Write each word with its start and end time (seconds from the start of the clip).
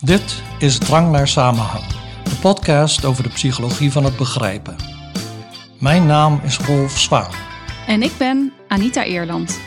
Dit 0.00 0.42
is 0.58 0.78
Drang 0.78 1.10
naar 1.10 1.28
Samenhang, 1.28 1.84
de 2.24 2.34
podcast 2.40 3.04
over 3.04 3.22
de 3.22 3.28
psychologie 3.28 3.92
van 3.92 4.04
het 4.04 4.16
begrijpen. 4.16 4.76
Mijn 5.78 6.06
naam 6.06 6.40
is 6.44 6.58
Rolf 6.58 6.98
Zwaan. 6.98 7.30
En 7.86 8.02
ik 8.02 8.12
ben 8.18 8.52
Anita 8.68 9.04
Eerland. 9.04 9.58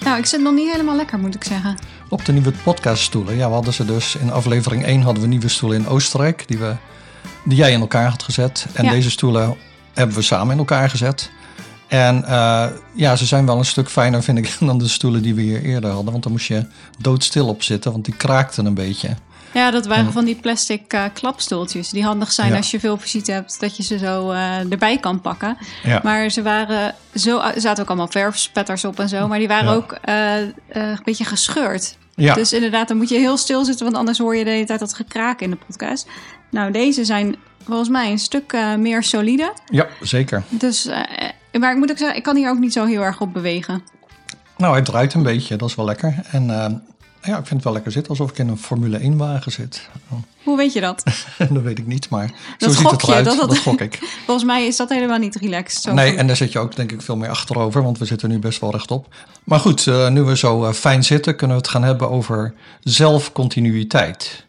Nou, 0.00 0.18
ik 0.18 0.26
zit 0.26 0.40
nog 0.40 0.54
niet 0.54 0.70
helemaal 0.72 0.96
lekker, 0.96 1.18
moet 1.18 1.34
ik 1.34 1.44
zeggen. 1.44 1.78
Op 2.08 2.24
de 2.24 2.32
nieuwe 2.32 2.52
podcaststoelen. 2.64 3.36
Ja, 3.36 3.46
we 3.48 3.54
hadden 3.54 3.72
ze 3.74 3.84
dus 3.84 4.16
in 4.16 4.32
aflevering 4.32 4.84
1 4.84 5.02
hadden 5.02 5.22
we 5.22 5.28
nieuwe 5.28 5.48
stoelen 5.48 5.78
in 5.78 5.88
Oostenrijk, 5.88 6.44
die, 6.48 6.58
we, 6.58 6.76
die 7.44 7.56
jij 7.56 7.72
in 7.72 7.80
elkaar 7.80 8.10
had 8.10 8.22
gezet. 8.22 8.66
En 8.72 8.84
Ja. 8.84 8.90
deze 8.90 9.10
stoelen 9.10 9.56
hebben 9.94 10.16
we 10.16 10.22
samen 10.22 10.52
in 10.52 10.58
elkaar 10.58 10.90
gezet. 10.90 11.30
En 11.88 12.24
eh, 12.24 12.66
ja, 12.94 13.16
ze 13.16 13.26
zijn 13.26 13.46
wel 13.46 13.58
een 13.58 13.64
stuk 13.64 13.88
fijner, 13.88 14.22
vind 14.22 14.38
ik, 14.38 14.56
dan 14.68 14.78
de 14.78 14.88
stoelen 14.88 15.22
die 15.22 15.34
we 15.34 15.42
hier 15.42 15.62
eerder 15.62 15.90
hadden. 15.90 16.10
Want 16.12 16.22
daar 16.22 16.32
moest 16.32 16.46
je 16.46 16.66
doodstil 16.98 17.48
op 17.48 17.62
zitten, 17.62 17.92
want 17.92 18.04
die 18.04 18.16
kraakten 18.16 18.66
een 18.66 18.74
beetje. 18.74 19.08
Ja, 19.52 19.70
dat 19.70 19.86
waren 19.86 20.12
van 20.12 20.24
die 20.24 20.34
plastic 20.40 20.92
eh, 20.92 21.04
klapstoeltjes. 21.12 21.88
Die 21.90 22.04
handig 22.04 22.32
zijn 22.32 22.50
Ja. 22.50 22.56
als 22.56 22.70
je 22.70 22.80
veel 22.80 22.96
visite 22.98 23.32
hebt, 23.32 23.60
dat 23.60 23.76
je 23.76 23.82
ze 23.82 23.98
zo 23.98 24.30
eh, 24.30 24.70
erbij 24.72 24.98
kan 24.98 25.20
pakken. 25.20 25.56
Ja. 25.82 26.00
Maar 26.02 26.30
ze 26.30 26.42
waren 26.42 26.94
zo, 27.14 27.40
er 27.40 27.60
zaten 27.60 27.82
ook 27.82 27.88
allemaal 27.88 28.08
verfspetters 28.10 28.84
op 28.84 29.00
en 29.00 29.08
zo. 29.08 29.28
Maar 29.28 29.38
die 29.38 29.48
waren 29.48 29.68
Ja. 29.70 29.74
ook 29.74 29.98
een 30.68 30.98
beetje 31.04 31.24
gescheurd. 31.24 31.96
Ja. 32.14 32.34
Dus 32.34 32.52
inderdaad, 32.52 32.88
dan 32.88 32.96
moet 32.96 33.08
je 33.08 33.18
heel 33.18 33.36
stil 33.36 33.64
zitten, 33.64 33.84
want 33.84 33.96
anders 33.96 34.18
hoor 34.18 34.36
je 34.36 34.44
de 34.44 34.50
hele 34.50 34.66
tijd 34.66 34.80
dat 34.80 34.94
gekraak 34.94 35.40
in 35.40 35.50
de 35.50 35.58
podcast. 35.66 36.06
Nou, 36.50 36.72
deze 36.72 37.04
zijn 37.04 37.36
volgens 37.64 37.88
mij 37.88 38.10
een 38.10 38.18
stuk 38.18 38.56
meer 38.78 39.02
solide. 39.02 39.52
ja, 39.70 39.86
zeker. 40.00 40.42
Dus, 40.48 40.88
maar 41.58 41.72
ik 41.72 41.78
moet 41.78 41.90
ook 41.90 41.98
zeggen, 41.98 42.16
ik 42.16 42.22
kan 42.22 42.36
hier 42.36 42.50
ook 42.50 42.58
niet 42.58 42.72
zo 42.72 42.84
heel 42.84 43.02
erg 43.02 43.20
op 43.20 43.32
bewegen. 43.32 43.82
Nou, 44.56 44.72
hij 44.72 44.82
draait 44.82 45.14
een 45.14 45.22
beetje, 45.22 45.56
dat 45.56 45.68
is 45.68 45.74
wel 45.74 45.84
lekker. 45.84 46.14
En 46.30 46.50
eh, 46.50 46.74
ja, 47.22 47.32
ik 47.38 47.46
vind 47.46 47.50
het 47.50 47.64
wel 47.64 47.72
lekker 47.72 47.92
zitten, 47.92 48.10
alsof 48.10 48.30
ik 48.30 48.38
in 48.38 48.48
een 48.48 48.58
Formule 48.58 48.96
1 48.98 49.16
wagen 49.16 49.52
zit. 49.52 49.88
Hoe 50.44 50.56
weet 50.56 50.72
je 50.72 50.80
dat? 50.80 51.02
dat 51.38 51.62
weet 51.62 51.78
ik 51.78 51.86
niet, 51.86 52.08
maar 52.08 52.26
zo 52.58 52.66
Dat 52.66 52.74
ziet 52.76 52.90
het 52.90 53.02
eruit. 53.02 53.24
dat 53.24 53.36
Dat, 53.36 53.48
dat- 53.48 53.58
gok 53.58 53.80
ik. 53.80 53.98
Volgens 54.26 54.46
mij 54.46 54.66
is 54.66 54.76
dat 54.76 54.88
helemaal 54.88 55.18
niet 55.18 55.36
relaxed. 55.36 55.82
Zo 55.82 55.92
Nee, 55.92 56.16
en 56.16 56.26
daar 56.26 56.36
zit 56.36 56.52
je 56.52 56.58
ook 56.58 56.76
denk 56.76 56.92
ik 56.92 57.02
veel 57.02 57.16
meer 57.16 57.28
achterover, 57.28 57.82
want 57.82 57.98
we 57.98 58.04
zitten 58.04 58.28
nu 58.28 58.38
best 58.38 58.60
wel 58.60 58.70
rechtop. 58.70 59.14
Maar 59.44 59.60
goed, 59.60 59.86
eh, 59.86 60.08
nu 60.08 60.22
we 60.22 60.36
zo 60.36 60.64
eh, 60.64 60.72
fijn 60.72 61.04
zitten, 61.04 61.36
kunnen 61.36 61.56
we 61.56 61.62
het 61.62 61.70
gaan 61.72 61.82
hebben 61.82 62.10
over 62.10 62.54
zelfcontinuïteit. 62.80 64.44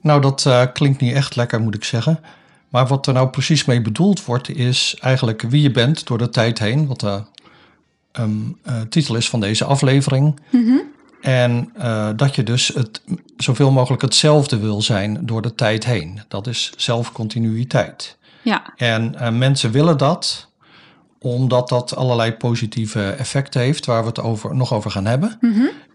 Nou, 0.00 0.20
dat 0.20 0.46
eh, 0.46 0.62
klinkt 0.72 1.00
niet 1.00 1.14
echt 1.14 1.36
lekker, 1.36 1.60
moet 1.60 1.74
ik 1.74 1.84
zeggen. 1.84 2.20
Maar 2.76 2.86
wat 2.86 3.06
er 3.06 3.12
nou 3.12 3.28
precies 3.28 3.64
mee 3.64 3.82
bedoeld 3.82 4.24
wordt, 4.24 4.48
is 4.48 4.96
eigenlijk 5.00 5.42
wie 5.42 5.62
je 5.62 5.70
bent 5.70 6.06
door 6.06 6.18
de 6.18 6.28
tijd 6.28 6.58
heen. 6.58 6.86
Wat 6.86 7.00
de 7.00 7.22
ehm, 8.12 8.30
eh, 8.62 8.80
titel 8.80 9.16
is 9.16 9.28
van 9.28 9.40
deze 9.40 9.64
aflevering. 9.64 10.40
En 11.20 11.70
eh, 11.74 12.08
dat 12.16 12.34
je 12.34 12.42
dus 12.42 12.68
het, 12.68 13.00
zoveel 13.36 13.70
mogelijk 13.70 14.02
hetzelfde 14.02 14.58
wil 14.58 14.82
zijn 14.82 15.26
door 15.26 15.42
de 15.42 15.54
tijd 15.54 15.84
heen. 15.84 16.20
Dat 16.28 16.46
is 16.46 16.72
zelfcontinuïteit. 16.76 18.16
Ja, 18.42 18.72
En 18.76 19.14
eh, 19.14 19.32
mensen 19.32 19.70
willen 19.70 19.98
dat 19.98 20.48
omdat 21.18 21.68
dat 21.68 21.96
allerlei 21.96 22.32
positieve 22.32 23.10
effecten 23.10 23.60
heeft, 23.60 23.86
waar 23.86 24.02
we 24.02 24.08
het 24.08 24.20
over, 24.20 24.56
nog 24.56 24.72
over 24.72 24.90
gaan 24.90 25.06
hebben. 25.06 25.38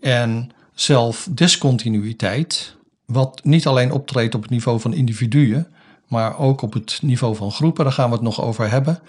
En 0.02 0.52
zelfdiscontinuïteit, 0.74 2.76
wat 3.06 3.42
niet 3.44 3.68
alleen 3.68 3.92
optreedt 3.92 4.36
op 4.36 4.42
het 4.42 4.52
niveau 4.52 4.80
van 4.80 4.94
individuen, 4.94 5.68
maar 6.12 6.38
ook 6.40 6.62
op 6.62 6.73
het 6.73 7.00
niveau 7.02 7.36
van 7.36 7.52
groepen, 7.52 7.84
daar 7.84 7.94
gaan 7.94 8.09
we 8.09 8.16
het 8.16 8.23
nog 8.23 8.42
over 8.42 8.70
hebben. 8.70 9.00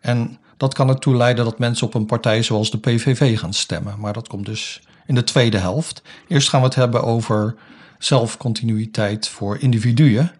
En 0.00 0.38
dat 0.56 0.74
kan 0.74 0.88
ertoe 0.88 1.16
leiden 1.16 1.44
dat 1.44 1.58
mensen 1.58 1.86
op 1.86 1.94
een 1.94 2.06
partij 2.06 2.42
zoals 2.42 2.70
de 2.70 2.78
PVV 2.78 3.38
gaan 3.38 3.52
stemmen. 3.52 3.94
Maar 3.98 4.12
dat 4.12 4.28
komt 4.28 4.46
dus 4.46 4.80
in 5.06 5.14
de 5.14 5.24
tweede 5.24 5.58
helft. 5.58 6.02
Eerst 6.28 6.48
gaan 6.48 6.60
we 6.60 6.66
het 6.66 6.74
hebben 6.74 7.02
over 7.02 7.54
zelfcontinuïteit 7.98 9.28
voor 9.28 9.58
individuen. 9.60 10.32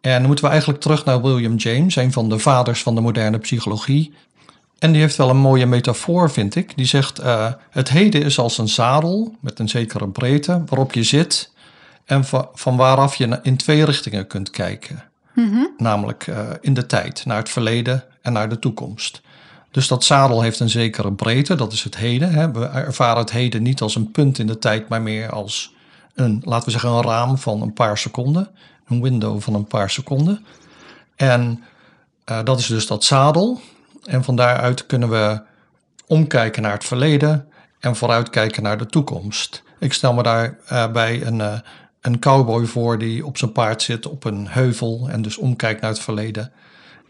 En 0.00 0.12
dan 0.18 0.26
moeten 0.26 0.44
we 0.44 0.50
eigenlijk 0.50 0.80
terug 0.80 1.04
naar 1.04 1.22
William 1.22 1.56
James, 1.56 1.96
een 1.96 2.12
van 2.12 2.28
de 2.28 2.38
vaders 2.38 2.82
van 2.82 2.94
de 2.94 3.00
moderne 3.00 3.38
psychologie. 3.38 4.14
En 4.78 4.92
die 4.92 5.00
heeft 5.00 5.16
wel 5.16 5.30
een 5.30 5.36
mooie 5.36 5.66
metafoor, 5.66 6.30
vind 6.30 6.54
ik. 6.54 6.76
Die 6.76 6.86
zegt: 6.86 7.18
eh, 7.18 7.52
Het 7.70 7.88
heden 7.88 8.22
is 8.22 8.38
als 8.38 8.58
een 8.58 8.68
zadel 8.68 9.34
met 9.40 9.58
een 9.58 9.68
zekere 9.68 10.08
breedte 10.08 10.62
waarop 10.66 10.92
je 10.92 11.02
zit 11.02 11.52
en 12.04 12.24
va- 12.24 12.48
van 12.54 12.76
waaraf 12.76 13.14
je 13.14 13.38
in 13.42 13.56
twee 13.56 13.84
richtingen 13.84 14.26
kunt 14.26 14.50
kijken. 14.50 15.04
Namelijk 15.76 16.26
eh, 16.26 16.48
in 16.60 16.74
de 16.74 16.86
tijd, 16.86 17.24
naar 17.26 17.36
het 17.36 17.48
verleden 17.48 18.04
en 18.22 18.32
naar 18.32 18.48
de 18.48 18.58
toekomst. 18.58 19.20
Dus 19.70 19.88
dat 19.88 20.04
zadel 20.04 20.42
heeft 20.42 20.60
een 20.60 20.70
zekere 20.70 21.12
breedte, 21.12 21.54
dat 21.54 21.72
is 21.72 21.84
het 21.84 21.96
heden. 21.96 22.32
Hè. 22.32 22.50
We 22.52 22.66
ervaren 22.66 23.18
het 23.18 23.30
heden 23.30 23.62
niet 23.62 23.80
als 23.80 23.94
een 23.94 24.10
punt 24.10 24.38
in 24.38 24.46
de 24.46 24.58
tijd, 24.58 24.88
maar 24.88 25.02
meer 25.02 25.30
als 25.30 25.74
een, 26.14 26.42
laten 26.44 26.64
we 26.64 26.70
zeggen, 26.70 26.90
een 26.90 27.02
raam 27.02 27.38
van 27.38 27.62
een 27.62 27.72
paar 27.72 27.98
seconden. 27.98 28.48
Een 28.86 29.02
window 29.02 29.40
van 29.40 29.54
een 29.54 29.66
paar 29.66 29.90
seconden. 29.90 30.44
En 31.16 31.64
eh, 32.24 32.44
dat 32.44 32.58
is 32.58 32.66
dus 32.66 32.86
dat 32.86 33.04
zadel. 33.04 33.60
En 34.04 34.24
van 34.24 34.36
daaruit 34.36 34.86
kunnen 34.86 35.10
we 35.10 35.42
omkijken 36.06 36.62
naar 36.62 36.72
het 36.72 36.84
verleden 36.84 37.48
en 37.80 37.96
vooruitkijken 37.96 38.62
naar 38.62 38.78
de 38.78 38.86
toekomst. 38.86 39.62
Ik 39.78 39.92
stel 39.92 40.12
me 40.14 40.22
daarbij 40.22 41.26
een, 41.26 41.40
eh, 41.40 41.58
een 42.02 42.18
cowboy 42.18 42.66
voor 42.66 42.98
die 42.98 43.26
op 43.26 43.38
zijn 43.38 43.52
paard 43.52 43.82
zit 43.82 44.06
op 44.06 44.24
een 44.24 44.48
heuvel 44.48 45.08
en 45.10 45.22
dus 45.22 45.36
omkijkt 45.36 45.80
naar 45.80 45.90
het 45.90 46.00
verleden 46.00 46.52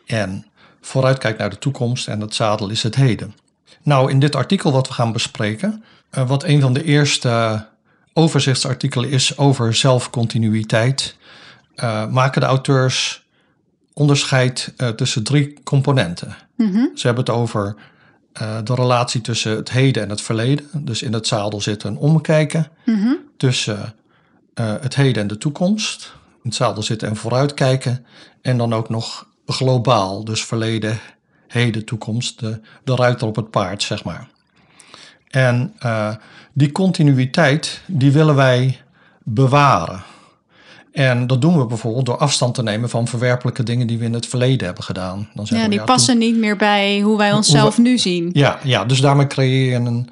en 0.06 0.46
vooruitkijkt 0.80 1.38
naar 1.38 1.50
de 1.50 1.58
toekomst 1.58 2.08
en 2.08 2.20
het 2.20 2.34
zadel 2.34 2.68
is 2.68 2.82
het 2.82 2.94
heden. 2.94 3.34
Nou, 3.82 4.10
in 4.10 4.18
dit 4.18 4.36
artikel 4.36 4.72
wat 4.72 4.88
we 4.88 4.94
gaan 4.94 5.12
bespreken, 5.12 5.84
eh, 6.10 6.28
wat 6.28 6.44
een 6.44 6.60
van 6.60 6.72
de 6.72 6.84
eerste 6.84 7.66
overzichtsartikelen 8.12 9.10
is 9.10 9.38
over 9.38 9.74
zelfcontinuïteit, 9.74 11.16
eh, 11.74 12.06
maken 12.06 12.40
de 12.40 12.46
auteurs 12.46 13.26
onderscheid 13.92 14.72
eh, 14.76 14.88
tussen 14.88 15.24
drie 15.24 15.62
componenten. 15.62 16.36
Ze 16.94 17.06
hebben 17.06 17.24
het 17.24 17.34
over 17.34 17.74
de 18.64 18.74
relatie 18.74 19.20
tussen 19.20 19.56
het 19.56 19.70
heden 19.70 20.02
en 20.02 20.10
het 20.10 20.20
verleden. 20.20 20.68
Dus 20.72 21.02
in 21.02 21.12
het 21.12 21.26
zadel 21.26 21.60
zit 21.60 21.82
een 21.82 21.96
omkijken. 21.96 22.66
Tussen 23.36 23.94
eh, 24.54 24.74
het 24.80 24.94
heden 24.94 25.22
en 25.22 25.28
de 25.28 25.38
toekomst. 25.38 26.12
In 26.32 26.48
het 26.48 26.54
zadel 26.54 26.82
zitten 26.82 27.08
en 27.08 27.16
vooruitkijken. 27.16 28.06
En 28.42 28.56
dan 28.58 28.74
ook 28.74 28.88
nog 28.88 29.26
globaal. 29.46 30.24
Dus 30.24 30.44
verleden, 30.44 30.98
heden, 31.48 31.84
toekomst. 31.84 32.40
De, 32.40 32.60
de 32.84 32.94
ruiter 32.94 33.26
op 33.26 33.36
het 33.36 33.50
paard, 33.50 33.82
zeg 33.82 34.04
maar. 34.04 34.28
En 35.28 35.74
eh, 35.78 36.14
die 36.52 36.72
continuïteit, 36.72 37.80
die 37.86 38.12
willen 38.12 38.34
wij 38.34 38.80
bewaren. 39.22 40.02
En 40.92 41.26
dat 41.26 41.40
doen 41.40 41.58
we 41.58 41.66
bijvoorbeeld 41.66 42.06
door 42.06 42.16
afstand 42.16 42.54
te 42.54 42.62
nemen 42.62 42.88
van 42.88 43.08
verwerpelijke 43.08 43.62
dingen 43.62 43.86
die 43.86 43.98
we 43.98 44.04
in 44.04 44.12
het 44.12 44.26
verleden 44.26 44.66
hebben 44.66 44.84
gedaan. 44.84 45.28
Dan 45.34 45.46
ja 45.48 45.62
we, 45.62 45.68
die 45.68 45.82
passen 45.82 46.18
niet 46.18 46.36
meer 46.36 46.56
bij 46.56 47.00
hoe 47.00 47.16
wij 47.16 47.32
onszelf 47.32 47.78
nu 47.78 47.98
zien. 47.98 48.30
ja, 48.32 48.58
ja, 48.62 48.84
dus 48.84 49.00
daarmee 49.00 49.26
creëer 49.26 49.70
je 49.70 49.76
een, 49.76 50.10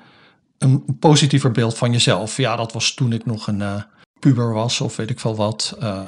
een 0.59 0.85
positiever 0.99 1.51
beeld 1.51 1.79
van 1.79 1.93
jezelf. 1.93 2.37
Ja, 2.37 2.57
dat 2.57 2.73
was 2.73 2.95
toen 2.95 3.13
ik 3.13 3.27
nog 3.27 3.47
een 3.47 3.63
eh, 3.63 3.75
puber 4.21 4.53
was 4.53 4.81
of 4.81 4.97
weet 4.97 5.11
ik 5.11 5.21
veel 5.21 5.37
wat. 5.37 5.77
Eh, 5.81 6.01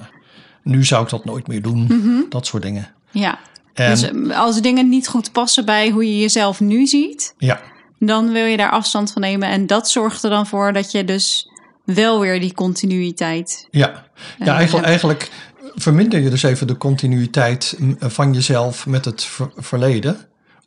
nu 0.62 0.84
zou 0.84 1.02
ik 1.04 1.10
dat 1.10 1.24
nooit 1.24 1.46
meer 1.46 1.62
doen. 1.62 2.26
Dat 2.28 2.46
soort 2.46 2.62
dingen. 2.62 2.88
Ja. 3.10 3.38
En, 3.74 3.90
Dus 3.90 4.02
eh, 4.02 4.38
als 4.40 4.60
dingen 4.60 4.88
niet 4.88 5.08
goed 5.08 5.32
passen 5.32 5.64
bij 5.64 5.90
hoe 5.90 6.06
je 6.06 6.18
jezelf 6.20 6.60
nu 6.60 6.86
ziet, 6.86 7.34
ja, 7.38 7.60
dan 7.98 8.32
wil 8.32 8.44
je 8.44 8.56
daar 8.56 8.70
afstand 8.70 9.12
van 9.12 9.22
nemen. 9.22 9.48
En 9.48 9.66
dat 9.66 9.88
zorgt 9.90 10.22
er 10.22 10.30
dan 10.30 10.46
voor 10.46 10.72
dat 10.72 10.90
je 10.90 11.04
dus 11.04 11.48
wel 11.84 12.20
weer 12.20 12.40
die 12.40 12.54
continuïteit. 12.54 13.68
ja. 13.70 14.04
ja 14.38 14.56
eigenlijk, 14.56 14.86
eigenlijk 14.86 15.30
verminder 15.74 16.20
je 16.20 16.30
dus 16.30 16.42
even 16.42 16.66
de 16.66 16.76
continuïteit 16.76 17.74
mm, 17.78 17.96
van 18.00 18.32
jezelf 18.32 18.86
met 18.86 19.04
het 19.04 19.24
ver- 19.24 19.52
verleden. 19.56 20.16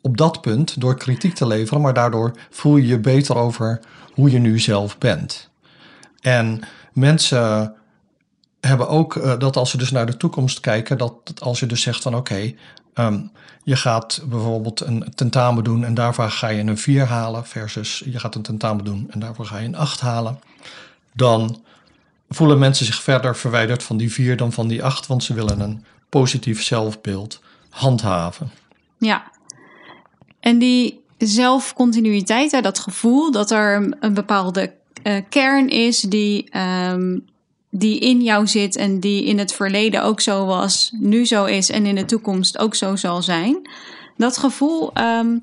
Op 0.02 0.16
dat 0.16 0.40
punt 0.40 0.80
door 0.80 0.96
kritiek 0.96 1.34
te 1.34 1.46
leveren, 1.46 1.80
maar 1.82 1.94
daardoor 1.94 2.32
voel 2.50 2.76
je 2.76 2.86
je 2.86 2.98
beter 2.98 3.36
over 3.36 3.80
hoe 4.12 4.30
je 4.30 4.38
nu 4.38 4.58
zelf 4.58 4.98
bent. 4.98 5.50
En 6.20 6.60
mensen 6.96 7.74
hebben 8.60 8.88
ook 8.88 9.16
eh, 9.16 9.38
dat 9.38 9.56
als 9.56 9.70
ze 9.70 9.76
dus 9.76 9.90
naar 9.90 10.06
de 10.06 10.16
toekomst 10.16 10.60
kijken, 10.60 10.98
dat 10.98 11.40
als 11.40 11.60
je 11.60 11.66
dus 11.66 11.82
zegt 11.82 12.02
van 12.02 12.14
oké, 12.14 12.54
ehm, 12.94 13.20
je 13.62 13.76
gaat 13.76 14.22
bijvoorbeeld 14.28 14.80
een 14.80 15.12
tentamen 15.14 15.64
doen 15.64 15.84
en 15.84 15.94
daarvoor 15.94 16.30
ga 16.30 16.48
je 16.48 16.62
een 16.62 16.78
4 16.78 17.04
halen, 17.04 17.46
versus 17.46 18.02
je 18.04 18.18
gaat 18.18 18.34
een 18.34 18.42
tentamen 18.42 18.84
doen 18.84 19.06
en 19.10 19.18
daarvoor 19.18 19.46
ga 19.46 19.58
je 19.58 19.66
een 19.66 19.76
8 19.76 20.00
halen, 20.00 20.40
dan 21.12 21.62
voelen 22.28 22.58
mensen 22.58 22.86
zich 22.86 23.02
verder 23.02 23.36
verwijderd 23.36 23.82
van 23.82 23.96
die 23.96 24.12
4 24.12 24.36
dan 24.36 24.52
van 24.52 24.68
die 24.68 24.84
8, 24.84 25.06
want 25.06 25.24
ze 25.24 25.34
willen 25.34 25.60
een 25.60 25.84
positief 26.08 26.62
zelfbeeld 26.62 27.40
handhaven. 27.70 28.50
Ja. 28.98 29.24
En 30.40 30.58
die 30.58 31.04
zelfcontinuïteit, 31.18 32.62
dat 32.62 32.78
gevoel 32.78 33.30
dat 33.30 33.50
er 33.50 33.96
een 34.00 34.14
bepaalde 34.14 34.72
eh, 35.02 35.16
kern 35.28 35.68
is 35.68 36.00
die, 36.00 36.50
ehm, 36.50 37.18
die 37.70 37.98
in 37.98 38.22
jou 38.22 38.46
zit 38.46 38.76
en 38.76 39.00
die 39.00 39.24
in 39.24 39.38
het 39.38 39.52
verleden 39.52 40.02
ook 40.02 40.20
zo 40.20 40.46
was, 40.46 40.92
nu 41.00 41.26
zo 41.26 41.44
is 41.44 41.70
en 41.70 41.86
in 41.86 41.94
de 41.94 42.04
toekomst 42.04 42.58
ook 42.58 42.74
zo 42.74 42.96
zal 42.96 43.22
zijn. 43.22 43.70
Dat 44.16 44.38
gevoel, 44.38 44.92
ehm, 44.92 45.38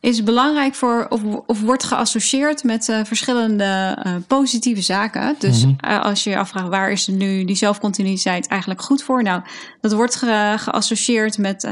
is 0.00 0.22
belangrijk 0.22 0.74
voor, 0.74 1.06
of, 1.08 1.20
of 1.46 1.60
wordt 1.60 1.84
geassocieerd 1.84 2.64
met 2.64 2.88
uh, 2.88 3.00
verschillende 3.04 3.98
uh, 4.06 4.14
positieve 4.26 4.82
zaken. 4.82 5.34
Dus 5.38 5.66
Mhm. 5.66 6.00
als 6.00 6.24
je 6.24 6.30
je 6.30 6.38
afvraagt 6.38 6.68
waar 6.68 6.90
is 6.90 7.06
nu 7.06 7.44
die 7.44 7.56
zelfcontinuïteit 7.56 8.46
eigenlijk 8.46 8.82
goed 8.82 9.02
voor? 9.02 9.22
Nou, 9.22 9.42
dat 9.80 9.92
wordt 9.92 10.16
ge, 10.16 10.54
geassocieerd 10.56 11.38
met 11.38 11.68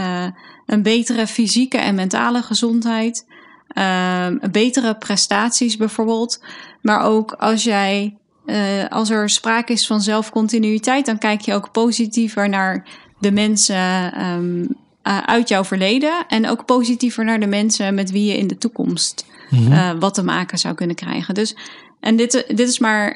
een 0.67 0.83
betere 0.83 1.27
fysieke 1.27 1.79
en 1.79 1.95
mentale 1.95 2.43
gezondheid, 2.43 3.27
uh, 3.75 4.27
betere 4.51 4.95
prestaties 4.95 5.77
bijvoorbeeld. 5.77 6.43
Maar 6.83 7.03
ook 7.03 7.33
als 7.33 7.65
jij, 7.65 8.17
uh, 8.47 8.57
als 8.89 9.11
er 9.11 9.31
sprake 9.31 9.73
is 9.73 9.87
van 9.87 10.01
zelfcontinuïteit, 10.01 11.07
dan 11.07 11.19
kijk 11.19 11.41
je 11.41 11.55
ook 11.55 11.73
positiever 11.73 12.49
naar 12.49 12.87
de 13.19 13.33
mensen. 13.33 14.21
Um, 14.27 14.79
uh, 15.05 15.19
uit 15.19 15.49
jouw 15.49 15.65
verleden 15.65 16.25
en 16.29 16.49
ook 16.49 16.65
positiever 16.65 17.25
naar 17.25 17.41
de 17.41 17.47
mensen 17.47 17.95
met 17.95 18.11
wie 18.11 18.25
je 18.25 18.37
in 18.37 18.47
de 18.47 18.59
toekomst 18.59 19.25
Mhm. 19.51 19.73
uh, 19.73 19.91
wat 19.99 20.15
te 20.15 20.23
maken 20.23 20.59
zou 20.59 20.75
kunnen 20.75 20.97
krijgen. 20.97 21.35
Dus, 21.35 21.57
en 22.01 22.17
dit, 22.17 22.45
dit 22.49 22.69
is 22.69 22.79
maar 22.79 23.07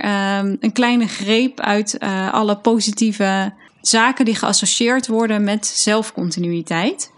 um, 0.40 0.56
een 0.60 0.72
kleine 0.72 1.06
greep 1.06 1.60
uit 1.60 1.96
uh, 1.98 2.32
alle 2.32 2.56
positieve 2.56 3.52
zaken 3.80 4.24
die 4.24 4.34
geassocieerd 4.34 5.06
worden 5.06 5.44
met 5.44 5.66
zelfcontinuïteit. 5.66 7.12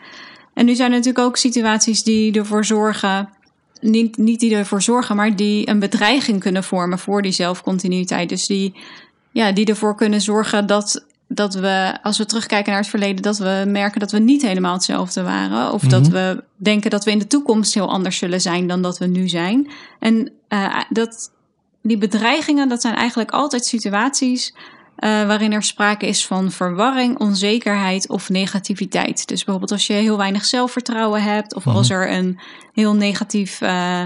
En 0.56 0.64
nu 0.64 0.74
zijn 0.74 0.90
er 0.90 0.96
natuurlijk 0.96 1.26
ook 1.26 1.36
situaties 1.36 2.02
die 2.02 2.38
ervoor 2.38 2.64
zorgen, 2.64 3.28
niet, 3.80 4.16
niet 4.16 4.40
die 4.40 4.54
ervoor 4.54 4.82
zorgen, 4.82 5.16
maar 5.16 5.36
die 5.36 5.68
een 5.68 5.78
bedreiging 5.78 6.40
kunnen 6.40 6.64
vormen 6.64 6.98
voor 6.98 7.22
die 7.22 7.32
zelfcontinuïteit. 7.32 8.28
Dus 8.28 8.46
die, 8.46 8.74
ja, 9.32 9.52
die 9.52 9.66
ervoor 9.66 9.94
kunnen 9.94 10.20
zorgen 10.20 10.66
dat 10.66 11.04
dat 11.28 11.54
we, 11.54 11.98
als 12.02 12.18
we 12.18 12.26
terugkijken 12.26 12.70
naar 12.70 12.80
het 12.80 12.90
verleden, 12.90 13.22
dat 13.22 13.38
we 13.38 13.64
merken 13.68 14.00
dat 14.00 14.12
we 14.12 14.18
niet 14.18 14.42
helemaal 14.42 14.72
hetzelfde 14.72 15.22
waren. 15.22 15.72
Of 15.72 15.82
mm 15.82 15.90
-hmm. 15.90 16.02
dat 16.02 16.08
we 16.08 16.44
denken 16.56 16.90
dat 16.90 17.04
we 17.04 17.10
in 17.10 17.18
de 17.18 17.26
toekomst 17.26 17.74
heel 17.74 17.90
anders 17.90 18.18
zullen 18.18 18.40
zijn 18.40 18.66
dan 18.66 18.82
dat 18.82 18.98
we 18.98 19.06
nu 19.06 19.28
zijn. 19.28 19.70
En 19.98 20.30
uh, 20.48 20.80
dat, 20.88 21.32
die 21.82 21.98
bedreigingen, 21.98 22.68
dat 22.68 22.80
zijn 22.80 22.94
eigenlijk 22.94 23.30
altijd 23.30 23.64
situaties 23.66 24.54
uh, 24.98 25.26
waarin 25.26 25.52
er 25.52 25.62
sprake 25.62 26.06
is 26.06 26.26
van 26.26 26.50
verwarring, 26.50 27.18
onzekerheid 27.18 28.08
of 28.08 28.28
negativiteit. 28.28 29.28
Dus 29.28 29.44
bijvoorbeeld 29.44 29.72
als 29.72 29.86
je 29.86 29.92
heel 29.92 30.16
weinig 30.16 30.44
zelfvertrouwen 30.44 31.22
hebt, 31.22 31.54
of 31.54 31.66
als 31.66 31.90
er 31.90 32.10
een 32.10 32.38
heel 32.72 32.94
negatief. 32.94 33.60
Uh, 33.60 34.02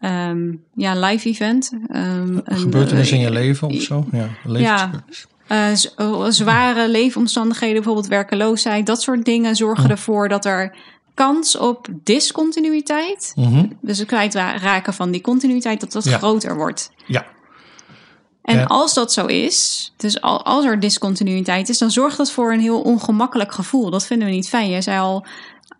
um, 0.00 0.62
ja, 0.74 0.94
live 0.94 1.28
event. 1.28 1.72
Um, 1.72 2.40
een 2.44 2.58
gebeurtenis 2.58 3.12
in 3.12 3.20
je 3.20 3.30
leven 3.30 3.68
of 3.68 3.82
zo? 3.82 4.06
Ja, 4.12 4.28
ja 4.44 4.90
uh, 5.48 6.28
zware 6.28 6.88
leefomstandigheden, 6.88 7.74
bijvoorbeeld 7.74 8.06
werkeloosheid, 8.06 8.86
dat 8.86 9.02
soort 9.02 9.24
dingen 9.24 9.56
zorgen 9.56 9.90
ervoor 9.90 10.28
dat 10.28 10.44
er 10.44 10.76
kans 11.14 11.58
op 11.58 11.88
discontinuïteit, 12.02 13.32
mm 13.34 13.44
-hmm. 13.44 13.78
dus 13.80 13.98
het 13.98 14.06
kwijtraken 14.06 14.94
van 14.94 15.10
die 15.10 15.20
continuïteit, 15.20 15.80
dat 15.80 15.92
dat 15.92 16.04
ja. 16.04 16.18
groter 16.18 16.56
wordt. 16.56 16.90
Ja. 17.06 17.26
En 18.44 18.56
ja. 18.56 18.64
als 18.64 18.94
dat 18.94 19.12
zo 19.12 19.26
is, 19.26 19.92
dus 19.96 20.20
als 20.20 20.64
er 20.64 20.80
discontinuïteit 20.80 21.68
is, 21.68 21.78
dan 21.78 21.90
zorgt 21.90 22.16
dat 22.16 22.30
voor 22.30 22.52
een 22.52 22.60
heel 22.60 22.80
ongemakkelijk 22.80 23.52
gevoel. 23.52 23.90
Dat 23.90 24.06
vinden 24.06 24.28
we 24.28 24.34
niet 24.34 24.48
fijn. 24.48 24.70
Je 24.70 24.82
zei 24.82 24.98
al, 25.00 25.26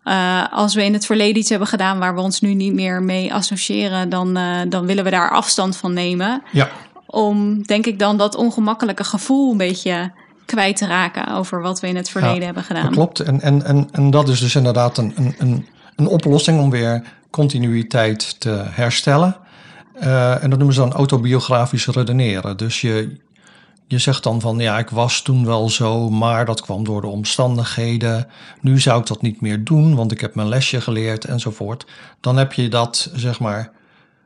uh, 0.05 0.53
als 0.53 0.75
we 0.75 0.85
in 0.85 0.93
het 0.93 1.07
verleden 1.07 1.37
iets 1.37 1.51
hebben 1.51 1.69
gedaan 1.69 1.99
waar 1.99 2.15
we 2.15 2.21
ons 2.21 2.41
nu 2.41 2.55
niet 2.55 2.75
meer 2.75 3.03
mee 3.03 3.35
associëren, 3.35 4.09
dan, 4.09 4.39
uh, 4.39 4.61
dan 4.69 4.87
willen 4.87 5.05
we 5.05 5.11
daar 5.11 5.31
afstand 5.31 5.77
van 5.77 5.93
nemen. 5.93 6.43
Ja 6.53 6.69
om, 7.15 7.63
denk 7.63 7.87
ik 7.87 7.99
dan, 7.99 8.17
dat 8.17 8.35
ongemakkelijke 8.35 9.05
gevoel 9.05 9.51
een 9.51 9.57
beetje 9.57 10.13
kwijt 10.45 10.77
te 10.77 10.87
raken 10.87 11.35
over 11.35 11.61
wat 11.63 11.81
we 11.81 11.87
in 11.87 11.97
het 11.97 12.11
verleden 12.11 12.39
ja, 12.39 12.45
hebben 12.45 12.63
gedaan. 12.63 12.91
Klopt. 12.91 13.21
En, 13.21 13.41
en, 13.41 13.65
en, 13.65 13.89
en 13.93 14.11
dat 14.11 14.29
is 14.29 14.41
dus 14.41 14.55
inderdaad 14.55 14.99
een, 14.99 15.35
een, 15.39 15.67
een 15.97 16.07
oplossing 16.07 16.61
om 16.61 16.71
weer 16.71 17.03
continuïteit 17.31 18.41
te 18.41 18.63
herstellen. 18.71 19.37
Uh, 20.03 20.43
en 20.43 20.51
dat 20.51 20.59
noemen 20.59 20.75
ze 20.75 20.81
dan 20.81 20.93
autobiografisch 20.93 21.87
redeneren. 21.87 22.57
Dus 22.57 22.81
je, 22.81 23.17
je 23.87 23.99
zegt 23.99 24.23
dan 24.23 24.41
van 24.41 24.59
ja, 24.59 24.79
ik 24.79 24.91
was 24.91 25.23
toen 25.23 25.47
wel 25.47 25.71
zo, 25.71 26.11
maar 26.11 26.45
dat 26.45 26.61
kwam 26.61 26.85
door 26.85 27.01
de 27.01 27.07
omstandigheden. 27.07 28.27
Nu 28.61 28.81
zou 28.81 29.01
ik 29.01 29.07
dat 29.07 29.23
niet 29.23 29.41
meer 29.41 29.65
doen, 29.65 29.95
want 29.95 30.13
ik 30.13 30.21
heb 30.21 30.35
mijn 30.35 30.49
lesje 30.49 30.81
geleerd 30.81 31.25
enzovoort. 31.25 31.87
Dan 32.21 32.37
heb 32.37 32.53
je 32.53 32.69
dat, 32.69 33.11
zeg 33.15 33.41
maar, 33.41 33.71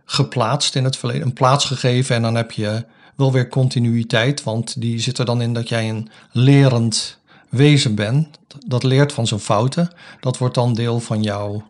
geplaatst 0.05 0.75
in 0.75 0.85
het 0.85 0.97
verleden, 0.97 1.27
een 1.27 1.33
plaats 1.33 1.65
gegeven 1.65 2.17
en 2.17 2.23
dan 2.23 2.35
heb 2.35 2.51
je 2.51 2.85
wel 3.17 3.33
weer 3.33 3.49
continuïteit, 3.49 4.43
want 4.43 4.81
die 4.81 5.01
zit 5.01 5.19
er 5.19 5.25
dan 5.25 5.43
in 5.43 5.53
dat 5.53 5.69
jij 5.69 5.89
een 5.89 6.09
lerend 6.33 7.19
wezen 7.49 7.95
bent. 7.95 8.39
Dat 8.67 8.83
leert 8.83 9.13
van 9.13 9.27
zijn 9.27 9.41
fouten. 9.41 9.91
Dat 10.21 10.39
wordt 10.39 10.55
dan 10.55 10.75
deel 10.75 11.01
van 11.01 11.23
jou. 11.23 11.63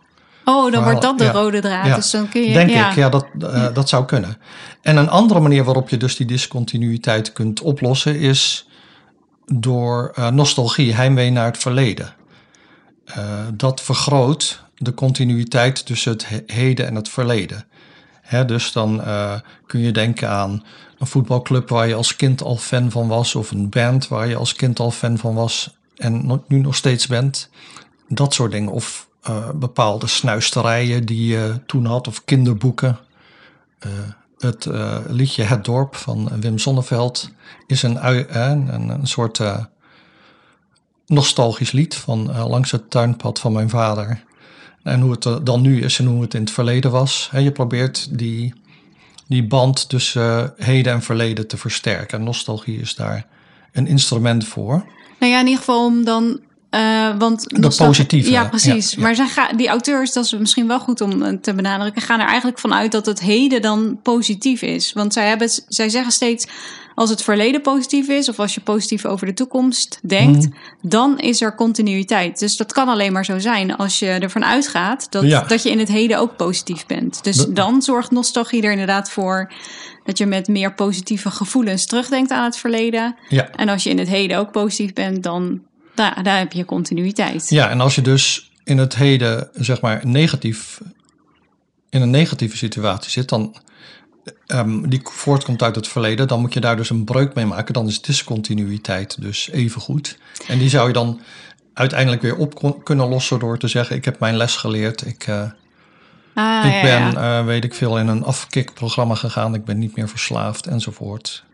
Oh, 0.49 0.63
dan 0.63 0.71
verhaal. 0.71 0.85
wordt 0.85 1.03
dat 1.03 1.19
de 1.19 1.25
ja. 1.25 1.31
rode 1.31 1.61
draad. 1.61 1.87
Ja. 1.87 1.95
Dus 1.95 2.11
dan 2.11 2.29
kun 2.29 2.43
je, 2.43 2.53
Denk 2.53 2.71
ja. 2.71 2.91
ik, 2.91 2.97
ja, 2.97 3.09
dat, 3.09 3.27
uh, 3.39 3.67
dat 3.75 3.89
zou 3.89 4.05
kunnen. 4.05 4.37
En 4.83 4.97
een 4.97 5.09
andere 5.09 5.41
manier 5.41 5.65
waarop 5.65 5.89
je 5.89 5.97
dus 5.97 6.17
die 6.17 6.27
discontinuïteit 6.27 7.33
kunt 7.33 7.61
oplossen 7.61 8.19
is 8.19 8.69
door 9.47 10.13
uh, 10.19 10.29
nostalgie, 10.29 10.95
heimwee 10.95 11.31
naar 11.31 11.47
het 11.47 11.59
verleden. 11.59 12.15
Uh, 13.09 13.17
dat 13.55 13.81
vergroot 13.81 14.63
de 14.77 14.95
continuïteit 14.95 15.87
tussen 15.87 16.13
het 16.13 16.27
heden 16.47 16.87
en 16.87 16.95
het 16.95 17.09
verleden. 17.09 17.67
He, 18.21 18.45
dus 18.45 18.73
dan 18.73 19.03
kun 19.67 19.81
je 19.81 19.93
denken 19.93 20.29
aan 20.29 20.65
een 20.99 21.07
voetbalclub 21.07 21.69
waar 21.69 21.89
je 21.89 21.95
als 21.95 22.17
kind 22.17 22.43
al 22.43 22.57
fan 22.57 22.91
van 22.91 23.09
was, 23.09 23.35
of 23.35 23.51
een 23.51 23.69
band 23.69 24.09
waar 24.09 24.29
je 24.29 24.37
als 24.37 24.55
kind 24.55 24.79
al 24.79 24.91
fan 24.91 25.19
van 25.19 25.35
was 25.35 25.77
en 25.97 26.43
nu 26.47 26.59
nog 26.59 26.77
steeds 26.77 27.07
bent. 27.07 27.51
Dat 28.09 28.35
soort 28.35 28.53
dingen. 28.53 28.73
Of 28.73 29.08
uh, 29.29 29.51
bepaalde 29.55 30.07
snuisterijen 30.07 31.07
die 31.07 31.27
je 31.27 31.61
toen 31.67 31.85
had, 31.85 32.07
of 32.09 32.25
kinderboeken. 32.25 32.99
Uh, 33.87 33.93
het 34.39 34.69
liedje 35.09 35.43
Het 35.43 35.65
Dorp 35.65 35.97
van 35.97 36.41
Wim 36.41 36.59
Sonneveld 36.59 37.31
is 37.67 37.83
een, 37.83 38.07
een, 38.39 38.89
een 38.89 39.07
soort 39.07 39.41
nostalgisch 41.07 41.73
lied 41.73 41.95
van 41.95 42.49
langs 42.49 42.71
het 42.71 42.91
tuinpad 42.91 43.41
van 43.41 43.53
mijn 43.53 43.69
vader. 43.69 44.25
En 44.83 45.01
hoe 45.01 45.11
het 45.11 45.47
dan 45.47 45.61
nu 45.61 45.83
is 45.83 45.99
en 45.99 46.07
hoe 46.07 46.23
het 46.23 46.35
in 46.35 46.41
het 46.41 46.51
verleden 46.51 46.91
was. 46.91 47.31
Je 47.33 47.53
probeert 47.53 48.19
die, 48.19 48.55
die 49.27 49.47
band 49.47 49.89
tussen 49.89 50.55
heden 50.57 50.93
en 50.93 51.03
verleden 51.03 51.47
te 51.47 51.57
versterken. 51.57 52.19
En 52.19 52.25
nostalgie 52.25 52.81
is 52.81 52.95
daar 52.95 53.27
een 53.73 53.87
instrument 53.87 54.47
voor. 54.47 54.85
Nou 55.19 55.33
ja, 55.33 55.41
in 55.41 55.47
ieder 55.47 55.59
geval 55.59 55.87
om 55.87 56.05
dan. 56.05 56.41
Uh, 56.71 57.19
want 57.19 57.45
de 57.49 57.75
positieve. 57.77 58.31
Ja, 58.31 58.49
precies. 58.49 58.91
Ja, 58.91 58.97
ja. 58.97 59.03
Maar 59.03 59.15
zij 59.15 59.27
gaan, 59.27 59.57
die 59.57 59.69
auteurs, 59.69 60.13
dat 60.13 60.25
is 60.25 60.33
misschien 60.33 60.67
wel 60.67 60.81
goed 60.81 61.01
om 61.01 61.41
te 61.41 61.55
benadrukken, 61.55 62.03
gaan 62.03 62.21
er 62.21 62.27
eigenlijk 62.27 62.59
vanuit 62.59 62.93
dat 62.93 63.07
het 63.07 63.21
heden 63.21 63.63
dan 63.63 63.99
positief 64.03 64.63
is. 64.63 64.93
Want 64.93 65.13
zij, 65.13 65.29
hebben, 65.29 65.51
zij 65.69 65.89
zeggen 65.89 66.13
steeds. 66.13 66.47
Als 66.95 67.11
het 67.11 67.23
verleden 67.23 67.61
positief 67.61 68.09
is, 68.09 68.29
of 68.29 68.39
als 68.39 68.55
je 68.55 68.61
positief 68.61 69.05
over 69.05 69.27
de 69.27 69.35
toekomst 69.35 69.99
denkt, 70.03 70.47
mm. 70.47 70.55
dan 70.83 71.19
is 71.19 71.41
er 71.41 71.55
continuïteit. 71.55 72.39
Dus 72.39 72.57
dat 72.57 72.73
kan 72.73 72.89
alleen 72.89 73.13
maar 73.13 73.25
zo 73.25 73.39
zijn 73.39 73.77
als 73.77 73.99
je 73.99 74.07
ervan 74.07 74.45
uitgaat 74.45 75.07
dat, 75.11 75.23
ja. 75.23 75.43
dat 75.43 75.63
je 75.63 75.71
in 75.71 75.79
het 75.79 75.89
heden 75.89 76.19
ook 76.19 76.37
positief 76.37 76.87
bent. 76.87 77.25
Dus 77.25 77.47
dan 77.47 77.83
zorgt 77.83 78.11
nostalgie 78.11 78.63
er 78.63 78.71
inderdaad 78.71 79.11
voor 79.11 79.53
dat 80.05 80.19
je 80.19 80.27
met 80.27 80.49
meer 80.49 80.75
positieve 80.75 81.31
gevoelens 81.31 81.87
terugdenkt 81.87 82.31
aan 82.31 82.45
het 82.45 82.57
verleden. 82.57 83.15
En 83.57 83.69
als 83.69 83.83
je 83.83 83.91
in 83.91 83.99
het 83.99 84.09
heden 84.09 84.39
ook 84.39 84.53
positief 84.53 84.93
bent, 84.93 85.23
dan 85.23 85.61
daar, 85.99 86.23
daar 86.23 86.39
heb 86.39 86.53
je 86.53 86.65
continuïteit. 86.65 87.49
Ja, 87.49 87.71
en 87.71 87.81
als 87.81 87.95
je 87.95 88.03
dus 88.03 88.51
in 88.65 88.79
het 88.79 88.97
heden, 88.97 89.49
zeg 89.55 89.81
maar, 89.81 90.07
negatief, 90.07 90.81
in 91.91 92.03
een 92.03 92.11
negatieve 92.11 92.57
situatie 92.57 93.11
zit, 93.11 93.29
dan 93.29 93.57
um, 94.47 94.89
die 94.89 95.01
voortkomt 95.03 95.63
uit 95.63 95.75
het 95.75 95.89
verleden, 95.89 96.29
dan 96.29 96.41
moet 96.41 96.55
je 96.55 96.61
daar 96.61 96.77
dus 96.77 96.91
een 96.91 97.05
breuk 97.05 97.35
mee 97.35 97.47
maken. 97.47 97.75
Dan 97.75 97.87
is 97.87 98.03
discontinuïteit 98.03 99.21
dus 99.21 99.51
even 99.51 99.81
goed. 99.81 100.19
En 100.47 100.59
die 100.59 100.69
zou 100.69 100.87
je 100.87 100.93
dan 100.93 101.21
uiteindelijk 101.75 102.23
weer 102.23 102.37
op 102.37 102.81
kunnen 102.85 103.09
lossen 103.09 103.39
door 103.39 103.59
te 103.59 103.69
zeggen: 103.69 103.97
Ik 103.97 104.05
heb 104.05 104.19
mijn 104.21 104.37
les 104.37 104.57
geleerd. 104.57 105.07
Ik, 105.07 105.27
uh, 105.27 105.41
ah, 106.35 106.65
ik 106.65 106.73
ja, 106.73 106.83
ben, 106.83 107.13
ja. 107.13 107.39
Uh, 107.41 107.47
weet 107.47 107.65
ik 107.65 107.75
veel, 107.75 107.99
in 107.99 108.09
een 108.09 108.25
afkikprogramma 108.25 109.15
gegaan. 109.15 109.55
Ik 109.55 109.65
ben 109.65 109.79
niet 109.79 109.97
meer 109.97 110.09
verslaafd 110.09 110.67
enzovoort. 110.67 111.45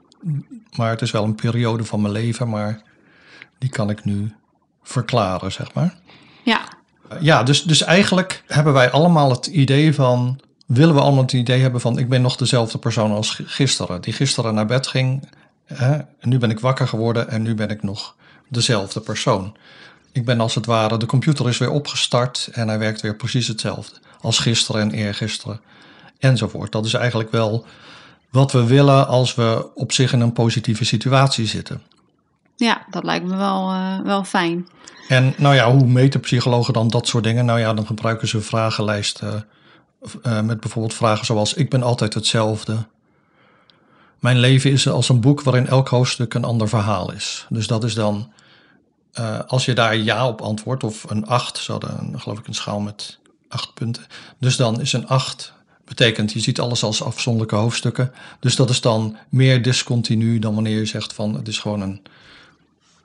Maar 0.77 0.91
het 0.91 1.03
is 1.03 1.11
wel 1.11 1.25
een 1.25 1.35
periode 1.35 1.85
van 1.85 2.01
mijn 2.01 2.13
leven, 2.13 2.49
maar 2.49 2.83
die 3.59 3.69
kan 3.69 3.91
ik 3.91 4.05
nu 4.05 4.35
verklaren, 4.83 5.53
zeg 5.53 5.75
maar. 5.75 5.95
Ja. 6.45 6.61
Ja, 7.21 7.43
dus, 7.43 7.63
dus 7.63 7.83
eigenlijk 7.83 8.43
hebben 8.47 8.73
wij 8.73 8.91
allemaal 8.91 9.31
het 9.31 9.47
idee 9.47 9.95
van 9.95 10.41
willen 10.67 10.95
we 10.95 11.01
allemaal 11.01 11.23
het 11.23 11.33
idee 11.33 11.61
hebben 11.61 11.81
van 11.81 11.99
ik 11.99 12.09
ben 12.09 12.23
nog 12.23 12.37
dezelfde 12.37 12.79
persoon 12.79 13.13
als 13.13 13.41
gisteren. 13.45 14.01
Die 14.01 14.13
gisteren 14.13 14.55
naar 14.55 14.67
bed 14.67 14.87
ging. 14.87 15.29
Hè, 15.65 15.93
en 15.95 16.29
nu 16.29 16.39
ben 16.39 16.51
ik 16.51 16.61
wakker 16.61 16.89
geworden 16.89 17.29
en 17.29 17.43
nu 17.43 17.55
ben 17.55 17.69
ik 17.69 17.83
nog 17.83 18.17
dezelfde 18.49 19.01
persoon. 19.01 19.57
Ik 20.13 20.25
ben 20.25 20.41
als 20.41 20.55
het 20.55 20.67
ware, 20.67 20.97
de 20.97 21.07
computer 21.07 21.49
is 21.49 21.59
weer 21.59 21.71
opgestart 21.71 22.49
en 22.53 22.69
hij 22.69 22.79
werkt 22.79 23.01
weer 23.01 23.17
precies 23.17 23.49
hetzelfde. 23.49 23.97
Als 24.21 24.39
gisteren 24.39 24.81
en 24.81 24.91
eergisteren 24.91 25.61
enzovoort. 26.19 26.73
Dat 26.73 26.85
is 26.85 26.95
eigenlijk 26.95 27.31
wel 27.31 27.67
wat 28.31 28.53
we 28.53 28.65
willen 28.65 29.07
als 29.07 29.35
we 29.35 29.71
op 29.75 29.93
zich 29.93 30.13
in 30.13 30.21
een 30.21 30.33
positieve 30.33 30.85
situatie 30.85 31.47
zitten. 31.47 31.83
Ja, 32.57 32.85
dat 32.91 33.05
lijkt 33.05 33.27
me 33.27 33.37
wel, 33.37 33.73
uh, 33.73 34.01
wel 34.01 34.25
fijn. 34.25 34.69
En 35.09 35.35
nou 35.37 35.55
ja, 35.55 35.73
hoe 35.73 35.87
meten 35.87 36.21
psychologen 36.21 36.73
dan 36.73 36.89
dat 36.89 37.07
soort 37.07 37.25
dingen? 37.25 37.45
Nou 37.45 37.59
ja, 37.59 37.75
dan 37.75 37.87
gebruiken 37.87 38.29
ze 38.29 38.41
vragenlijsten 38.41 39.47
eh, 40.23 40.41
met 40.41 40.61
bijvoorbeeld 40.61 40.95
vragen 40.95 41.27
zoals: 41.27 41.55
Ik 41.55 41.71
ben 41.71 41.83
altijd 41.83 42.15
hetzelfde. 42.15 42.87
Mijn 44.19 44.39
leven 44.39 44.71
is 44.71 44.89
als 44.89 45.09
een 45.09 45.21
boek 45.21 45.43
waarin 45.43 45.67
elk 45.67 45.89
hoofdstuk 45.89 46.35
een 46.35 46.45
ander 46.45 46.69
verhaal 46.69 47.13
is. 47.13 47.47
Dus 47.49 47.67
dat 47.67 47.85
is 47.85 47.95
dan, 47.95 48.33
eh, 49.13 49.41
als 49.47 49.65
je 49.65 49.73
daar 49.73 49.97
ja 49.97 50.29
op 50.29 50.41
antwoordt, 50.41 50.85
of 50.85 51.11
een 51.11 51.27
8, 51.27 51.59
ze 51.59 51.73
hadden 51.73 52.21
geloof 52.21 52.39
ik 52.39 52.47
een 52.47 52.55
schaal 52.55 52.81
met 52.81 53.19
acht 53.49 53.75
punten. 53.75 54.07
Dus 54.39 54.57
dan 54.57 54.81
is 54.81 54.93
een 54.93 55.09
8 55.09 55.53
betekent, 55.85 56.33
je 56.33 56.41
ziet 56.41 56.61
alles 56.61 56.83
als 56.83 57.03
afzonderlijke 57.03 57.57
hoofdstukken. 57.57 58.13
Dus 58.41 58.57
dat 58.57 58.71
is 58.71 58.81
dan 58.81 59.17
meer 59.29 59.63
discontinu 59.63 60.39
dan 60.39 60.55
wanneer 60.55 60.79
je 60.79 60.87
zegt 60.87 61.13
van 61.13 61.35
het 61.35 61.49
is 61.49 61.59
gewoon 61.59 61.81
een, 61.81 62.03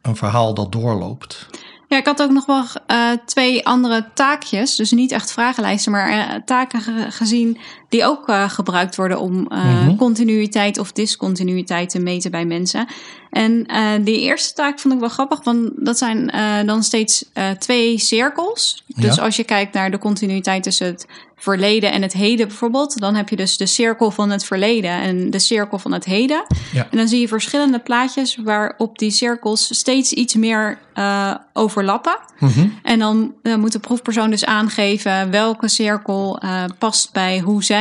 een 0.01 0.15
verhaal 0.15 0.53
dat 0.53 0.71
doorloopt. 0.71 1.47
Ja, 1.87 1.97
ik 1.97 2.05
had 2.05 2.21
ook 2.21 2.31
nog 2.31 2.45
wel 2.45 2.63
uh, 2.87 3.11
twee 3.25 3.65
andere 3.65 4.09
taakjes. 4.13 4.75
Dus 4.75 4.91
niet 4.91 5.11
echt 5.11 5.31
vragenlijsten, 5.31 5.91
maar 5.91 6.11
uh, 6.11 6.35
taken 6.45 6.81
ge 6.81 7.05
gezien 7.09 7.57
die 7.89 8.05
ook 8.05 8.29
uh, 8.29 8.49
gebruikt 8.49 8.95
worden 8.95 9.19
om 9.19 9.33
mm 9.33 9.47
-hmm. 9.49 9.97
continuïteit 9.97 10.77
of 10.77 10.91
discontinuïteit 10.91 11.89
te 11.89 11.99
meten 11.99 12.31
bij 12.31 12.45
mensen. 12.45 12.87
En 13.29 13.67
die 14.03 14.19
eerste 14.19 14.53
taak 14.53 14.79
vond 14.79 14.93
ik 14.93 14.99
wel 14.99 15.09
grappig, 15.09 15.43
want 15.43 15.71
dat 15.75 15.97
zijn 15.97 16.31
dan 16.65 16.83
steeds 16.83 17.25
twee 17.57 17.97
cirkels. 17.97 18.83
Dus 18.95 19.15
ja. 19.15 19.21
als 19.21 19.35
je 19.35 19.43
kijkt 19.43 19.73
naar 19.73 19.91
de 19.91 19.97
continuïteit 19.97 20.63
tussen 20.63 20.87
het 20.87 21.05
verleden 21.39 21.91
en 21.91 22.01
het 22.01 22.13
heden 22.13 22.47
bijvoorbeeld, 22.47 22.99
dan 22.99 23.15
heb 23.15 23.29
je 23.29 23.35
dus 23.35 23.57
de 23.57 23.65
cirkel 23.65 24.11
van 24.11 24.29
het 24.29 24.45
verleden 24.45 24.91
en 24.91 25.29
de 25.29 25.39
cirkel 25.39 25.79
van 25.79 25.91
het 25.91 26.05
heden. 26.05 26.45
Ja. 26.73 26.87
En 26.91 26.97
dan 26.97 27.07
zie 27.07 27.19
je 27.19 27.27
verschillende 27.27 27.79
plaatjes 27.79 28.37
waarop 28.43 28.99
die 28.99 29.11
cirkels 29.11 29.77
steeds 29.77 30.13
iets 30.13 30.35
meer 30.35 30.79
uh, 30.95 31.35
overlappen. 31.53 32.17
Mm 32.39 32.49
-hmm. 32.49 32.79
En 32.83 32.99
dan 32.99 33.33
uh, 33.43 33.55
moet 33.55 33.71
de 33.71 33.79
proefpersoon 33.79 34.29
dus 34.29 34.45
aangeven 34.45 35.31
welke 35.31 35.67
cirkel 35.67 36.39
uh, 36.43 36.63
past 36.77 37.13
bij 37.13 37.39
hoe 37.39 37.63
zij 37.63 37.78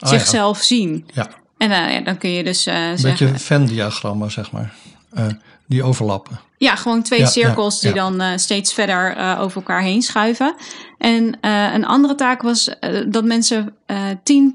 oh, 0.00 0.08
zichzelf 0.08 0.58
ja. 0.58 0.64
zien. 0.64 1.06
Ja. 1.14 1.28
En 1.58 1.70
ja, 1.70 2.00
dan 2.00 2.18
kun 2.18 2.30
je 2.30 2.44
dus 2.44 2.66
Een 2.66 2.98
zeggen... 2.98 3.26
beetje 3.26 3.44
Venn-diagrammen, 3.44 4.30
zeg 4.30 4.52
maar. 4.52 4.72
die 5.66 5.82
overlappen. 5.82 6.40
Ja, 6.58 6.74
gewoon 6.74 7.02
twee 7.02 7.18
Ja, 7.20 7.26
cirkels 7.26 7.80
die 7.80 7.92
dan 7.92 8.22
uh, 8.22 8.28
steeds 8.36 8.72
verder 8.74 9.16
uh, 9.16 9.40
over 9.40 9.56
elkaar 9.56 9.82
heen 9.82 10.02
schuiven. 10.02 10.54
En 10.98 11.22
uh, 11.42 11.74
een 11.74 11.84
andere 11.86 12.14
taak 12.14 12.42
was 12.42 12.70
dat 13.08 13.24
mensen 13.24 13.74
tien 14.22 14.54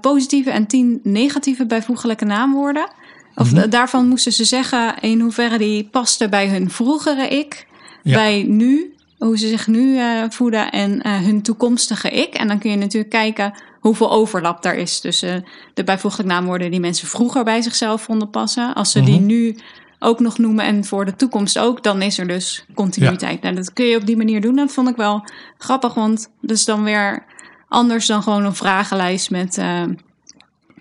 positieve 0.00 0.50
en 0.50 0.66
tien 0.66 1.00
negatieve 1.02 1.66
bijvoeglijke 1.66 2.24
naamwoorden. 2.24 2.88
Of 3.34 3.52
Mhm. 3.52 3.70
daarvan 3.70 4.08
moesten 4.08 4.32
ze 4.32 4.44
zeggen 4.44 4.94
in 5.00 5.20
hoeverre 5.20 5.58
die 5.58 5.84
paste 5.84 6.28
bij 6.28 6.48
hun 6.48 6.70
vroegere 6.70 7.28
ik, 7.28 7.66
Ja. 8.02 8.14
bij 8.14 8.42
nu, 8.48 8.94
hoe 9.18 9.38
ze 9.38 9.48
zich 9.48 9.66
nu 9.66 9.98
voeden 10.28 10.70
en 10.70 11.06
hun 11.08 11.42
toekomstige 11.42 12.10
ik. 12.10 12.34
En 12.34 12.48
dan 12.48 12.58
kun 12.58 12.70
je 12.70 12.76
natuurlijk 12.76 13.10
kijken 13.12 13.54
hoeveel 13.82 14.10
overlap 14.10 14.62
daar 14.62 14.74
is 14.74 15.00
tussen 15.00 15.44
de 15.74 15.84
bijvoeglijk 15.84 16.28
naamwoorden 16.28 16.70
die 16.70 16.80
mensen 16.80 17.08
vroeger 17.08 17.44
bij 17.44 17.62
zichzelf 17.62 18.02
vonden 18.02 18.30
passen. 18.30 18.74
Als 18.74 18.90
ze 18.90 19.00
die 19.02 19.14
Mhm. 19.18 19.26
nu 19.26 19.56
ook 19.98 20.20
nog 20.20 20.38
noemen 20.38 20.64
en 20.64 20.84
voor 20.84 21.04
de 21.04 21.16
toekomst 21.16 21.58
ook, 21.58 21.82
dan 21.82 22.02
is 22.02 22.18
er 22.18 22.26
dus 22.26 22.64
continuïteit. 22.74 23.42
Nou, 23.42 23.54
dat 23.54 23.72
kun 23.72 23.84
je 23.84 23.96
op 23.96 24.06
die 24.06 24.16
manier 24.16 24.40
doen. 24.40 24.56
Dat 24.56 24.72
vond 24.72 24.88
ik 24.88 24.96
wel 24.96 25.24
grappig, 25.58 25.94
want 25.94 26.28
dat 26.40 26.56
is 26.56 26.64
dan 26.64 26.82
weer 26.84 27.24
anders 27.68 28.06
dan 28.06 28.22
gewoon 28.22 28.44
een 28.44 28.54
vragenlijst 28.54 29.30
met, 29.30 29.58
uh, 29.58 29.82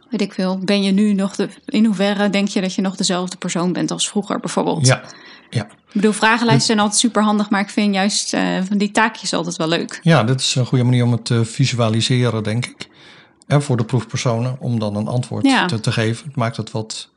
weet 0.10 0.22
ik 0.22 0.34
veel, 0.34 0.60
ben 0.66 0.84
je 0.84 0.92
nu 0.92 1.14
nog 1.14 1.36
de, 1.36 1.50
in 1.66 1.86
hoeverre 1.86 2.30
denk 2.30 2.48
je 2.48 2.62
dat 2.62 2.74
je 2.76 2.82
nog 2.82 2.96
dezelfde 2.96 3.38
persoon 3.38 3.74
bent 3.74 3.92
als 3.92 4.10
vroeger 4.10 4.40
bijvoorbeeld? 4.40 4.88
Ja, 4.88 5.02
ja. 5.50 5.64
Ik 5.64 5.98
bedoel, 5.98 6.12
vragenlijsten 6.14 6.66
zijn 6.66 6.80
altijd 6.80 7.00
super 7.00 7.24
handig, 7.24 7.50
maar 7.50 7.62
ik 7.62 7.70
vind 7.70 7.94
juist 7.94 8.34
uh, 8.34 8.42
van 8.68 8.78
die 8.78 8.92
taakjes 8.92 9.34
altijd 9.34 9.56
wel 9.56 9.68
leuk. 9.68 10.00
ja, 10.04 10.24
dit 10.24 10.40
is 10.40 10.56
een 10.56 10.66
goede 10.66 10.84
manier 10.84 11.04
om 11.04 11.12
het 11.12 11.26
te 11.26 11.46
visualiseren, 11.46 12.44
denk 12.44 12.66
ik. 12.66 12.90
Voor 13.60 13.78
de 13.78 13.84
proefpersonen, 13.86 14.56
om 14.60 14.80
dan 14.80 14.96
een 14.96 15.08
antwoord 15.08 15.46
Ja. 15.46 15.66
te, 15.66 15.80
te 15.80 15.92
geven. 15.92 16.26
Het 16.28 16.36
maakt 16.36 16.58
het 16.58 16.72
wat 16.72 17.10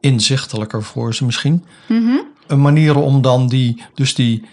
inzichtelijker 0.00 0.82
voor 0.82 1.14
ze 1.14 1.24
misschien. 1.24 1.64
Mhm. 1.88 2.16
Een 2.46 2.60
manier 2.60 2.96
om 2.96 3.22
dan 3.22 3.48
die, 3.48 3.82
dus 3.94 4.14
die 4.14 4.44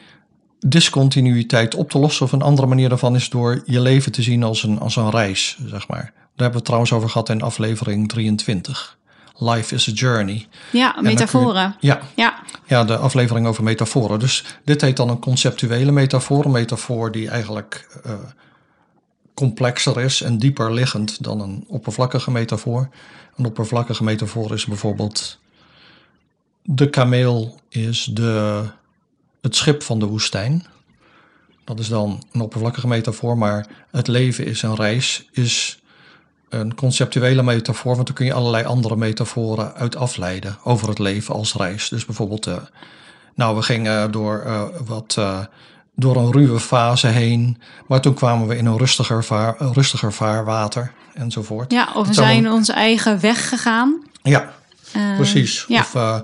discontinuïteit 0.60 1.76
op 1.76 1.90
te 1.90 2.00
lossen. 2.00 2.26
Of 2.26 2.32
een 2.32 2.42
andere 2.42 2.68
manier 2.68 2.90
daarvan 2.90 3.16
is 3.16 3.30
door 3.30 3.62
je 3.66 3.80
leven 3.80 4.12
te 4.12 4.22
zien 4.22 4.44
als 4.44 4.64
een, 4.64 4.80
als 4.80 4.96
een 4.96 5.10
reis, 5.10 5.58
zeg 5.66 5.88
maar. 5.88 6.04
Daar 6.04 6.14
hebben 6.36 6.50
we 6.50 6.56
het 6.56 6.66
trouwens 6.66 6.94
over 6.94 7.10
gehad 7.10 7.30
in 7.30 7.42
aflevering 7.42 8.08
23. 8.10 8.98
Life 9.38 9.76
is 9.76 9.90
a 9.90 9.92
journey. 9.92 10.48
Ja, 10.72 10.94
je- 10.96 11.02
metaforen. 11.02 11.76
Ja, 11.80 12.00
Ja, 12.16 12.34
ja, 12.68 12.84
de 12.84 12.98
aflevering 12.98 13.48
over 13.48 13.64
metaforen. 13.64 14.20
Dus 14.20 14.44
dit 14.66 14.82
heet 14.82 14.98
dan 14.98 15.10
een 15.10 15.20
conceptuele 15.20 15.92
metafoor. 15.92 16.46
Een 16.46 16.52
metafoor 16.52 17.12
die 17.12 17.30
eigenlijk 17.30 18.00
eh, 18.04 18.12
complexer 19.36 20.00
is 20.02 20.22
en 20.22 20.38
dieper 20.38 20.74
liggend 20.74 21.24
dan 21.24 21.42
een 21.42 21.64
oppervlakkige 21.68 22.32
metafoor. 22.32 22.90
Een 23.36 23.46
oppervlakkige 23.46 24.04
metafoor 24.04 24.54
is 24.54 24.66
bijvoorbeeld... 24.66 25.40
De 26.68 26.90
kameel 26.90 27.60
is 27.70 28.04
de, 28.04 28.64
het 29.42 29.56
schip 29.56 29.84
van 29.84 30.00
de 30.00 30.06
woestijn. 30.06 30.66
Dat 31.64 31.80
is 31.80 31.88
dan 31.88 32.24
een 32.32 32.42
oppervlakkige 32.42 32.88
metafoor, 32.88 33.38
maar 33.38 33.68
het 33.92 34.08
leven 34.08 34.46
is 34.46 34.62
een 34.62 34.76
reis, 34.76 35.30
is 35.32 35.80
een 36.50 36.76
conceptuele 36.76 37.44
metafoor, 37.44 37.96
want 37.96 38.08
daar 38.08 38.16
kun 38.16 38.26
je 38.26 38.34
allerlei 38.34 38.66
andere 38.66 38.96
metaforen 38.96 39.74
uit 39.74 39.96
afleiden 39.96 40.58
over 40.64 40.90
het 40.90 41.00
leven 41.00 41.36
als 41.36 41.54
reis. 41.54 41.90
Dus 41.90 42.06
bijvoorbeeld, 42.06 42.48
eh, 42.48 42.58
nou, 43.36 43.56
we 43.56 43.62
gingen 43.62 44.12
door 44.12 44.40
eh, 44.40 44.64
wat 44.86 45.16
eh, 45.18 45.40
door 45.96 46.16
een 46.16 46.32
ruwe 46.32 46.60
fase 46.60 47.08
heen, 47.08 47.58
maar 47.88 48.02
toen 48.02 48.14
kwamen 48.14 48.48
we 48.48 48.58
in 48.58 48.66
een 48.66 48.78
rustiger, 48.78 49.24
vaar, 49.24 49.56
rustiger 49.60 50.14
vaarwater 50.14 50.92
enzovoort. 51.14 51.72
ja 51.72 51.88
of 51.94 52.08
we 52.08 52.14
zijn 52.14 52.46
een- 52.46 52.52
onze 52.52 52.74
eigen 52.74 53.20
weg 53.22 53.50
gegaan. 53.50 54.04
Ja, 54.24 54.54
Eh, 54.92 55.16
precies. 55.16 55.66
Ja. 55.68 55.80
Of 55.80 55.96
eh, 55.96 56.20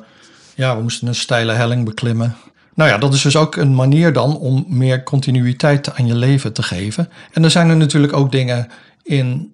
ja, 0.55 0.75
we 0.75 0.81
moesten 0.81 1.07
een 1.07 1.15
steile 1.15 1.51
helling 1.51 1.85
beklimmen. 1.85 2.35
Nou 2.73 2.89
ja, 2.89 2.97
dat 2.97 3.13
is 3.13 3.21
dus 3.21 3.35
ook 3.35 3.55
een 3.55 3.75
manier 3.75 4.13
dan 4.13 4.37
om 4.37 4.65
meer 4.67 5.03
continuïteit 5.03 5.93
aan 5.95 6.07
je 6.07 6.15
leven 6.15 6.53
te 6.53 6.63
geven. 6.63 7.09
En 7.31 7.43
er 7.43 7.51
zijn 7.51 7.69
er 7.69 7.77
natuurlijk 7.77 8.13
ook 8.13 8.31
dingen 8.31 8.67
in 9.03 9.50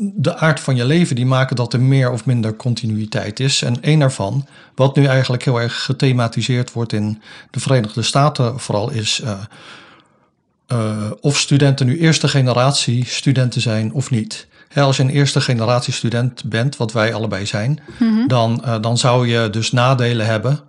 de 0.00 0.36
aard 0.36 0.60
van 0.60 0.76
je 0.76 0.84
leven 0.84 1.16
die 1.16 1.26
maken 1.26 1.56
dat 1.56 1.72
er 1.72 1.80
meer 1.80 2.10
of 2.10 2.26
minder 2.26 2.56
continuïteit 2.56 3.40
is. 3.40 3.62
En 3.62 3.82
één 3.82 3.98
daarvan, 3.98 4.46
wat 4.74 4.96
nu 4.96 5.04
eigenlijk 5.04 5.44
heel 5.44 5.60
erg 5.60 5.84
gethematiseerd 5.84 6.72
wordt 6.72 6.92
in 6.92 7.22
de 7.50 7.60
Verenigde 7.60 8.02
Staten 8.02 8.60
vooral, 8.60 8.90
is 8.90 9.20
eh, 9.24 9.32
eh, 10.66 11.10
of 11.20 11.38
studenten 11.38 11.86
nu 11.86 11.98
eerste 11.98 12.28
generatie 12.28 13.06
studenten 13.06 13.60
zijn 13.60 13.92
of 13.92 14.10
niet. 14.10 14.46
Als 14.74 14.96
je 14.96 15.02
een 15.02 15.08
eerste 15.10 15.40
generatie 15.40 15.92
student 15.92 16.44
bent, 16.44 16.76
wat 16.76 16.92
wij 16.92 17.14
allebei 17.14 17.46
zijn, 17.46 17.80
Mhm. 17.98 18.26
dan, 18.26 18.64
eh, 18.64 18.80
dan 18.80 18.98
zou 18.98 19.28
je 19.28 19.50
dus 19.50 19.72
nadelen 19.72 20.26
hebben 20.26 20.60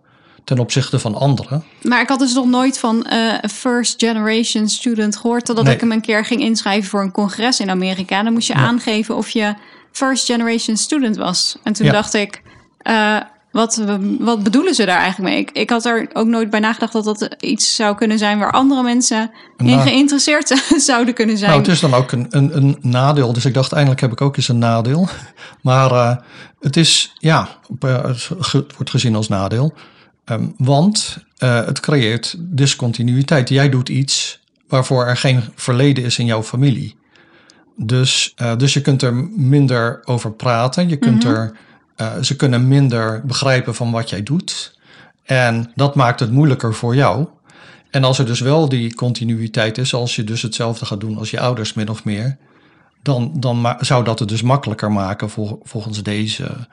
ten 0.43 0.59
opzichte 0.59 0.99
van 0.99 1.15
anderen. 1.15 1.63
Maar 1.81 2.01
ik 2.01 2.07
had 2.09 2.19
dus 2.19 2.33
nog 2.33 2.45
nooit 2.45 2.79
van 2.79 3.05
een 3.09 3.49
first 3.49 3.99
generation 3.99 4.67
student 4.67 5.15
gehoord. 5.17 5.45
Totdat 5.45 5.65
Nee. 5.65 5.73
ik 5.73 5.79
hem 5.79 5.91
een 5.91 6.01
keer 6.01 6.25
ging 6.25 6.41
inschrijven 6.41 6.89
voor 6.89 7.01
een 7.01 7.11
congres 7.11 7.59
in 7.59 7.69
Amerika. 7.69 8.23
Dan 8.23 8.33
moest 8.33 8.47
je 8.47 8.53
Ja. 8.53 8.59
aangeven 8.59 9.15
of 9.15 9.29
je 9.29 9.53
first 9.91 10.25
generation 10.25 10.77
student 10.77 11.17
was. 11.17 11.57
En 11.63 11.73
toen 11.73 11.85
Ja. 11.85 11.91
dacht 11.91 12.13
ik, 12.13 12.41
eh, 12.77 13.17
wat, 13.51 13.83
wat 14.19 14.43
bedoelen 14.43 14.73
ze 14.75 14.85
daar 14.85 14.99
eigenlijk 14.99 15.33
mee? 15.33 15.41
Ik, 15.41 15.51
ik 15.51 15.69
had 15.69 15.85
er 15.85 16.09
ook 16.13 16.27
nooit 16.27 16.49
bij 16.49 16.59
nagedacht 16.59 16.93
dat 16.93 17.03
dat 17.03 17.35
iets 17.39 17.75
zou 17.75 17.95
kunnen 17.95 18.17
zijn 18.17 18.39
waar 18.39 18.51
andere 18.51 18.83
mensen 18.83 19.31
in 19.57 19.65
Nou. 19.65 19.81
geïnteresseerd 19.81 20.63
zouden 20.89 21.13
kunnen 21.13 21.37
zijn. 21.37 21.49
Nou, 21.49 21.61
het 21.63 21.71
is 21.71 21.79
dan 21.79 21.93
ook 21.93 22.11
een, 22.11 22.27
een, 22.29 22.57
een 22.57 22.77
nadeel. 22.81 23.33
Dus 23.33 23.45
ik 23.45 23.53
dacht, 23.53 23.71
eindelijk 23.71 24.01
heb 24.01 24.11
ik 24.11 24.21
ook 24.21 24.37
eens 24.37 24.47
een 24.47 24.57
nadeel. 24.57 25.07
Maar 25.61 25.91
eh, 25.91 26.15
het 26.59 26.77
is, 26.77 27.13
ja, 27.17 27.47
het 27.79 28.27
wordt 28.75 28.89
gezien 28.89 29.15
als 29.15 29.27
nadeel. 29.27 29.73
Ehm, 30.29 30.47
want 30.57 31.17
eh, 31.37 31.65
het 31.65 31.79
creëert 31.79 32.35
discontinuïteit. 32.39 33.49
Jij 33.49 33.69
doet 33.69 33.89
iets 33.89 34.39
waarvoor 34.67 35.05
er 35.05 35.17
geen 35.17 35.41
verleden 35.55 36.03
is 36.03 36.17
in 36.19 36.25
jouw 36.25 36.43
familie. 36.43 36.95
Dus, 37.75 38.33
eh, 38.35 38.55
dus 38.55 38.73
je 38.73 38.81
kunt 38.81 39.01
er 39.01 39.13
minder 39.35 40.01
over 40.05 40.31
praten. 40.31 40.89
Je 40.89 40.97
kunt 40.97 41.23
Mhm. 41.23 41.33
er, 41.33 41.51
eh, 41.95 42.11
ze 42.21 42.35
kunnen 42.35 42.67
minder 42.67 43.25
begrijpen 43.25 43.75
van 43.75 43.91
wat 43.91 44.09
jij 44.09 44.23
doet. 44.23 44.77
En 45.23 45.71
dat 45.75 45.95
maakt 45.95 46.19
het 46.19 46.31
moeilijker 46.31 46.73
voor 46.73 46.95
jou. 46.95 47.27
En 47.91 48.03
als 48.03 48.19
er 48.19 48.25
dus 48.25 48.39
wel 48.39 48.69
die 48.69 48.93
continuïteit 48.95 49.77
is, 49.77 49.93
als 49.93 50.15
je 50.15 50.23
dus 50.23 50.41
hetzelfde 50.41 50.85
gaat 50.85 50.99
doen 50.99 51.17
als 51.17 51.31
je 51.31 51.39
ouders 51.39 51.73
min 51.73 51.89
of 51.89 52.03
meer, 52.03 52.37
dan, 53.01 53.31
dan 53.39 53.75
zou 53.79 54.03
dat 54.03 54.19
het 54.19 54.29
dus 54.29 54.41
makkelijker 54.41 54.91
maken 54.91 55.29
vol- 55.29 55.59
volgens 55.63 56.03
deze 56.03 56.67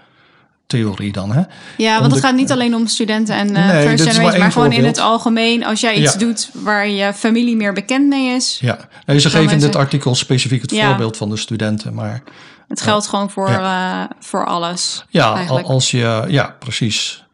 theorie 0.67 1.13
dan. 1.13 1.33
Hè? 1.33 1.43
Ja, 1.77 2.01
want 2.01 2.13
het 2.13 2.21
gaat 2.21 2.35
niet 2.35 2.53
alleen 2.53 2.75
om 2.75 2.87
studenten 2.87 3.35
en 3.37 3.57
eh 3.57 3.67
Nee, 3.67 3.87
first 3.87 4.05
maar 4.05 4.13
generation, 4.13 4.41
maar 4.41 4.53
gewoon 4.53 4.73
in 4.73 4.85
het 4.85 4.99
algemeen. 4.99 5.65
Als 5.65 5.81
jij 5.81 5.95
iets 5.95 6.13
Ja. 6.13 6.19
doet 6.19 6.51
waar 6.53 6.89
je 6.89 7.13
familie 7.15 7.57
meer 7.57 7.73
bekend 7.73 8.09
mee 8.09 8.35
is, 8.35 8.59
Ja, 8.61 8.79
nee, 9.07 9.19
ze 9.21 9.31
geven 9.31 9.53
in 9.53 9.61
dit 9.61 9.77
artikel 9.77 10.15
specifiek 10.15 10.63
het 10.63 10.71
Ja. 10.71 10.89
voorbeeld 10.89 11.17
van 11.17 11.29
de 11.31 11.37
studenten, 11.37 11.95
maar 11.95 12.23
het 12.69 12.81
geldt 12.81 13.07
gewoon 13.07 13.31
voor, 13.31 13.49
eh, 13.49 14.03
voor 14.21 14.47
alles. 14.47 15.05
ja, 15.09 15.35
eigenlijk. 15.35 15.67
als 15.67 15.91
je, 15.91 16.25
ja, 16.29 16.57
precies. 16.59 17.25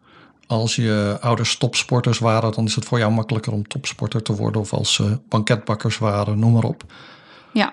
Als 0.47 0.77
je 0.77 1.17
ouders 1.21 1.57
topsporters 1.57 2.19
waren, 2.19 2.53
dan 2.53 2.65
is 2.65 2.75
het 2.75 2.85
voor 2.85 2.99
jou 2.99 3.13
makkelijker 3.13 3.53
om 3.53 3.69
topsporter 3.69 4.23
te 4.23 4.35
worden. 4.35 4.61
Of 4.61 4.73
als 4.73 4.95
ze 4.95 5.19
banketbakkers 5.29 5.99
waren, 5.99 6.39
noem 6.39 6.53
maar 6.53 6.63
op. 6.63 6.83
Ja. 7.53 7.65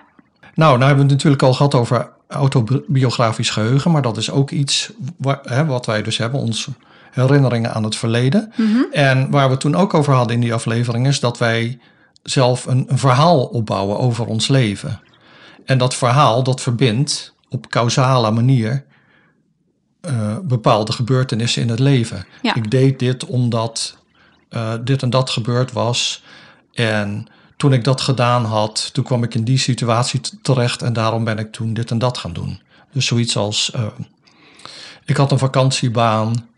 Nou, 0.55 0.71
nou 0.77 0.79
hebben 0.79 0.95
we 0.95 1.01
het 1.01 1.11
natuurlijk 1.11 1.43
al 1.43 1.53
gehad 1.53 1.75
over 1.75 2.09
autobiografisch 2.29 3.49
geheugen, 3.49 3.91
maar 3.91 4.01
dat 4.01 4.17
is 4.17 4.31
ook 4.31 4.51
iets 4.51 4.91
waar, 5.17 5.39
hè, 5.43 5.65
wat 5.65 5.85
wij 5.85 6.01
dus 6.01 6.17
hebben, 6.17 6.39
onze 6.39 6.71
herinneringen 7.11 7.73
aan 7.73 7.83
het 7.83 7.95
verleden. 7.95 8.51
En 8.91 9.29
waar 9.29 9.49
we 9.49 9.57
toen 9.57 9.75
ook 9.75 9.93
over 9.93 10.13
hadden 10.13 10.35
in 10.35 10.41
die 10.41 10.53
aflevering 10.53 11.07
is 11.07 11.19
dat 11.19 11.37
wij 11.37 11.79
zelf 12.23 12.65
een, 12.65 12.85
een 12.87 12.97
verhaal 12.97 13.45
opbouwen 13.45 13.99
over 13.99 14.25
ons 14.25 14.47
leven. 14.47 15.01
En 15.65 15.77
dat 15.77 15.95
verhaal 15.95 16.43
dat 16.43 16.61
verbindt 16.61 17.33
op 17.49 17.69
causale 17.69 18.31
manier 18.31 18.85
eh, 20.01 20.37
bepaalde 20.43 20.91
gebeurtenissen 20.91 21.61
in 21.61 21.69
het 21.69 21.79
leven. 21.79 22.25
Ja. 22.41 22.55
Ik 22.55 22.71
deed 22.71 22.99
dit 22.99 23.25
omdat 23.25 23.97
eh, 24.49 24.73
dit 24.83 25.01
en 25.01 25.09
dat 25.09 25.29
gebeurd 25.29 25.71
was. 25.71 26.23
En 26.73 27.27
toen 27.59 27.73
ik 27.73 27.83
dat 27.83 28.01
gedaan 28.01 28.45
had, 28.45 28.89
toen 28.93 29.03
kwam 29.03 29.23
ik 29.23 29.35
in 29.35 29.43
die 29.43 29.57
situatie 29.57 30.21
terecht 30.41 30.81
en 30.81 30.93
daarom 30.93 31.23
ben 31.23 31.37
ik 31.37 31.51
toen 31.51 31.73
dit 31.73 31.91
en 31.91 31.99
dat 31.99 32.17
gaan 32.17 32.33
doen. 32.33 32.61
Dus 32.91 33.05
zoiets 33.05 33.37
als, 33.37 33.71
eh, 33.71 33.85
ik 35.05 35.17
had 35.17 35.31
een 35.31 35.37
vakantiebaan, 35.39 36.49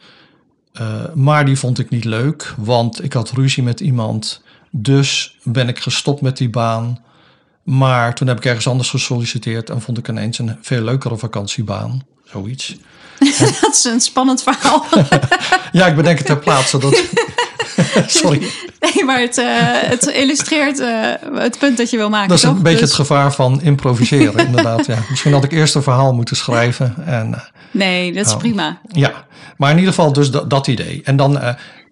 eh, 0.73 1.13
maar 1.13 1.45
die 1.45 1.59
vond 1.59 1.79
ik 1.79 1.89
niet 1.89 2.03
leuk, 2.03 2.53
want 2.57 3.03
ik 3.03 3.13
had 3.13 3.31
ruzie 3.31 3.63
met 3.63 3.79
iemand. 3.79 4.41
Dus 4.71 5.37
ben 5.43 5.67
ik 5.67 5.79
gestopt 5.79 6.21
met 6.21 6.37
die 6.37 6.49
baan. 6.49 7.03
Maar 7.63 8.15
toen 8.15 8.27
heb 8.27 8.37
ik 8.37 8.45
ergens 8.45 8.67
anders 8.67 8.89
gesolliciteerd 8.89 9.69
en 9.69 9.81
vond 9.81 9.97
ik 9.97 10.07
ineens 10.07 10.39
een 10.39 10.57
veel 10.61 10.81
leukere 10.81 11.17
vakantiebaan. 11.17 12.05
Zoiets. 12.25 12.77
Dat 13.61 13.73
is 13.73 13.83
een 13.83 14.01
spannend 14.01 14.43
verhaal. 14.43 14.85
Ja, 15.71 15.87
ik 15.87 15.95
bedenk 15.95 16.17
het 16.17 16.27
ter 16.27 16.39
plaatse. 16.39 16.77
Dat... 16.77 16.93
Sorry. 18.07 18.39
Nee, 18.79 19.03
maar 19.05 19.19
het, 19.19 19.37
eh, 19.37 19.45
het 19.89 20.05
illustreert 20.05 20.79
eh, 20.79 21.13
het 21.33 21.59
punt 21.59 21.77
dat 21.77 21.89
je 21.89 21.97
wil 21.97 22.09
maken. 22.09 22.27
Dat 22.27 22.37
is 22.37 22.43
toch? 22.43 22.55
een 22.55 22.61
beetje 22.63 22.79
Dus- 22.79 22.87
het 22.87 22.97
gevaar 22.99 23.33
van 23.33 23.61
improviseren, 23.61 24.45
inderdaad. 24.47 24.85
Ja. 24.85 24.97
Misschien 25.09 25.33
had 25.33 25.43
ik 25.43 25.51
eerst 25.51 25.75
een 25.75 25.83
verhaal 25.83 26.13
moeten 26.13 26.35
schrijven. 26.35 26.93
En, 27.05 27.33
eh, 27.33 27.39
Nee, 27.71 28.13
dat 28.13 28.25
is 28.25 28.31
Oh. 28.31 28.37
prima. 28.37 28.79
ja, 28.91 29.25
maar 29.57 29.71
in 29.71 29.77
ieder 29.77 29.93
geval 29.93 30.13
dus 30.13 30.31
dat, 30.31 30.49
dat 30.49 30.67
idee. 30.67 31.01
En 31.03 31.15
dan, 31.15 31.39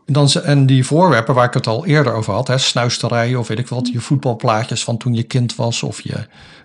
dan 0.06 0.30
en 0.44 0.66
die 0.66 0.86
voorwerpen 0.86 1.34
waar 1.34 1.46
ik 1.46 1.54
het 1.54 1.68
al 1.68 1.86
eerder 1.86 2.14
over 2.14 2.34
had, 2.34 2.48
hè, 2.48 2.58
snuisterijen 2.58 3.40
of 3.40 3.48
weet 3.48 3.60
ik 3.60 3.68
wat, 3.68 3.90
je 3.94 4.00
voetbalplaatjes 4.00 4.84
van 4.84 4.98
toen 4.98 5.14
je 5.14 5.24
kind 5.24 5.56
was 5.56 5.84
of 5.84 6.02
je, 6.02 6.16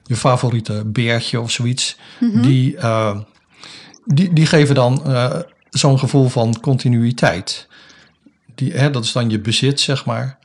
je 0.05 0.17
favoriete 0.17 0.83
beertje 0.87 1.41
of 1.41 1.51
zoiets, 1.51 1.97
die, 2.21 2.77
eh, 2.77 3.17
die, 4.05 4.33
die 4.33 4.47
geven 4.47 4.75
dan 4.75 5.03
zo'n 5.71 5.99
gevoel 5.99 6.29
van 6.29 6.61
continuïteit. 6.61 7.67
Die, 8.55 8.73
hè, 8.73 8.91
dat 8.91 9.05
is 9.05 9.13
dan 9.13 9.31
je 9.31 9.41
bezit, 9.41 9.81
zeg 9.81 10.05
maar. 10.05 10.39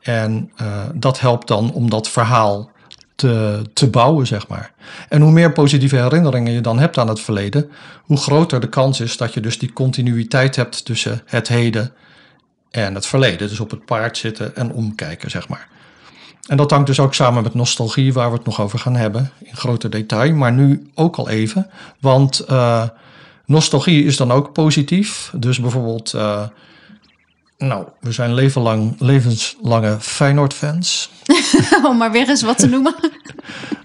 En 0.00 0.50
eh, 0.56 0.82
dat 0.94 1.20
helpt 1.20 1.48
dan 1.48 1.72
om 1.72 1.90
dat 1.90 2.08
verhaal 2.08 2.70
te, 3.14 3.62
te 3.72 3.90
bouwen, 3.90 4.26
zeg 4.26 4.48
maar. 4.48 4.72
En 5.08 5.20
hoe 5.20 5.32
meer 5.32 5.52
positieve 5.52 5.96
herinneringen 5.96 6.52
je 6.52 6.60
dan 6.60 6.78
hebt 6.78 6.98
aan 6.98 7.08
het 7.08 7.20
verleden, 7.20 7.70
hoe 8.02 8.16
groter 8.16 8.60
de 8.60 8.68
kans 8.68 9.00
is 9.00 9.16
dat 9.16 9.34
je 9.34 9.40
dus 9.40 9.58
die 9.58 9.72
continuïteit 9.72 10.56
hebt 10.56 10.84
tussen 10.84 11.22
het 11.24 11.48
heden 11.48 11.92
en 12.70 12.94
het 12.94 13.06
verleden. 13.06 13.48
Dus 13.48 13.60
op 13.60 13.70
het 13.70 13.84
paard 13.84 14.16
zitten 14.16 14.56
en 14.56 14.72
omkijken, 14.72 15.30
zeg 15.30 15.48
maar. 15.48 15.68
En 16.48 16.56
dat 16.56 16.70
hangt 16.70 16.86
dus 16.86 17.00
ook 17.00 17.14
samen 17.14 17.42
met 17.42 17.54
nostalgie, 17.54 18.12
waar 18.12 18.30
we 18.30 18.36
het 18.36 18.44
nog 18.44 18.60
over 18.60 18.78
gaan 18.78 18.96
hebben, 18.96 19.30
in 19.38 19.56
groter 19.56 19.90
detail. 19.90 20.34
Maar 20.34 20.52
nu 20.52 20.90
ook 20.94 21.16
al 21.16 21.28
even, 21.28 21.70
want 22.00 22.38
eh, 22.38 22.84
nostalgie 23.44 24.04
is 24.04 24.16
dan 24.16 24.32
ook 24.32 24.52
positief. 24.52 25.32
Dus 25.36 25.60
bijvoorbeeld, 25.60 26.14
eh, 26.14 26.46
nou, 27.58 27.86
we 28.00 28.12
zijn 28.12 28.34
levenlang, 28.34 28.94
levenslange 28.98 29.96
Feyenoord-fans. 30.00 31.10
Om 31.88 31.96
maar 31.96 32.12
weer 32.12 32.28
eens 32.28 32.42
wat 32.42 32.58
te 32.58 32.66
noemen. 32.68 32.94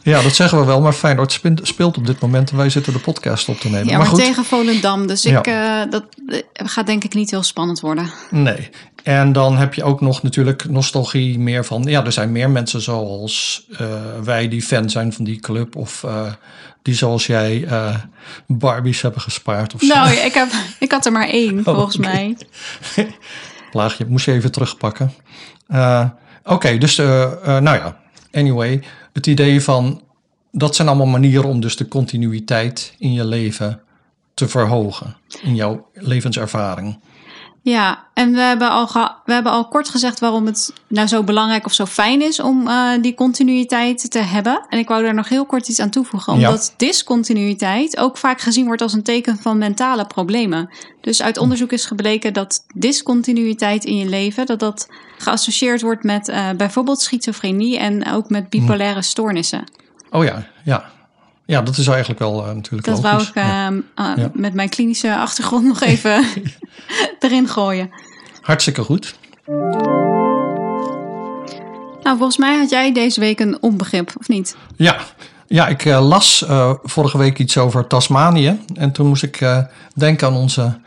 Ja, 0.03 0.21
dat 0.21 0.35
zeggen 0.35 0.59
we 0.59 0.65
wel, 0.65 0.81
maar 0.81 0.93
Feyenoord 0.93 1.41
speelt 1.61 1.97
op 1.97 2.05
dit 2.05 2.19
moment 2.19 2.51
en 2.51 2.57
wij 2.57 2.69
zitten 2.69 2.93
de 2.93 2.99
podcast 2.99 3.49
op 3.49 3.59
te 3.59 3.69
nemen. 3.69 3.85
Ja, 3.85 3.89
maar 3.89 3.97
maar 3.97 4.07
goed, 4.07 4.19
tegen 4.19 4.45
Volendam. 4.45 5.07
Dus 5.07 5.23
Ja. 5.23 5.39
ik, 5.39 5.47
eh, 5.47 5.91
dat 5.91 6.03
eh, 6.27 6.39
gaat 6.53 6.86
denk 6.86 7.03
ik 7.03 7.13
niet 7.13 7.31
heel 7.31 7.43
spannend 7.43 7.79
worden. 7.79 8.09
nee. 8.29 8.69
En 9.03 9.31
dan 9.33 9.57
heb 9.57 9.73
je 9.73 9.83
ook 9.83 10.01
nog 10.01 10.23
natuurlijk 10.23 10.69
nostalgie 10.69 11.39
meer 11.39 11.65
van... 11.65 11.83
Ja, 11.83 12.05
er 12.05 12.12
zijn 12.12 12.31
meer 12.31 12.49
mensen 12.49 12.81
zoals 12.81 13.65
eh, 13.77 13.88
wij 14.23 14.47
die 14.47 14.62
fan 14.62 14.89
zijn 14.89 15.13
van 15.13 15.25
die 15.25 15.39
club... 15.39 15.75
of 15.75 16.05
die 16.81 16.95
zoals 16.95 17.25
jij 17.25 17.67
Barbies 18.47 19.01
hebben 19.01 19.21
gespaard 19.21 19.73
of 19.73 19.81
zo. 19.81 19.88
Nou, 19.88 20.12
ik, 20.12 20.33
heb, 20.33 20.47
ik 20.79 20.91
had 20.91 21.05
er 21.05 21.12
maar 21.12 21.27
één, 21.29 21.63
volgens 21.63 21.97
oké. 21.97 22.07
mij. 22.07 22.38
Laagje, 23.73 24.05
moest 24.05 24.25
je 24.25 24.31
even 24.31 24.51
terugpakken. 24.51 25.13
Eh, 25.67 26.05
Oké, 26.45 26.77
dus 26.77 26.97
eh, 26.97 27.23
eh, 27.23 27.63
nou 27.63 27.77
ja, 27.77 27.97
anyway. 28.31 28.83
Het 29.13 29.27
idee 29.27 29.62
van, 29.62 30.01
dat 30.51 30.75
zijn 30.75 30.88
allemaal 30.88 31.07
manieren 31.07 31.49
om 31.49 31.59
dus 31.59 31.75
de 31.75 31.88
continuïteit 31.88 32.95
in 32.97 33.13
je 33.13 33.25
leven 33.25 33.81
te 34.33 34.47
verhogen. 34.47 35.15
In 35.41 35.55
jouw 35.55 35.88
levenservaring. 35.93 36.99
Ja, 37.65 38.04
en 38.13 38.32
we 38.34 38.39
hebben, 38.39 38.69
al 38.69 38.88
we 39.26 39.34
hebben 39.34 39.52
al 39.52 39.67
kort 39.67 39.89
gezegd 39.89 40.19
waarom 40.19 40.45
het 40.45 40.73
nou 40.88 41.08
zo 41.08 41.23
belangrijk 41.23 41.65
of 41.65 41.73
zo 41.73 41.86
fijn 41.86 42.21
is 42.21 42.39
om 42.39 42.67
eh, 42.67 42.91
die 43.02 43.13
continuïteit 43.13 44.12
te 44.12 44.19
hebben. 44.19 44.65
En 44.69 44.80
ik 44.80 44.88
wou 44.88 45.04
daar 45.04 45.13
nog 45.13 45.30
heel 45.30 45.45
kort 45.45 45.67
iets 45.67 45.80
aan 45.80 45.89
toevoegen. 45.89 46.39
Ja. 46.39 46.47
Omdat 46.47 46.73
discontinuïteit 46.78 47.97
ook 47.97 48.17
vaak 48.17 48.41
gezien 48.41 48.65
wordt 48.65 48.82
als 48.82 48.93
een 48.93 49.04
teken 49.04 49.38
van 49.38 49.58
mentale 49.58 50.06
problemen. 50.06 50.69
Dus 51.02 51.21
uit 51.21 51.38
onderzoek 51.38 51.71
is 51.71 51.86
gebleken 51.86 52.34
dat 52.34 52.65
discontinuïteit 52.76 53.86
in 53.86 53.97
je 53.97 54.10
leven, 54.10 54.45
dat 54.45 54.60
dat 54.60 54.88
geassocieerd 55.17 55.82
wordt 55.82 56.04
met 56.04 56.30
eh, 56.30 56.49
bijvoorbeeld 56.58 57.02
schizofrenie 57.02 57.78
en 57.78 58.12
ook 58.12 58.30
met 58.30 58.49
bipolaire 58.49 59.02
stoornissen. 59.02 59.63
Oh 60.10 60.23
ja, 60.23 60.47
ja. 60.63 60.91
Ja, 61.45 61.62
dat 61.62 61.77
is 61.77 61.88
eigenlijk 61.88 62.19
wel 62.19 62.45
eh, 62.47 62.53
natuurlijk 62.53 62.86
Dat 62.86 62.99
wou 62.99 63.13
logisch. 63.13 63.29
ik 63.29 63.36
Ja. 63.36 63.65
ehm, 63.67 63.79
eh, 63.95 64.12
Ja. 64.23 64.29
met 64.34 64.53
mijn 64.53 64.69
klinische 64.69 65.15
achtergrond 65.17 65.63
nog 65.65 65.82
even 65.82 66.25
erin 67.19 67.47
gooien. 67.47 67.89
Hartstikke 68.41 68.84
goed. 68.84 69.15
Nou, 72.03 72.17
volgens 72.17 72.38
mij 72.38 72.58
had 72.58 72.69
jij 72.69 72.93
deze 72.93 73.19
week 73.19 73.39
een 73.39 73.58
onbegrip, 73.62 74.12
of 74.19 74.27
niet? 74.27 74.56
Ja, 74.75 74.97
ja 75.47 75.67
ik 75.67 75.86
eh, 75.86 76.08
las 76.08 76.45
eh, 76.45 76.73
vorige 76.84 77.17
week 77.17 77.39
iets 77.39 77.58
over 77.58 77.88
Tasmanië. 77.88 78.60
En 78.75 78.91
toen 78.91 79.08
moest 79.08 79.23
ik 79.23 79.45
denken 79.95 80.27
aan 80.27 80.34
onze, 80.36 80.79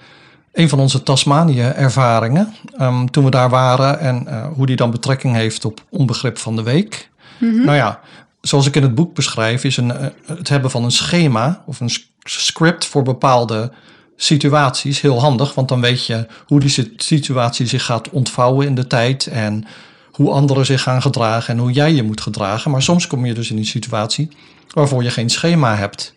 een 0.53 0.69
van 0.69 0.79
onze 0.81 1.03
Tasmanië-ervaringen. 1.03 2.55
ehm, 2.77 3.07
toen 3.07 3.25
we 3.25 3.31
daar 3.31 3.51
waren 3.51 4.01
en 4.01 4.49
hoe 4.55 4.67
die 4.67 4.77
dan 4.77 4.91
betrekking 4.91 5.35
heeft 5.35 5.65
op 5.65 5.81
onbegrip 5.91 6.39
van 6.39 6.57
de 6.57 6.63
week. 6.63 7.11
Nou 7.39 7.75
ja, 7.77 8.01
zoals 8.47 8.67
ik 8.67 8.77
in 8.77 8.83
het 8.83 8.95
boek 8.95 9.15
beschrijf, 9.15 9.65
is 9.65 9.77
een, 9.77 9.91
eh, 9.97 10.07
het 10.27 10.49
hebben 10.49 10.71
van 10.71 10.85
een 10.85 10.91
schema 10.91 11.63
of 11.67 11.81
een 11.81 11.91
script 12.25 12.87
voor 12.87 13.03
bepaalde 13.03 13.73
situaties 14.17 15.01
heel 15.01 15.21
handig. 15.21 15.55
Want 15.55 15.69
dan 15.69 15.81
weet 15.81 16.07
je 16.07 16.27
hoe 16.47 16.61
die 16.61 16.69
sit- 16.69 17.03
situatie 17.03 17.67
zich 17.67 17.85
gaat 17.85 18.11
ontvouwen 18.11 18.67
in 18.67 18.75
de 18.75 18.87
tijd. 18.87 19.27
En 19.27 19.65
hoe 20.11 20.31
anderen 20.31 20.67
zich 20.67 20.83
gaan 20.83 21.03
gedragen 21.03 21.55
en 21.55 21.61
hoe 21.61 21.73
jij 21.73 21.93
je 21.93 22.03
moet 22.03 22.21
gedragen. 22.21 22.71
Maar 22.71 22.83
soms 22.83 23.07
kom 23.07 23.27
je 23.27 23.35
dus 23.35 23.51
in 23.51 23.57
een 23.57 23.65
situatie 23.67 24.29
waarvoor 24.73 25.03
je 25.03 25.11
geen 25.11 25.31
schema 25.31 25.77
hebt. 25.77 26.15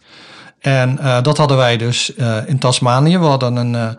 En 0.60 1.00
eh, 1.00 1.22
dat 1.22 1.38
hadden 1.38 1.58
wij 1.58 1.78
dus 1.78 2.16
eh, 2.16 2.38
in 2.46 2.60
Tasmanië. 2.60 3.18
We 3.18 3.26
hadden 3.26 3.56
een, 3.56 3.98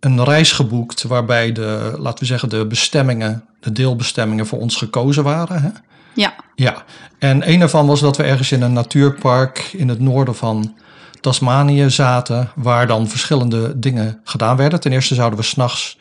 een 0.00 0.24
reis 0.24 0.52
geboekt 0.52 1.02
waarbij 1.02 1.52
de, 1.52 1.94
laten 1.98 2.18
we 2.18 2.24
zeggen, 2.26 2.48
de 2.48 2.66
bestemmingen, 2.66 3.44
de 3.60 3.72
deelbestemmingen 3.72 4.46
voor 4.46 4.58
ons 4.58 4.76
gekozen 4.76 5.24
waren. 5.24 5.62
Hè? 5.62 5.68
Ja, 6.14 6.34
Ja, 6.54 6.84
en 7.18 7.50
een 7.50 7.58
daarvan 7.58 7.86
was 7.86 8.00
dat 8.00 8.16
we 8.16 8.22
ergens 8.22 8.52
in 8.52 8.62
een 8.62 8.72
natuurpark 8.72 9.70
in 9.72 9.88
het 9.88 10.00
noorden 10.00 10.34
van 10.34 10.74
Tasmanië 11.20 11.90
zaten, 11.90 12.50
waar 12.54 12.86
dan 12.86 13.08
verschillende 13.08 13.78
dingen 13.78 14.20
gedaan 14.24 14.56
werden. 14.56 14.80
Ten 14.80 14.92
eerste 14.92 15.14
zouden 15.14 15.38
we 15.38 15.44
s'nachts 15.44 15.98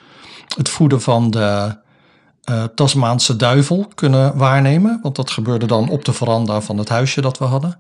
het 0.58 0.70
voeden 0.70 1.02
van 1.02 1.32
de 1.32 1.78
eh, 2.44 2.64
Tasmaanse 2.76 3.36
duivel 3.36 3.92
kunnen 3.96 4.38
waarnemen, 4.38 5.00
want 5.02 5.16
dat 5.16 5.32
gebeurde 5.32 5.66
dan 5.66 5.90
op 5.90 6.06
de 6.06 6.14
veranda 6.14 6.62
van 6.62 6.78
het 6.78 6.90
huisje 6.90 7.22
dat 7.22 7.38
we 7.38 7.46
hadden. 7.46 7.80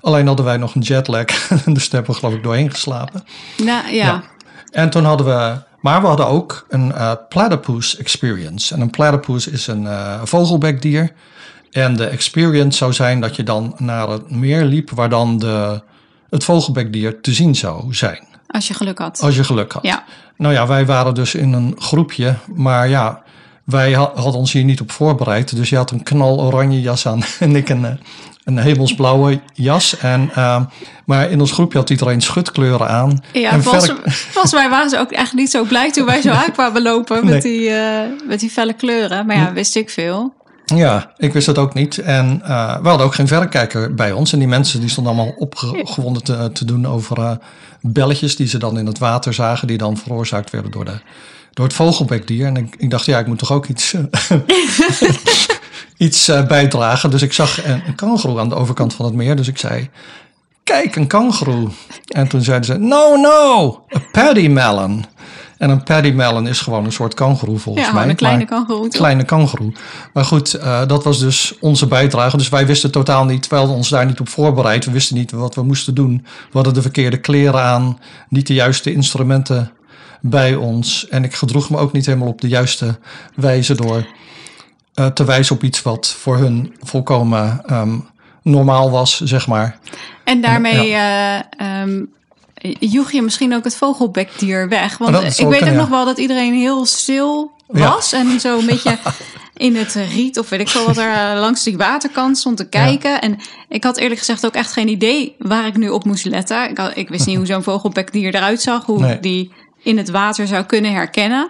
Alleen 0.00 0.26
hadden 0.26 0.44
wij 0.44 0.56
nog 0.56 0.74
een 0.74 0.80
jetlag, 0.80 1.24
dus 1.48 1.88
daar 1.88 2.00
hebben 2.00 2.14
we 2.14 2.20
geloof 2.20 2.34
ik 2.34 2.42
doorheen 2.42 2.70
geslapen. 2.70 3.24
nou, 3.56 3.86
ja. 3.86 4.04
Ja. 4.04 4.22
En 4.70 4.90
toen 4.90 5.04
hadden 5.04 5.26
we, 5.26 5.62
maar 5.80 6.00
we 6.00 6.06
hadden 6.06 6.26
ook 6.26 6.66
een 6.68 6.92
eh, 6.92 7.12
platypus 7.28 7.96
experience. 7.96 8.74
En 8.74 8.80
een 8.80 8.90
platypus 8.90 9.46
is 9.46 9.66
een 9.66 9.86
eh, 9.86 10.20
vogelbekdier. 10.24 11.12
En 11.70 11.96
de 11.96 12.06
experience 12.06 12.78
zou 12.78 12.92
zijn 12.92 13.20
dat 13.20 13.36
je 13.36 13.42
dan 13.42 13.74
naar 13.78 14.08
het 14.08 14.30
meer 14.30 14.64
liep 14.64 14.90
waar 14.90 15.08
dan 15.08 15.38
de, 15.38 15.80
het 16.30 16.44
vogelbekdier 16.44 17.20
te 17.20 17.32
zien 17.32 17.54
zou 17.54 17.94
zijn. 17.94 18.24
als 18.46 18.68
je 18.68 18.74
geluk 18.74 18.98
had. 18.98 19.20
Als 19.20 19.36
je 19.36 19.44
geluk 19.44 19.72
had. 19.72 19.82
Ja. 19.82 20.04
Nou 20.36 20.54
ja, 20.54 20.66
wij 20.66 20.86
waren 20.86 21.14
dus 21.14 21.34
in 21.34 21.52
een 21.52 21.74
groepje, 21.78 22.34
maar 22.54 22.88
ja, 22.88 23.22
wij 23.64 23.92
ha- 23.92 24.10
hadden 24.14 24.34
ons 24.40 24.52
hier 24.52 24.64
niet 24.64 24.80
op 24.80 24.90
voorbereid. 24.90 25.56
Dus 25.56 25.68
je 25.68 25.76
had 25.76 25.90
een 25.90 26.02
knal 26.02 26.40
oranje 26.40 26.80
jas 26.80 27.06
aan 27.06 27.22
en 27.40 27.56
ik 27.56 27.68
een, 27.68 27.84
eh, 27.84 27.92
een 28.44 28.58
hemelsblauwe 28.58 29.40
jas. 29.54 29.96
En, 29.98 30.30
eh, 30.34 30.60
maar 31.06 31.30
in 31.30 31.40
ons 31.40 31.52
groepje 31.52 31.78
had 31.78 31.90
iedereen 31.90 32.20
schutkleuren 32.20 32.88
aan. 32.88 33.22
Ja, 33.32 33.50
en 33.50 33.62
volgens, 33.62 33.92
volgens 34.32 34.52
mij 34.52 34.68
waren 34.70 34.90
ze 34.90 34.98
ook 34.98 35.10
echt 35.10 35.32
niet 35.32 35.50
zo 35.50 35.64
blij 35.64 35.90
toen 35.92 36.06
wij 36.06 36.20
zo 36.20 36.30
aankwamen 36.44 36.82
lopen 36.82 37.24
met, 37.24 37.42
Nee. 37.44 37.58
die, 37.58 37.70
eh, 37.70 38.00
met 38.28 38.40
die 38.40 38.50
felle 38.50 38.72
kleuren. 38.72 39.26
Maar 39.26 39.36
ja, 39.36 39.52
wist 39.52 39.76
ik 39.76 39.90
veel. 39.90 40.34
Ja, 40.74 41.12
ik 41.16 41.32
wist 41.32 41.46
het 41.46 41.58
ook 41.58 41.74
niet. 41.74 41.98
En 41.98 42.40
uh, 42.42 42.76
we 42.82 42.88
hadden 42.88 43.06
ook 43.06 43.14
geen 43.14 43.28
verrekijker 43.28 43.94
bij 43.94 44.12
ons. 44.12 44.32
En 44.32 44.38
die 44.38 44.48
mensen 44.48 44.80
die 44.80 44.88
stonden 44.88 45.12
allemaal 45.12 45.34
opgewonden 45.38 46.24
te, 46.24 46.50
te 46.52 46.64
doen 46.64 46.86
over 46.86 47.18
uh, 47.18 47.30
belletjes 47.80 48.36
die 48.36 48.46
ze 48.46 48.58
dan 48.58 48.78
in 48.78 48.86
het 48.86 48.98
water 48.98 49.34
zagen, 49.34 49.66
die 49.66 49.78
dan 49.78 49.96
veroorzaakt 49.96 50.50
werden 50.50 50.70
door, 50.70 50.84
de, 50.84 51.00
door 51.52 51.64
het 51.64 51.74
vogelbekdier. 51.74 52.46
En 52.46 52.70
ik, 52.78 52.90
dacht, 52.90 53.04
ja, 53.04 53.18
ik 53.18 53.26
moet 53.26 53.38
toch 53.38 53.52
ook 53.52 53.66
iets, 53.66 53.94
iets 55.96 56.28
uh, 56.28 56.46
bijdragen. 56.46 57.10
Dus 57.10 57.22
ik 57.22 57.32
zag 57.32 57.64
een, 57.64 57.82
een 57.86 57.94
kangoeroe 57.94 58.40
aan 58.40 58.48
de 58.48 58.54
overkant 58.54 58.94
van 58.94 59.04
het 59.04 59.14
meer. 59.14 59.36
Dus 59.36 59.48
ik 59.48 59.58
zei, 59.58 59.90
kijk, 60.64 60.96
een 60.96 61.06
kangoeroe. 61.06 61.68
En 62.06 62.28
toen 62.28 62.42
zeiden 62.42 62.66
ze, 62.66 62.78
no, 62.78 63.16
no, 63.16 63.66
a 63.96 64.00
paddy 64.12 64.48
melon. 64.48 65.04
En 65.58 65.70
een 65.70 65.82
paddy 65.82 66.10
melon 66.10 66.48
is 66.48 66.60
gewoon 66.60 66.84
een 66.84 66.92
soort 66.92 67.14
kangoeroe 67.14 67.58
volgens 67.58 67.86
ja, 67.86 67.92
mij. 67.92 68.08
een 68.08 68.16
kleine 68.16 68.44
toch? 68.46 68.88
Kleine 68.88 69.24
kangoeroe. 69.24 69.72
Maar 70.12 70.24
goed, 70.24 70.54
eh, 70.54 70.86
dat 70.86 71.04
was 71.04 71.18
dus 71.18 71.54
onze 71.60 71.86
bijdrage. 71.86 72.36
Dus 72.36 72.48
wij 72.48 72.66
wisten 72.66 72.90
totaal 72.90 73.24
niet, 73.24 73.48
we 73.48 73.56
hadden 73.56 73.76
ons 73.76 73.88
daar 73.88 74.06
niet 74.06 74.20
op 74.20 74.28
voorbereid. 74.28 74.84
We 74.84 74.90
wisten 74.90 75.16
niet 75.16 75.30
wat 75.30 75.54
we 75.54 75.62
moesten 75.62 75.94
doen. 75.94 76.22
We 76.24 76.52
hadden 76.52 76.74
de 76.74 76.82
verkeerde 76.82 77.18
kleren 77.18 77.62
aan, 77.62 77.98
niet 78.28 78.46
de 78.46 78.54
juiste 78.54 78.92
instrumenten 78.92 79.72
bij 80.20 80.54
ons. 80.54 81.08
En 81.08 81.24
ik 81.24 81.34
gedroeg 81.34 81.70
me 81.70 81.76
ook 81.76 81.92
niet 81.92 82.06
helemaal 82.06 82.28
op 82.28 82.40
de 82.40 82.48
juiste 82.48 82.98
wijze 83.34 83.74
door 83.74 84.06
eh, 84.94 85.06
te 85.06 85.24
wijzen 85.24 85.54
op 85.54 85.62
iets 85.62 85.82
wat 85.82 86.16
voor 86.18 86.36
hun 86.36 86.74
volkomen 86.80 87.62
ehm, 87.66 87.98
normaal 88.42 88.90
was, 88.90 89.20
zeg 89.20 89.46
maar. 89.46 89.78
En 90.24 90.40
daarmee 90.40 90.92
eh 90.92 91.38
ehm, 91.58 92.04
joeg 92.78 93.12
je 93.12 93.22
misschien 93.22 93.54
ook 93.54 93.64
het 93.64 93.76
vogelbekdier 93.76 94.68
weg. 94.68 94.98
Want 94.98 95.16
Oh, 95.16 95.24
ik 95.24 95.46
weet 95.46 95.62
ook 95.68 95.74
nog 95.76 95.88
wel 95.88 96.04
dat 96.04 96.18
iedereen 96.18 96.52
heel 96.54 96.86
stil 96.86 97.50
Ja. 97.72 97.88
was. 97.90 98.12
En 98.12 98.40
zo 98.40 98.58
een 98.58 98.66
beetje 98.66 98.98
in 99.56 99.76
het 99.76 99.94
riet 99.94 100.38
of 100.38 100.48
weet 100.48 100.60
ik 100.60 100.68
veel 100.68 100.86
wat 100.86 100.96
er 100.96 101.12
eh, 101.12 101.40
langs 101.40 101.62
die 101.62 101.76
waterkant 101.76 102.38
stond 102.38 102.56
te 102.56 102.68
kijken. 102.68 103.20
En 103.20 103.38
ik 103.68 103.84
had 103.84 103.96
eerlijk 103.96 104.18
gezegd 104.18 104.46
ook 104.46 104.54
echt 104.54 104.72
geen 104.72 104.88
idee 104.88 105.34
waar 105.38 105.66
ik 105.66 105.76
nu 105.76 105.88
op 105.88 106.04
moest 106.04 106.24
letten. 106.24 106.70
Ik, 106.70 106.78
had, 106.78 106.96
ik 106.96 107.08
wist 107.08 107.26
niet 107.26 107.36
hoe 107.36 107.46
zo'n 107.46 107.62
vogelbekdier 107.72 108.34
eruit 108.34 108.62
zag. 108.62 108.84
Hoe 108.86 109.00
Nee. 109.00 109.14
ik 109.14 109.22
die 109.22 109.52
in 109.82 109.96
het 109.98 110.10
water 110.10 110.46
zou 110.46 110.64
kunnen 110.64 110.92
herkennen. 110.92 111.48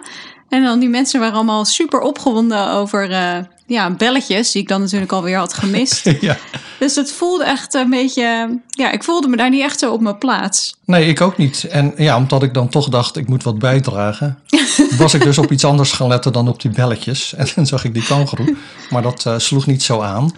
En 0.49 0.63
dan 0.63 0.79
die 0.79 0.89
mensen 0.89 1.19
waren 1.19 1.35
allemaal 1.35 1.65
super 1.65 1.99
opgewonden 1.99 2.69
over... 2.71 3.11
eh, 3.11 3.37
ja, 3.67 3.91
belletjes, 3.91 4.51
die 4.51 4.61
ik 4.61 4.67
dan 4.67 4.81
natuurlijk 4.81 5.11
alweer 5.11 5.37
had 5.37 5.53
gemist. 5.53 6.11
ja. 6.19 6.37
Dus 6.79 6.95
het 6.95 7.11
voelde 7.11 7.43
echt 7.43 7.73
een 7.73 7.89
beetje. 7.89 8.59
Ja, 8.69 8.91
ik 8.91 9.03
voelde 9.03 9.27
me 9.27 9.37
daar 9.37 9.49
niet 9.49 9.61
echt 9.61 9.79
zo 9.79 9.91
op 9.93 10.01
mijn 10.01 10.17
plaats. 10.17 10.75
Nee, 10.85 11.07
ik 11.07 11.21
ook 11.21 11.37
niet. 11.37 11.63
En 11.63 11.93
ja, 11.97 12.17
omdat 12.17 12.43
ik 12.43 12.53
dan 12.53 12.69
toch 12.69 12.89
dacht, 12.89 13.17
ik 13.17 13.27
moet 13.27 13.43
wat 13.43 13.59
bijdragen, 13.59 14.39
was 14.97 15.13
ik 15.13 15.23
dus 15.23 15.37
op 15.37 15.51
iets 15.51 15.65
anders 15.65 15.91
gaan 15.91 16.07
letten 16.07 16.33
dan 16.33 16.47
op 16.47 16.61
die 16.61 16.71
belletjes. 16.71 17.33
En 17.37 17.47
dan 17.55 17.65
zag 17.65 17.83
ik 17.83 17.93
die 17.93 18.05
kangoeroe, 18.05 18.55
maar 18.89 19.01
dat 19.01 19.25
eh, 19.25 19.37
sloeg 19.37 19.65
niet 19.65 19.83
zo 19.83 20.01
aan. 20.01 20.31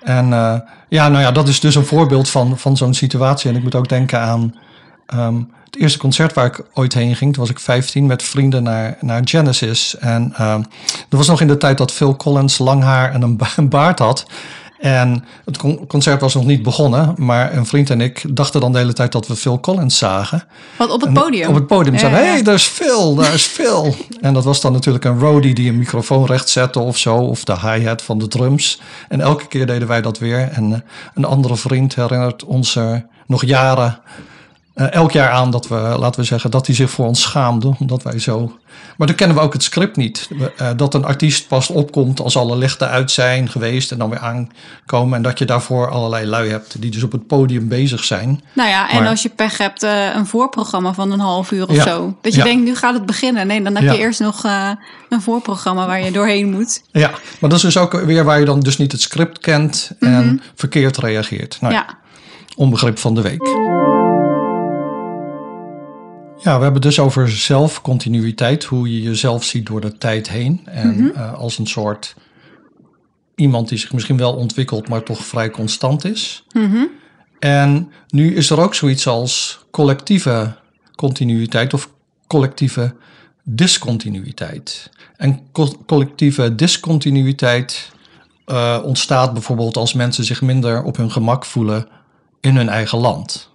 En 0.00 0.32
eh, 0.32 0.54
ja, 0.88 1.08
nou 1.08 1.22
ja, 1.22 1.32
dat 1.32 1.48
is 1.48 1.60
dus 1.60 1.74
een 1.74 1.86
voorbeeld 1.86 2.28
van, 2.28 2.58
van 2.58 2.76
zo'n 2.76 2.94
situatie. 2.94 3.50
En 3.50 3.56
ik 3.56 3.62
moet 3.62 3.74
ook 3.74 3.88
denken 3.88 4.20
aan 4.20 4.54
ehm, 5.12 5.36
het 5.64 5.76
eerste 5.80 5.98
concert 5.98 6.32
waar 6.32 6.46
ik 6.46 6.64
ooit 6.74 6.94
heen 6.94 7.16
ging. 7.16 7.32
Toen 7.32 7.42
was 7.42 7.50
ik 7.52 7.58
15 7.58 8.06
met 8.06 8.22
vrienden 8.22 8.62
naar, 8.62 8.96
naar 9.00 9.20
Genesis. 9.24 9.96
En 9.98 10.32
ehm, 10.36 10.62
dat 11.08 11.18
was 11.18 11.26
nog 11.26 11.40
in 11.40 11.46
de 11.46 11.56
tijd 11.56 11.78
dat 11.78 11.92
Phil 11.92 12.16
Collins 12.16 12.58
lang 12.58 12.82
haar 12.82 13.12
en 13.12 13.22
een, 13.22 13.36
ba- 13.36 13.52
een 13.56 13.68
baard 13.68 13.98
had. 13.98 14.26
En 14.78 15.24
het 15.44 15.56
con- 15.58 15.86
concert 15.86 16.20
was 16.20 16.34
nog 16.34 16.44
niet 16.44 16.62
begonnen, 16.62 17.14
maar 17.16 17.54
een 17.56 17.66
vriend 17.66 17.90
en 17.90 18.00
ik 18.00 18.24
dachten 18.36 18.60
dan 18.60 18.72
de 18.72 18.78
hele 18.78 18.92
tijd 18.92 19.12
dat 19.12 19.26
we 19.26 19.36
Phil 19.36 19.60
Collins 19.60 19.98
zagen. 19.98 20.44
Wat 20.76 20.90
op 20.90 21.00
het 21.00 21.08
En 21.08 21.14
podium. 21.14 21.48
Op 21.48 21.54
het 21.54 21.66
podium 21.66 21.98
zeiden, 21.98 22.20
ja. 22.20 22.26
hé, 22.26 22.32
hey, 22.32 22.42
daar 22.42 22.54
is 22.54 22.64
Phil, 22.64 23.14
daar 23.14 23.34
is 23.34 23.44
Phil. 23.44 23.94
en 24.20 24.34
dat 24.34 24.44
was 24.44 24.60
dan 24.60 24.72
natuurlijk 24.72 25.04
een 25.04 25.18
roadie 25.18 25.54
die 25.54 25.68
een 25.68 25.78
microfoon 25.78 26.26
recht 26.26 26.48
zette 26.48 26.78
of 26.80 26.98
zo, 26.98 27.16
of 27.16 27.44
de 27.44 27.58
hi-hat 27.60 28.02
van 28.02 28.18
de 28.18 28.28
drums. 28.28 28.80
En 29.08 29.20
elke 29.20 29.46
keer 29.46 29.66
deden 29.66 29.88
wij 29.88 30.02
dat 30.02 30.18
weer. 30.18 30.48
En 30.52 30.72
eh, 30.72 30.80
een 31.14 31.24
andere 31.24 31.56
vriend 31.56 31.94
herinnert 31.94 32.44
ons 32.44 32.76
er 32.76 33.06
nog 33.26 33.44
jaren, 33.44 33.98
eh, 34.74 34.92
elk 34.92 35.12
jaar 35.12 35.30
aan 35.30 35.50
dat 35.50 35.68
we, 35.68 35.74
laten 35.74 36.20
we 36.20 36.26
zeggen, 36.26 36.50
dat 36.50 36.66
hij 36.66 36.74
zich 36.76 36.90
voor 36.90 37.06
ons 37.06 37.20
schaamde, 37.20 37.74
omdat 37.78 38.02
wij 38.02 38.18
zo... 38.18 38.56
Maar 38.96 39.06
dan 39.06 39.16
kennen 39.16 39.36
we 39.36 39.42
ook 39.42 39.52
het 39.52 39.62
script 39.62 39.96
niet. 39.96 40.28
Eh, 40.56 40.70
dat 40.76 40.94
een 40.94 41.04
artiest 41.04 41.48
pas 41.48 41.68
opkomt 41.70 42.20
als 42.20 42.36
alle 42.36 42.56
lichten 42.56 42.88
uit 42.88 43.10
zijn 43.10 43.48
geweest 43.48 43.92
en 43.92 43.98
dan 43.98 44.10
weer 44.10 44.18
aankomen. 44.18 45.16
En 45.16 45.22
dat 45.22 45.38
je 45.38 45.44
daarvoor 45.44 45.90
allerlei 45.90 46.26
lui 46.26 46.50
hebt 46.50 46.80
die 46.82 46.90
dus 46.90 47.02
op 47.02 47.12
het 47.12 47.26
podium 47.26 47.68
bezig 47.68 48.04
zijn. 48.04 48.42
Nou 48.54 48.68
ja, 48.68 48.90
en 48.90 48.98
Maar- 49.00 49.08
als 49.08 49.22
je 49.22 49.28
pech 49.28 49.58
hebt, 49.58 49.82
eh, 49.82 50.14
een 50.14 50.26
voorprogramma 50.26 50.92
van 50.94 51.10
een 51.12 51.20
half 51.20 51.50
uur 51.50 51.68
of 51.68 51.74
Ja. 51.76 51.82
zo. 51.82 52.16
Dat 52.22 52.32
je 52.32 52.38
Ja. 52.38 52.44
denkt, 52.44 52.64
nu 52.64 52.76
gaat 52.76 52.94
het 52.94 53.06
beginnen. 53.06 53.46
Nee, 53.46 53.62
dan 53.62 53.74
heb 53.74 53.84
Ja. 53.84 53.92
je 53.92 53.98
eerst 53.98 54.20
nog 54.20 54.44
een 55.08 55.22
voorprogramma 55.22 55.86
waar 55.86 56.04
je 56.04 56.10
doorheen 56.12 56.50
moet. 56.50 56.82
Ja, 56.92 57.10
maar 57.10 57.50
dat 57.50 57.52
is 57.52 57.60
dus 57.60 57.76
ook 57.76 57.92
weer 57.92 58.24
waar 58.24 58.38
je 58.38 58.44
dan 58.44 58.60
dus 58.60 58.76
niet 58.78 58.92
het 58.92 59.00
script 59.00 59.38
kent 59.38 59.90
en 60.00 60.42
verkeerd 60.54 60.96
reageert. 60.98 61.58
Nou, 61.60 61.74
Ja. 61.74 61.86
Onbegrip 62.56 62.98
van 62.98 63.14
de 63.14 63.20
week. 63.22 63.40
Ja, 66.42 66.56
we 66.56 66.62
hebben 66.62 66.80
dus 66.82 66.98
over 66.98 67.30
zelfcontinuïteit, 67.30 68.64
hoe 68.64 68.92
je 68.94 69.02
jezelf 69.02 69.44
ziet 69.44 69.66
door 69.66 69.80
de 69.80 69.98
tijd 69.98 70.28
heen. 70.28 70.60
En 70.64 71.14
eh, 71.14 71.34
als 71.34 71.58
een 71.58 71.66
soort 71.66 72.14
iemand 73.34 73.68
die 73.68 73.78
zich 73.78 73.92
misschien 73.92 74.16
wel 74.16 74.32
ontwikkelt, 74.34 74.88
maar 74.88 75.02
toch 75.02 75.24
vrij 75.24 75.50
constant 75.50 76.04
is. 76.04 76.44
En 77.38 77.92
nu 78.08 78.34
is 78.36 78.50
er 78.50 78.60
ook 78.60 78.74
zoiets 78.74 79.06
als 79.06 79.64
collectieve 79.70 80.54
continuïteit 80.96 81.74
of 81.74 81.90
collectieve 82.26 82.94
discontinuïteit. 83.44 84.90
En 85.16 85.40
co- 85.52 85.82
collectieve 85.86 86.54
discontinuïteit 86.54 87.90
eh, 88.44 88.78
ontstaat 88.84 89.32
bijvoorbeeld 89.32 89.76
als 89.76 89.92
mensen 89.92 90.24
zich 90.24 90.42
minder 90.42 90.82
op 90.82 90.96
hun 90.96 91.10
gemak 91.10 91.44
voelen 91.44 91.88
in 92.40 92.56
hun 92.56 92.68
eigen 92.68 92.98
land. 92.98 93.50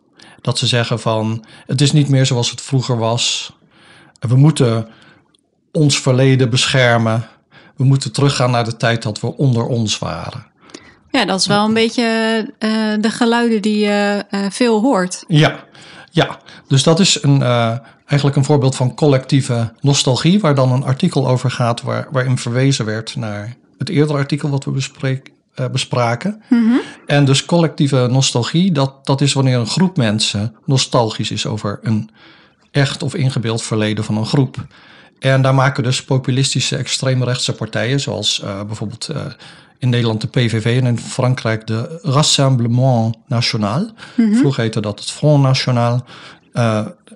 Dat 0.47 0.57
ze 0.57 0.67
zeggen 0.67 0.99
van 0.99 1.45
het 1.65 1.81
is 1.81 1.91
niet 1.91 2.10
meer 2.10 2.25
zoals 2.25 2.49
het 2.49 2.62
vroeger 2.62 2.97
was. 2.97 3.53
We 4.19 4.36
moeten 4.36 4.88
ons 5.71 5.99
verleden 5.99 6.49
beschermen. 6.49 7.27
We 7.75 7.83
moeten 7.83 8.12
teruggaan 8.12 8.51
naar 8.51 8.63
de 8.63 8.77
tijd 8.77 9.03
dat 9.03 9.19
we 9.19 9.38
onder 9.38 9.65
ons 9.65 9.99
waren. 9.99 10.45
ja, 11.12 11.25
dat 11.25 11.39
is 11.39 11.47
wel 11.47 11.65
een 11.65 11.73
beetje 11.73 12.03
eh, 12.60 12.69
de 12.99 13.10
geluiden 13.10 13.62
die 13.62 13.77
je 13.77 14.25
eh, 14.29 14.45
veel 14.49 14.81
hoort. 14.81 15.23
Ja, 15.27 15.63
ja. 16.12 16.39
dus 16.67 16.83
dat 16.83 16.99
is 16.99 17.23
een, 17.23 17.41
eh, 17.41 17.77
eigenlijk 18.05 18.36
een 18.36 18.45
voorbeeld 18.45 18.75
van 18.75 18.95
collectieve 18.95 19.73
nostalgie, 19.81 20.39
waar 20.39 20.55
dan 20.55 20.71
een 20.71 20.83
artikel 20.83 21.27
over 21.27 21.51
gaat 21.51 21.81
waar, 21.81 22.07
waarin 22.12 22.38
verwezen 22.38 22.86
werd 22.86 23.15
naar 23.15 23.55
het 23.77 23.89
eerdere 23.89 24.17
artikel 24.17 24.49
wat 24.49 24.63
we 24.63 24.71
eh, 25.58 25.70
bespraken. 25.70 26.41
En 27.06 27.26
dus 27.26 27.46
collectieve 27.46 28.08
nostalgie, 28.12 28.72
dat, 28.72 29.06
dat 29.06 29.22
is 29.22 29.34
wanneer 29.34 29.58
een 29.58 29.67
groep 29.67 29.98
mensen 29.98 30.56
nostalgisch 30.65 31.32
is 31.32 31.46
over 31.46 31.80
een 31.82 32.10
echt 32.72 33.04
of 33.04 33.15
ingebeeld 33.15 33.62
verleden 33.62 34.04
van 34.04 34.17
een 34.17 34.26
groep. 34.26 34.65
En 35.20 35.41
daar 35.41 35.56
maken 35.56 35.84
dus 35.84 36.04
populistische 36.04 36.76
extreemrechtse 36.76 37.54
partijen, 37.54 38.00
zoals 38.00 38.41
eh, 38.41 38.63
bijvoorbeeld 38.63 39.08
eh, 39.08 39.26
in 39.78 39.89
Nederland 39.89 40.22
de 40.22 40.28
PVV 40.28 40.80
en 40.82 40.88
in 40.88 41.00
Frankrijk 41.00 41.67
de 41.67 42.00
Rassemblement 42.02 43.15
National. 43.28 43.91
Vroeger 44.15 44.63
heette 44.63 44.80
dat 44.80 45.00
het 45.00 45.12
Front 45.12 45.43
National. 45.43 46.06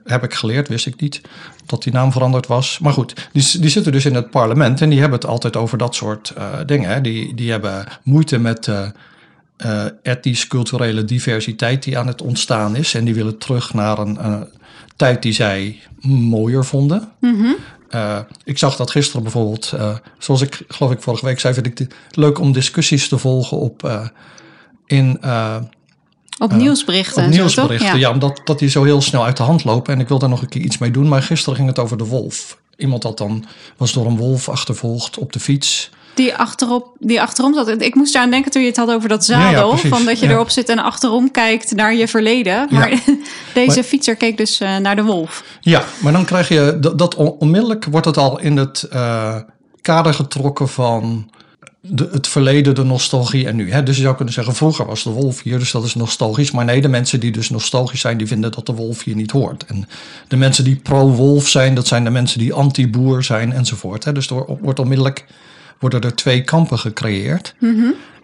Heb 0.04 0.24
ik 0.24 0.34
geleerd, 0.34 0.68
wist 0.68 0.86
ik 0.86 1.02
niet 1.02 1.22
dat 1.72 1.84
die 1.84 1.94
naam 1.94 2.12
veranderd 2.12 2.48
was. 2.48 2.80
Maar 2.80 2.94
goed, 2.94 3.30
die, 3.32 3.60
die 3.60 3.70
zitten 3.70 3.92
dus 3.92 4.06
in 4.06 4.16
het 4.16 4.30
parlement 4.30 4.82
en 4.82 4.90
die 4.90 5.00
hebben 5.00 5.20
het 5.20 5.30
altijd 5.30 5.56
over 5.56 5.78
dat 5.78 5.96
soort 5.96 6.30
eh, 6.30 6.46
dingen. 6.66 6.90
Hè. 6.90 7.02
Die, 7.02 7.36
die 7.36 7.52
hebben 7.52 7.86
moeite 8.04 8.40
met 8.40 8.68
eh 8.68 8.88
eh 9.58 9.86
etnisch-culturele 10.04 11.06
diversiteit 11.06 11.84
die 11.84 11.98
aan 11.98 12.08
het 12.08 12.22
ontstaan 12.22 12.76
is. 12.76 12.94
En 12.94 13.06
die 13.06 13.14
willen 13.14 13.38
terug 13.38 13.74
naar 13.74 13.98
een 13.98 14.48
tijd 14.96 15.22
die 15.22 15.34
zij 15.34 15.80
mooier 16.08 16.66
vonden. 16.66 17.12
Eh, 17.90 18.20
ik 18.44 18.58
zag 18.58 18.76
dat 18.76 18.92
gisteren 18.92 19.24
bijvoorbeeld, 19.24 19.74
zoals 20.18 20.42
ik 20.42 20.64
geloof 20.68 20.92
ik 20.92 21.02
vorige 21.02 21.26
week 21.26 21.40
zei, 21.40 21.54
vind 21.54 21.66
ik 21.66 21.78
het 21.78 21.94
leuk 22.12 22.40
om 22.40 22.52
discussies 22.52 23.08
te 23.08 23.18
volgen 23.18 23.58
op 23.58 24.10
in 24.86 25.20
Op 26.42 26.52
nieuwsberichten. 26.54 27.24
op 27.24 27.30
nieuwsberichten. 27.30 27.90
toch? 27.92 28.00
ja. 28.00 28.12
omdat 28.12 28.42
dat 28.44 28.60
die 28.60 28.70
zo 28.70 28.84
heel 28.84 29.02
snel 29.02 29.26
uit 29.26 29.38
de 29.38 29.44
hand 29.44 29.64
lopen. 29.64 29.94
En 29.94 30.00
ik 30.00 30.08
wil 30.08 30.20
daar 30.20 30.30
nog 30.30 30.42
een 30.42 30.50
keer 30.50 30.62
iets 30.62 30.78
mee 30.78 30.92
doen. 30.92 31.08
Maar 31.08 31.22
gisteren 31.24 31.56
ging 31.56 31.68
het 31.68 31.80
over 31.80 31.98
de 31.98 32.06
wolf. 32.06 32.58
Iemand 32.78 33.02
dat 33.02 33.18
dan 33.18 33.46
was 33.78 33.94
door 33.94 34.06
een 34.06 34.18
wolf 34.18 34.50
achtervolgd 34.50 35.18
op 35.18 35.34
de 35.34 35.40
fiets. 35.40 35.90
Die, 36.14 36.36
achterop, 36.36 36.96
die 37.00 37.22
achterom 37.22 37.54
zat. 37.54 37.82
Ik 37.82 37.96
moest 37.96 38.14
daar 38.14 38.24
aan 38.24 38.30
denken 38.30 38.52
toen 38.52 38.62
je 38.62 38.68
het 38.68 38.78
had 38.78 38.92
over 38.92 39.10
dat 39.10 39.26
Ja, 39.26 39.40
ja, 39.40 39.46
zadel. 39.52 39.78
van 39.78 40.06
dat 40.06 40.20
je 40.20 40.26
Ja. 40.26 40.32
erop 40.32 40.50
zit 40.50 40.70
en 40.70 40.80
achterom 40.80 41.32
kijkt 41.32 41.76
naar 41.76 41.94
je 41.96 42.08
verleden. 42.08 42.68
Maar 42.72 42.90
deze 43.54 43.76
Maar- 43.76 43.84
fietser 43.84 44.16
keek 44.16 44.38
dus 44.38 44.60
eh, 44.60 44.78
naar 44.78 44.96
de 44.96 45.04
wolf. 45.04 45.44
Ja, 45.62 45.84
maar 46.02 46.12
dan 46.14 46.26
krijg 46.26 46.48
je 46.48 46.78
dat, 46.80 46.98
dat 46.98 47.16
on- 47.16 47.36
onmiddellijk 47.40 47.86
wordt 47.86 48.06
het 48.06 48.18
al 48.18 48.40
in 48.40 48.58
het 48.58 48.84
eh, 48.84 49.36
kader 49.82 50.14
getrokken 50.14 50.68
van 50.70 51.30
de, 51.82 52.10
het 52.12 52.28
verleden, 52.28 52.76
de 52.76 52.84
nostalgie 52.84 53.48
en 53.48 53.56
nu. 53.56 53.72
Hè? 53.72 53.84
Dus 53.84 53.96
je 53.96 54.02
zou 54.02 54.16
kunnen 54.16 54.34
zeggen, 54.34 54.56
vroeger 54.56 54.86
was 54.86 55.04
de 55.04 55.10
wolf 55.10 55.42
hier, 55.42 55.60
dus 55.60 55.72
dat 55.72 55.84
is 55.84 55.96
nostalgisch. 55.96 56.52
Maar 56.52 56.66
nee, 56.66 56.82
de 56.82 56.88
mensen 56.88 57.20
die 57.20 57.32
dus 57.32 57.50
nostalgisch 57.50 58.02
zijn, 58.02 58.18
die 58.18 58.28
vinden 58.28 58.52
dat 58.52 58.66
de 58.66 58.74
wolf 58.74 59.04
hier 59.04 59.16
niet 59.16 59.32
hoort. 59.32 59.66
En 59.66 59.88
de 60.28 60.38
mensen 60.38 60.64
die 60.64 60.76
pro-wolf 60.76 61.48
zijn, 61.48 61.76
dat 61.76 61.88
zijn 61.88 62.04
de 62.04 62.10
mensen 62.10 62.40
die 62.40 62.54
anti-boer 62.54 63.24
zijn 63.24 63.54
enzovoort. 63.54 64.04
Hè? 64.04 64.12
Dus 64.12 64.30
er 64.30 64.58
wordt 64.62 64.80
onmiddellijk 64.80 65.26
worden 65.80 66.02
er 66.02 66.16
twee 66.16 66.44
kampen 66.44 66.80
gecreëerd. 66.80 67.56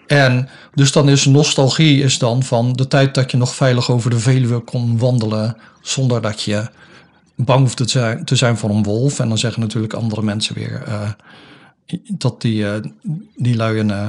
En 0.07 0.49
dus 0.73 0.91
dan 0.91 1.09
is 1.09 1.25
nostalgie 1.25 2.03
is 2.03 2.17
dan 2.17 2.43
van 2.43 2.73
de 2.73 2.87
tijd 2.87 3.15
dat 3.15 3.31
je 3.31 3.37
nog 3.37 3.55
veilig 3.55 3.91
over 3.91 4.09
de 4.09 4.19
Veluwe 4.19 4.59
kon 4.59 4.97
wandelen 4.97 5.57
zonder 5.81 6.21
dat 6.21 6.41
je 6.41 6.67
bang 7.35 7.71
te 7.71 7.89
zijn, 7.89 8.25
te 8.25 8.35
zijn 8.35 8.57
voor 8.57 8.69
een 8.69 8.83
wolf. 8.83 9.19
En 9.19 9.27
dan 9.27 9.37
zeggen 9.37 9.61
natuurlijk 9.61 9.93
andere 9.93 10.21
mensen 10.21 10.55
weer 10.55 10.83
eh, 10.85 11.09
dat 12.07 12.41
die, 12.41 12.69
eh, 12.71 12.81
die 13.35 13.55
lui 13.55 13.79
een 13.79 13.91
eh, 13.91 14.07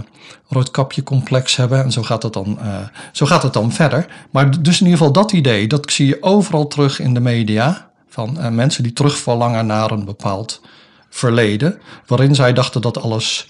roodkapje 0.49 1.03
complex 1.03 1.57
hebben. 1.57 1.85
En 1.85 1.93
zo 1.93 2.03
gaat, 2.03 2.23
het 2.23 2.33
dan, 2.33 2.59
eh, 2.61 2.79
zo 3.13 3.27
gaat 3.27 3.43
het 3.43 3.53
dan 3.53 3.73
verder. 3.73 4.07
Maar 4.31 4.63
dus 4.63 4.81
in 4.81 4.87
ieder 4.87 4.99
geval 4.99 5.13
dat 5.13 5.33
idee, 5.33 5.67
dat 5.67 5.91
zie 5.91 6.07
je 6.07 6.23
overal 6.23 6.67
terug 6.67 7.01
in 7.01 7.15
de 7.15 7.21
media. 7.21 7.91
Van 8.09 8.39
eh, 8.39 8.51
mensen 8.51 8.83
die 8.83 8.93
terugverlangen 8.93 9.67
naar 9.67 9.91
een 9.91 10.05
bepaald 10.05 10.61
verleden. 11.09 11.79
Waarin 12.07 12.35
zij 12.35 12.53
dachten 12.53 12.81
dat 12.81 12.99
alles 12.99 13.49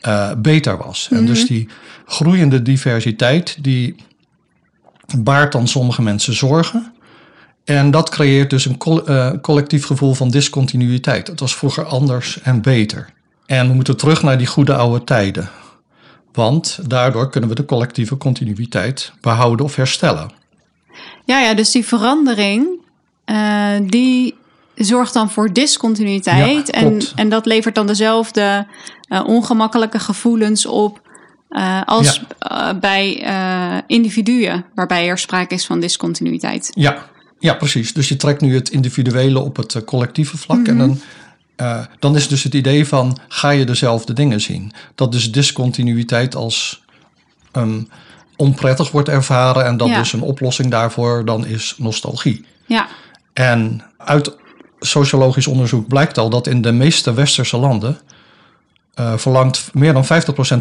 eh, 0.00 0.30
beter 0.38 0.76
was. 0.78 1.08
En 1.10 1.26
dus 1.26 1.46
die 1.46 1.68
groeiende 2.06 2.62
diversiteit, 2.62 3.56
die 3.64 3.96
baart 5.18 5.52
dan 5.52 5.68
sommige 5.68 6.02
mensen 6.02 6.34
zorgen. 6.34 6.92
En 7.64 7.90
dat 7.90 8.08
creëert 8.08 8.50
dus 8.50 8.64
een 8.64 8.76
col- 8.78 9.06
eh, 9.06 9.30
collectief 9.42 9.84
gevoel 9.86 10.14
van 10.14 10.30
discontinuïteit. 10.30 11.26
Het 11.26 11.40
was 11.40 11.56
vroeger 11.56 11.84
anders 11.84 12.40
en 12.42 12.62
beter. 12.62 13.12
En 13.50 13.68
we 13.68 13.74
moeten 13.74 13.96
terug 13.96 14.22
naar 14.22 14.38
die 14.38 14.46
goede 14.46 14.74
oude 14.74 15.04
tijden. 15.04 15.48
Want 16.32 16.78
daardoor 16.86 17.30
kunnen 17.30 17.48
we 17.48 17.54
de 17.54 17.64
collectieve 17.64 18.16
continuïteit 18.16 19.12
behouden 19.20 19.66
of 19.66 19.76
herstellen. 19.76 20.30
Ja, 21.24 21.40
ja, 21.40 21.54
dus 21.54 21.70
die 21.70 21.86
verandering, 21.86 22.68
eh, 23.24 23.74
die 23.86 24.34
zorgt 24.74 25.12
dan 25.12 25.30
voor 25.30 25.52
discontinuïteit. 25.52 26.66
Ja, 26.66 26.72
en, 26.72 27.00
en 27.14 27.28
dat 27.28 27.46
levert 27.46 27.74
dan 27.74 27.86
dezelfde 27.86 28.66
eh, 29.02 29.24
ongemakkelijke 29.26 29.98
gevoelens 29.98 30.66
op 30.66 31.00
eh, 31.48 31.82
als 31.84 32.22
bij 32.80 33.24
individuen, 33.86 34.64
waarbij 34.74 35.08
er 35.08 35.18
sprake 35.18 35.54
is 35.54 35.66
van 35.66 35.80
discontinuïteit. 35.80 36.70
Ja, 36.74 37.06
ja, 37.38 37.54
precies. 37.54 37.92
Dus 37.92 38.08
je 38.08 38.16
trekt 38.16 38.40
nu 38.40 38.54
het 38.54 38.68
individuele 38.68 39.38
op 39.38 39.56
het 39.56 39.84
collectieve 39.84 40.38
vlak. 40.38 40.66
En 40.66 40.78
dan, 40.78 41.00
eh, 41.60 41.80
dan 41.98 42.16
is 42.16 42.28
dus 42.28 42.42
het 42.42 42.54
idee 42.54 42.86
van, 42.86 43.18
ga 43.28 43.50
je 43.50 43.64
dezelfde 43.64 44.12
dingen 44.12 44.40
zien? 44.40 44.72
Dat 44.94 45.12
dus 45.12 45.32
discontinuïteit 45.32 46.34
als 46.34 46.82
ehm, 47.52 47.82
onprettig 48.36 48.90
wordt 48.90 49.08
ervaren. 49.08 49.64
En 49.64 49.76
dat 49.76 49.88
Ja. 49.88 49.98
dus 49.98 50.12
een 50.12 50.20
oplossing 50.20 50.70
daarvoor 50.70 51.24
dan 51.24 51.46
is 51.46 51.74
nostalgie. 51.78 52.44
Ja, 52.66 52.86
En 53.32 53.82
uit 53.96 54.36
sociologisch 54.78 55.46
onderzoek 55.46 55.88
blijkt 55.88 56.18
al 56.18 56.30
dat 56.30 56.46
in 56.46 56.62
de 56.62 56.72
meeste 56.72 57.14
westerse 57.14 57.56
landen 57.56 57.98
eh, 58.94 59.16
verlangt 59.16 59.70
meer 59.74 59.92
dan 59.92 60.04
50% 60.04 60.06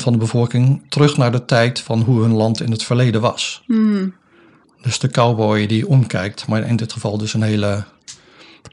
van 0.04 0.14
de 0.14 0.20
bevolking 0.20 0.82
terug 0.90 1.18
naar 1.18 1.32
de 1.32 1.46
tijd 1.46 1.80
van 1.80 2.02
hoe 2.02 2.22
hun 2.22 2.34
land 2.34 2.62
in 2.62 2.72
het 2.72 2.84
verleden 2.84 3.22
was. 3.22 3.64
Dus 4.82 5.00
de 5.00 5.10
cowboy 5.10 5.66
die 5.66 5.88
omkijkt, 5.88 6.48
maar 6.48 6.68
in 6.68 6.76
dit 6.76 6.94
geval 6.94 7.18
dus 7.18 7.34
een 7.34 7.42
hele 7.42 7.84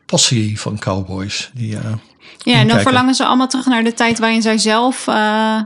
passie 0.07 0.61
van 0.61 0.79
cowboys. 0.79 1.51
Die, 1.55 1.77
eh, 1.77 1.93
ja 2.39 2.55
en 2.55 2.69
dan 2.69 2.81
verlangen 2.81 3.15
ze 3.15 3.25
allemaal 3.25 3.49
terug 3.49 3.67
naar 3.67 3.85
de 3.85 3.95
tijd 3.95 4.19
waarin 4.19 4.43
zij 4.43 4.59
zelf 4.59 5.07
eh, 5.07 5.61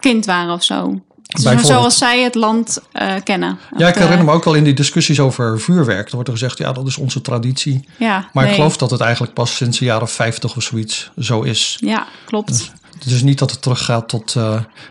kind 0.00 0.26
waren 0.26 0.54
of 0.54 0.62
zo. 0.62 1.00
Dus 1.26 1.66
zoals 1.66 1.98
zij 1.98 2.22
het 2.22 2.34
land 2.34 2.80
eh, 2.92 3.14
kennen. 3.24 3.58
ja, 3.76 3.88
ik 3.88 3.94
Of, 3.94 4.00
eh, 4.00 4.02
herinner 4.02 4.24
me 4.24 4.32
ook 4.32 4.44
wel 4.44 4.54
in 4.54 4.64
die 4.64 4.74
discussies 4.74 5.20
over 5.20 5.60
vuurwerk. 5.60 6.08
Er 6.08 6.14
wordt 6.14 6.28
er 6.28 6.34
gezegd, 6.34 6.58
ja, 6.58 6.72
dat 6.72 6.86
is 6.86 6.96
onze 6.96 7.20
traditie. 7.20 7.88
Ja, 7.96 8.28
Maar 8.32 8.42
nee. 8.42 8.52
ik 8.52 8.58
geloof 8.58 8.76
dat 8.76 8.90
het 8.90 9.00
eigenlijk 9.00 9.32
pas 9.34 9.56
sinds 9.56 9.78
de 9.78 9.84
jaren 9.84 10.08
50 10.08 10.56
of 10.56 10.62
zoiets 10.62 11.10
zo 11.18 11.42
is. 11.42 11.76
Ja, 11.80 12.06
klopt. 12.24 12.72
Het 12.98 13.06
is 13.06 13.22
niet 13.22 13.38
dat 13.38 13.50
het 13.50 13.62
teruggaat 13.62 14.08
tot 14.08 14.36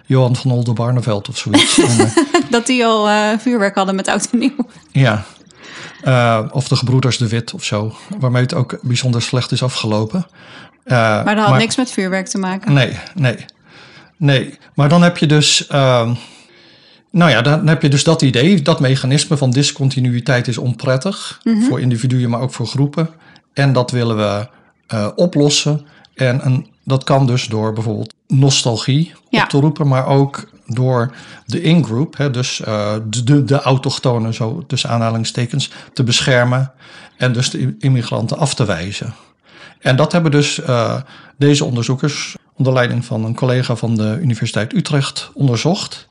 Johan 0.06 0.36
van 0.36 0.52
Oldenbarneveld 0.52 1.30
of 1.30 1.38
zoiets. 1.38 1.80
Dat 2.50 2.66
die 2.66 2.86
al 2.86 3.08
vuurwerk 3.40 3.76
hadden 3.76 3.96
met 3.96 4.08
oud 4.08 4.28
en 4.32 4.40
nieuw. 4.40 4.68
Ja. 4.92 5.26
Of 6.52 6.68
de 6.68 6.76
gebroeders 6.76 7.18
de 7.18 7.28
Wit 7.28 7.54
of 7.54 7.64
zo. 7.64 7.96
Waarmee 8.20 8.42
het 8.42 8.54
ook 8.54 8.78
bijzonder 8.82 9.22
slecht 9.22 9.52
is 9.52 9.64
afgelopen. 9.64 10.26
Eh, 10.86 10.98
Maar 11.26 11.36
dat 11.36 11.46
had 11.46 11.58
niks 11.58 11.76
met 11.78 11.92
vuurwerk 11.92 12.28
te 12.28 12.38
maken. 12.38 12.74
Nee, 12.74 12.98
nee. 13.16 13.46
Nee. 14.18 14.58
Maar 14.76 14.90
dan 14.90 15.02
heb 15.02 15.18
je 15.18 15.26
dus. 15.28 15.68
ehm, 15.68 16.14
nou 17.12 17.32
ja, 17.32 17.42
dan 17.42 17.68
heb 17.68 17.82
je 17.82 17.90
dus 17.90 18.04
dat 18.04 18.22
idee. 18.22 18.62
Dat 18.62 18.80
mechanisme 18.80 19.38
van 19.38 19.50
discontinuïteit 19.50 20.48
is 20.48 20.58
onprettig. 20.58 21.40
Voor 21.70 21.80
individuen, 21.82 22.30
maar 22.30 22.40
ook 22.42 22.54
voor 22.54 22.68
groepen. 22.68 23.10
En 23.54 23.74
dat 23.74 23.92
willen 23.92 24.18
we 24.18 24.48
eh, 24.88 25.08
oplossen. 25.16 25.86
En 26.16 26.46
een, 26.46 26.68
dat 26.84 27.04
kan 27.04 27.28
dus 27.28 27.46
door 27.48 27.74
bijvoorbeeld 27.74 28.14
nostalgie 28.28 29.14
Ja. 29.30 29.44
op 29.44 29.50
te 29.50 29.60
roepen, 29.60 29.88
maar 29.88 30.08
ook 30.08 30.50
door 30.68 31.12
de 31.46 31.62
in-group, 31.62 32.18
hè, 32.18 32.32
dus 32.32 32.62
eh, 32.62 32.94
de, 33.10 33.24
de, 33.24 33.44
de 33.44 33.62
autochtonen, 33.62 34.34
zo 34.34 34.64
tussen 34.68 34.90
aanhalingstekens, 34.90 35.72
te 35.94 36.04
beschermen 36.04 36.72
en 37.18 37.34
dus 37.34 37.50
de 37.50 37.76
immigranten 37.80 38.38
af 38.38 38.54
te 38.54 38.66
wijzen. 38.66 39.14
En 39.86 39.96
dat 39.96 40.12
hebben 40.12 40.32
dus 40.32 40.62
eh, 40.62 40.96
deze 41.38 41.66
onderzoekers 41.66 42.36
onder 42.56 42.74
leiding 42.74 43.06
van 43.06 43.26
een 43.26 43.36
collega 43.36 43.76
van 43.76 43.96
de 43.96 44.20
Universiteit 44.22 44.74
Utrecht 44.74 45.30
onderzocht. 45.34 46.08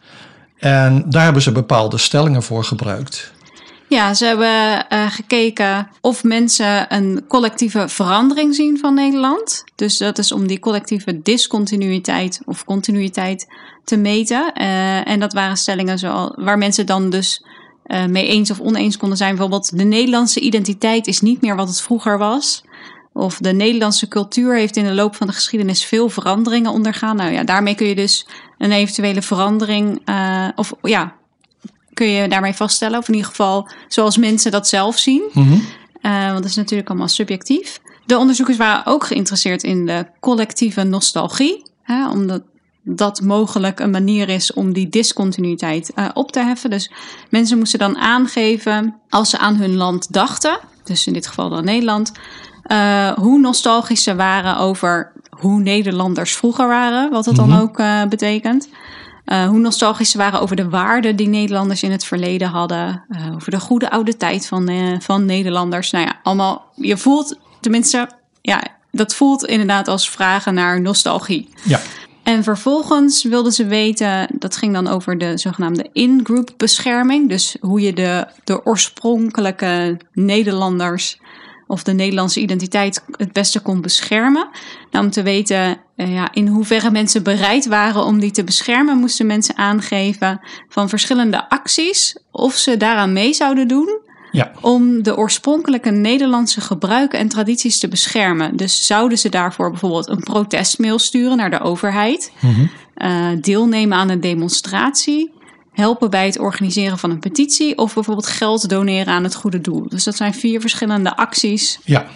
En 0.59 1.05
daar 1.09 1.25
hebben 1.25 1.43
ze 1.43 1.53
bepaalde 1.53 1.99
stellingen 1.99 2.43
voor 2.43 2.65
gebruikt. 2.65 3.33
Ja, 3.89 4.15
ze 4.15 4.25
hebben 4.25 4.89
eh, 4.89 5.11
gekeken 5.11 5.89
of 6.01 6.25
mensen 6.25 6.95
een 6.95 7.25
collectieve 7.29 7.89
verandering 7.89 8.55
zien 8.55 8.79
van 8.79 8.95
Nederland. 8.95 9.65
Dus 9.75 9.99
dat 9.99 10.19
is 10.19 10.33
om 10.33 10.47
die 10.47 10.59
collectieve 10.59 11.23
discontinuïteit 11.23 12.41
of 12.45 12.65
continuïteit 12.65 13.47
te 13.85 13.97
meten. 13.97 14.53
Eh, 14.53 15.09
en 15.09 15.21
dat 15.21 15.33
waren 15.33 15.57
stellingen 15.57 15.99
waar 16.45 16.59
mensen 16.59 16.87
dan 16.87 17.11
dus 17.11 17.45
mee 18.09 18.27
eens 18.27 18.51
of 18.51 18.61
oneens 18.61 18.97
konden 18.97 19.19
zijn. 19.19 19.31
Bijvoorbeeld, 19.31 19.79
de 19.79 19.85
Nederlandse 19.85 20.41
identiteit 20.41 21.07
is 21.07 21.21
niet 21.21 21.41
meer 21.41 21.57
wat 21.57 21.69
het 21.69 21.81
vroeger 21.81 22.19
was. 22.19 22.63
Of 23.16 23.38
de 23.38 23.53
Nederlandse 23.53 24.09
cultuur 24.09 24.57
heeft 24.57 24.77
in 24.77 24.85
de 24.85 24.94
loop 24.94 25.16
van 25.16 25.27
de 25.27 25.33
geschiedenis 25.33 25.85
veel 25.85 26.09
veranderingen 26.09 26.70
ondergaan. 26.70 27.16
Nou 27.16 27.33
ja, 27.33 27.44
daarmee 27.44 27.74
kun 27.74 27.87
je 27.87 27.94
dus 27.94 28.27
een 28.59 28.72
eventuele 28.72 29.22
verandering, 29.22 30.00
eh, 30.05 30.48
of 30.55 30.72
ja, 30.83 31.14
kun 31.92 32.07
je 32.07 32.29
daarmee 32.29 32.53
vaststellen. 32.53 32.98
Of 32.98 33.09
in 33.09 33.14
ieder 33.14 33.29
geval 33.29 33.68
zoals 33.88 34.16
mensen 34.16 34.50
dat 34.50 34.68
zelf 34.68 34.98
zien. 34.98 35.22
Eh, 36.00 36.27
want 36.27 36.37
dat 36.37 36.44
is 36.44 36.57
natuurlijk 36.57 36.88
allemaal 36.88 37.09
subjectief. 37.09 37.81
De 38.07 38.18
onderzoekers 38.18 38.57
waren 38.57 38.87
ook 38.87 39.07
geïnteresseerd 39.07 39.62
in 39.62 39.87
de 39.87 40.07
collectieve 40.20 40.83
nostalgie. 40.83 41.62
Hè, 41.83 42.09
omdat 42.09 42.42
dat 42.83 43.20
mogelijk 43.20 43.81
een 43.81 43.90
manier 43.90 44.29
is 44.29 44.53
om 44.53 44.72
die 44.72 44.88
discontinuïteit 44.88 45.92
eh, 45.94 46.09
op 46.14 46.33
te 46.33 46.40
heffen. 46.40 46.70
Dus 46.70 46.90
mensen 47.31 47.59
moesten 47.59 47.79
dan 47.79 47.98
aangeven 47.98 49.00
als 49.09 49.31
ze 49.31 49.38
aan 49.38 49.57
hun 49.57 49.74
land 49.74 50.12
dachten. 50.12 50.59
Dus 50.85 51.07
in 51.07 51.12
dit 51.12 51.27
geval 51.27 51.48
dan 51.48 51.64
Nederland. 51.64 52.12
Eh, 52.64 53.11
hoe 53.11 53.38
nostalgisch 53.38 54.03
ze 54.03 54.14
waren 54.14 54.57
over 54.57 55.12
hoe 55.31 55.61
Nederlanders 55.61 56.37
vroeger 56.37 56.68
waren. 56.68 57.11
Wat 57.11 57.24
dat 57.24 57.37
dan 57.37 57.59
ook 57.61 57.79
eh, 57.79 58.05
betekent. 58.05 58.68
Uh, 59.27 59.46
hoe 59.46 59.59
nostalgisch 59.59 60.11
ze 60.11 60.18
waren 60.18 60.40
over 60.40 60.57
de 60.57 60.68
waarden 60.68 61.16
die 61.16 61.29
Nederlanders 61.29 61.83
in 61.83 61.90
het 61.90 62.05
verleden 62.05 62.48
hadden. 62.48 63.05
Over 63.35 63.50
de 63.50 63.61
goede 63.61 63.90
oude 63.90 64.16
tijd 64.16 64.46
van, 64.46 64.70
van 65.00 65.24
Nederlanders. 65.24 65.90
Nou 65.90 66.05
ja, 66.05 66.20
allemaal. 66.22 66.64
Je 66.74 66.96
voelt, 66.96 67.38
tenminste, 67.61 68.09
ja, 68.40 68.62
dat 68.90 69.14
voelt 69.14 69.44
inderdaad 69.44 69.88
als 69.88 70.11
vragen 70.11 70.55
naar 70.55 70.81
nostalgie. 70.81 71.48
Ja. 71.62 71.81
En 72.24 72.42
vervolgens 72.42 73.22
wilden 73.22 73.53
ze 73.53 73.66
weten, 73.66 74.27
dat 74.38 74.57
ging 74.57 74.72
dan 74.72 74.88
over 74.88 75.18
de 75.18 75.38
zogenaamde 75.38 75.88
in-group 75.92 76.55
bescherming. 76.57 77.29
Dus 77.29 77.57
hoe 77.61 77.81
je 77.81 77.92
de, 77.92 78.27
de 78.44 78.66
oorspronkelijke 78.66 79.96
Nederlanders 80.12 81.18
of 81.66 81.83
de 81.83 81.92
Nederlandse 81.92 82.40
identiteit 82.40 83.05
het 83.11 83.33
beste 83.33 83.61
kon 83.61 83.81
beschermen. 83.81 84.48
Nou, 84.90 85.05
om 85.05 85.11
te 85.11 85.22
weten 85.22 85.79
uh, 85.96 86.14
ja, 86.14 86.29
in 86.33 86.46
hoeverre 86.46 86.90
mensen 86.90 87.22
bereid 87.22 87.66
waren 87.66 88.05
om 88.05 88.18
die 88.20 88.31
te 88.31 88.44
beschermen, 88.44 88.98
moesten 88.98 89.27
mensen 89.27 89.57
aangeven 89.57 90.40
van 90.68 90.88
verschillende 90.88 91.48
acties 91.48 92.18
of 92.31 92.55
ze 92.55 92.77
daaraan 92.77 93.12
mee 93.12 93.33
zouden 93.33 93.68
doen. 93.68 94.03
Ja. 94.31 94.53
Om 94.61 95.03
de 95.03 95.16
oorspronkelijke 95.16 95.90
Nederlandse 95.90 96.61
gebruiken 96.61 97.18
en 97.18 97.29
tradities 97.29 97.79
te 97.79 97.88
beschermen. 97.88 98.57
Dus 98.57 98.87
zouden 98.87 99.18
ze 99.18 99.29
daarvoor 99.29 99.70
bijvoorbeeld 99.70 100.09
een 100.09 100.22
protestmail 100.22 100.98
sturen 100.98 101.37
naar 101.37 101.50
de 101.50 101.61
overheid, 101.61 102.33
mm-hmm. 102.40 102.70
uh, 102.96 103.29
deelnemen 103.40 103.98
aan 103.98 104.09
een 104.09 104.20
demonstratie, 104.20 105.33
helpen 105.75 106.11
bij 106.11 106.27
het 106.27 106.39
organiseren 106.39 106.99
van 106.99 107.11
een 107.11 107.19
petitie 107.19 107.79
of 107.79 107.95
bijvoorbeeld 107.95 108.27
geld 108.27 108.69
doneren 108.69 109.15
aan 109.15 109.25
het 109.25 109.35
goede 109.35 109.61
doel. 109.61 109.89
Dus 109.89 110.05
dat 110.05 110.17
zijn 110.17 110.35
vier 110.35 110.61
verschillende 110.61 111.17
acties. 111.17 111.79
Ja. 111.85 112.07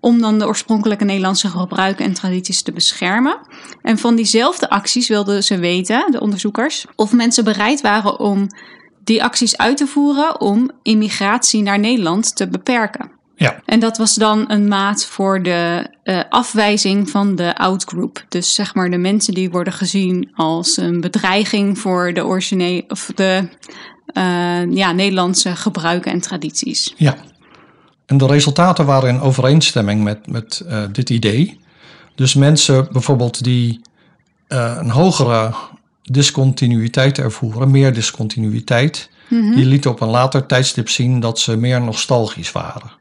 Om 0.00 0.20
dan 0.20 0.38
de 0.38 0.46
oorspronkelijke 0.46 1.04
Nederlandse 1.04 1.48
gebruiken 1.48 2.04
en 2.04 2.12
tradities 2.12 2.62
te 2.62 2.72
beschermen. 2.72 3.38
En 3.82 3.98
van 3.98 4.14
diezelfde 4.14 4.70
acties 4.70 5.08
wilden 5.08 5.44
ze 5.44 5.58
weten, 5.58 6.06
de 6.10 6.20
onderzoekers, 6.20 6.86
of 6.96 7.12
mensen 7.12 7.44
bereid 7.44 7.80
waren 7.80 8.18
om 8.18 8.46
die 9.04 9.24
acties 9.24 9.56
uit 9.56 9.76
te 9.76 9.86
voeren 9.86 10.40
om 10.40 10.70
immigratie 10.82 11.62
naar 11.62 11.78
Nederland 11.78 12.36
te 12.36 12.48
beperken. 12.48 13.10
Ja, 13.36 13.60
En 13.64 13.80
dat 13.80 13.96
was 13.96 14.14
dan 14.14 14.44
een 14.50 14.68
maat 14.68 15.06
voor 15.06 15.42
de 15.42 15.86
eh, 16.02 16.20
afwijzing 16.28 17.10
van 17.10 17.34
de 17.34 17.56
outgroup. 17.56 18.24
Dus 18.28 18.54
zeg 18.54 18.74
maar 18.74 18.90
de 18.90 18.96
mensen 18.96 19.34
die 19.34 19.50
worden 19.50 19.72
gezien 19.72 20.30
als 20.34 20.76
een 20.76 21.00
bedreiging 21.00 21.78
voor 21.78 22.12
de 22.12 22.24
originele 22.24 22.84
of 22.88 23.10
de 23.14 23.48
eh, 24.06 24.72
ja, 24.72 24.92
Nederlandse 24.92 25.56
gebruiken 25.56 26.12
en 26.12 26.20
tradities. 26.20 26.94
ja. 26.96 27.16
En 28.06 28.16
de 28.16 28.26
resultaten 28.26 28.86
waren 28.86 29.08
in 29.08 29.20
overeenstemming 29.20 30.02
met, 30.02 30.26
met 30.26 30.62
eh, 30.68 30.82
dit 30.92 31.10
idee. 31.10 31.60
Dus 32.14 32.34
mensen 32.34 32.88
bijvoorbeeld 32.92 33.44
die 33.44 33.80
een 34.48 34.90
hogere 34.90 35.54
discontinuïteit 36.02 37.18
ervoeren, 37.18 37.70
meer 37.70 37.92
discontinuïteit, 37.92 39.10
die 39.28 39.64
lieten 39.64 39.90
op 39.90 40.00
een 40.00 40.08
later 40.08 40.46
tijdstip 40.46 40.88
zien 40.88 41.20
dat 41.20 41.38
ze 41.38 41.56
meer 41.56 41.80
nostalgisch 41.80 42.52
waren. 42.52 42.92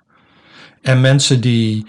En 0.83 1.01
mensen 1.01 1.41
die 1.41 1.85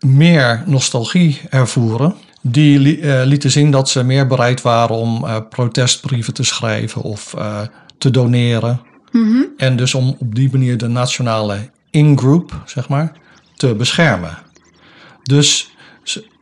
meer 0.00 0.62
nostalgie 0.66 1.40
ervoeren, 1.50 2.14
die 2.40 3.00
eh, 3.00 3.24
lieten 3.24 3.50
zien 3.50 3.70
dat 3.70 3.88
ze 3.88 4.04
meer 4.04 4.26
bereid 4.26 4.62
waren 4.62 4.96
om 4.96 5.24
eh, 5.24 5.36
protestbrieven 5.50 6.34
te 6.34 6.42
schrijven 6.42 7.02
of 7.02 7.34
eh, 7.34 7.60
te 7.98 8.10
doneren. 8.10 8.80
En 9.56 9.76
dus 9.76 9.94
om 9.94 10.16
op 10.18 10.34
die 10.34 10.48
manier 10.52 10.78
de 10.78 10.88
nationale 10.88 11.70
in-group, 11.90 12.62
zeg 12.66 12.88
maar, 12.88 13.12
te 13.56 13.74
beschermen. 13.74 14.38
Dus 15.22 15.70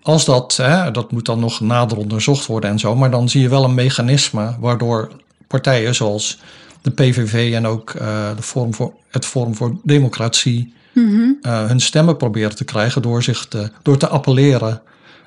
als 0.03 0.25
dat, 0.25 0.57
hè, 0.57 0.90
dat 0.90 1.12
moet 1.12 1.27
dan 1.27 1.40
nog 1.40 1.61
nader 1.61 1.99
onderzocht 1.99 2.47
worden 2.47 2.71
en 2.71 2.79
zo, 2.79 2.97
maar 2.97 3.11
dan 3.11 3.29
zie 3.29 3.40
je 3.40 3.49
wel 3.49 3.64
een 3.64 3.75
mechanisme 3.75 4.57
waardoor 4.61 5.11
partijen 5.47 5.95
zoals 5.95 6.38
de 6.83 6.90
PVV 6.90 7.55
en 7.55 7.66
ook 7.66 7.93
de 8.37 8.43
Forum 8.43 8.75
voor, 8.75 8.93
het 9.09 9.27
Forum 9.27 9.55
voor 9.55 9.77
Democratie 9.83 10.73
eh, 11.42 11.66
hun 11.66 11.81
stemmen 11.81 12.16
proberen 12.16 12.57
te 12.57 12.64
krijgen 12.64 13.03
door, 13.03 13.22
zich 13.22 13.46
te, 13.46 13.70
door 13.83 13.96
te 13.96 14.09
appelleren 14.09 14.83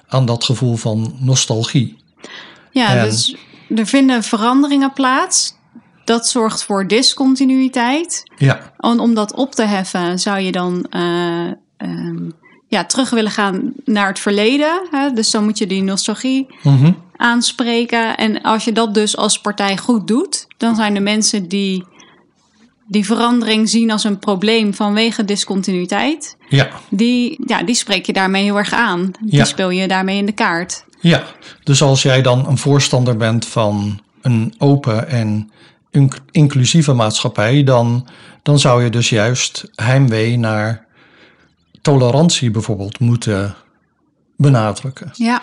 aan 0.07 0.25
dat 0.25 0.43
gevoel 0.43 0.75
van 0.75 1.15
nostalgie. 1.19 1.97
Ja, 2.71 2.95
En- 2.95 3.05
dus 3.05 3.35
er 3.75 3.85
vinden 3.85 4.23
veranderingen 4.23 4.93
plaats. 4.93 5.55
Dat 6.05 6.27
zorgt 6.27 6.63
voor 6.63 6.87
discontinuïteit. 6.87 8.23
Ja, 8.37 8.73
En 8.77 8.99
om 8.99 9.13
dat 9.13 9.33
op 9.33 9.55
te 9.55 9.63
heffen 9.63 10.19
zou 10.19 10.39
je 10.39 10.51
dan 10.51 10.85
eh, 10.89 11.47
ehm, 11.77 12.29
ja, 12.67 12.85
terug 12.85 13.09
willen 13.09 13.31
gaan 13.31 13.73
naar 13.85 14.07
het 14.07 14.19
verleden. 14.19 14.87
Hè? 14.91 15.11
Dus 15.13 15.31
dan 15.31 15.43
moet 15.43 15.57
je 15.57 15.67
die 15.67 15.83
nostalgie 15.83 16.47
mhm, 16.63 16.91
aanspreken. 17.15 18.17
En 18.17 18.41
als 18.41 18.65
je 18.65 18.71
dat 18.71 18.93
dus 18.93 19.17
als 19.17 19.41
partij 19.41 19.77
goed 19.77 20.07
doet, 20.07 20.47
dan 20.57 20.75
zijn 20.75 20.93
de 20.93 20.99
mensen 20.99 21.47
die 21.47 21.85
die 22.87 23.05
verandering 23.05 23.69
zien 23.69 23.91
als 23.91 24.03
een 24.03 24.19
probleem 24.19 24.73
vanwege 24.73 25.25
discontinuïteit. 25.25 26.37
ja, 26.49 26.69
Die, 26.89 27.39
ja, 27.45 27.63
die 27.63 27.75
spreek 27.75 28.05
je 28.05 28.13
daarmee 28.13 28.43
heel 28.43 28.57
erg 28.57 28.73
aan. 28.73 29.11
Die 29.21 29.35
Ja. 29.35 29.45
speel 29.45 29.69
je 29.69 29.87
daarmee 29.87 30.17
in 30.17 30.25
de 30.25 30.31
kaart. 30.31 30.85
ja. 31.01 31.23
Dus 31.63 31.81
als 31.81 32.01
jij 32.01 32.21
dan 32.21 32.47
een 32.47 32.57
voorstander 32.57 33.17
bent 33.17 33.45
van 33.47 33.99
een 34.21 34.53
open 34.57 35.07
en 35.09 35.51
inc- 35.91 36.19
inclusieve 36.31 36.93
maatschappij, 36.93 37.63
dan, 37.63 38.07
dan 38.43 38.59
zou 38.59 38.83
je 38.83 38.89
dus 38.89 39.09
juist 39.09 39.69
heimwee 39.75 40.37
naar 40.37 40.85
tolerantie 41.81 42.51
bijvoorbeeld 42.51 42.99
moeten 42.99 43.55
benadrukken. 44.37 45.09
Ja, 45.13 45.41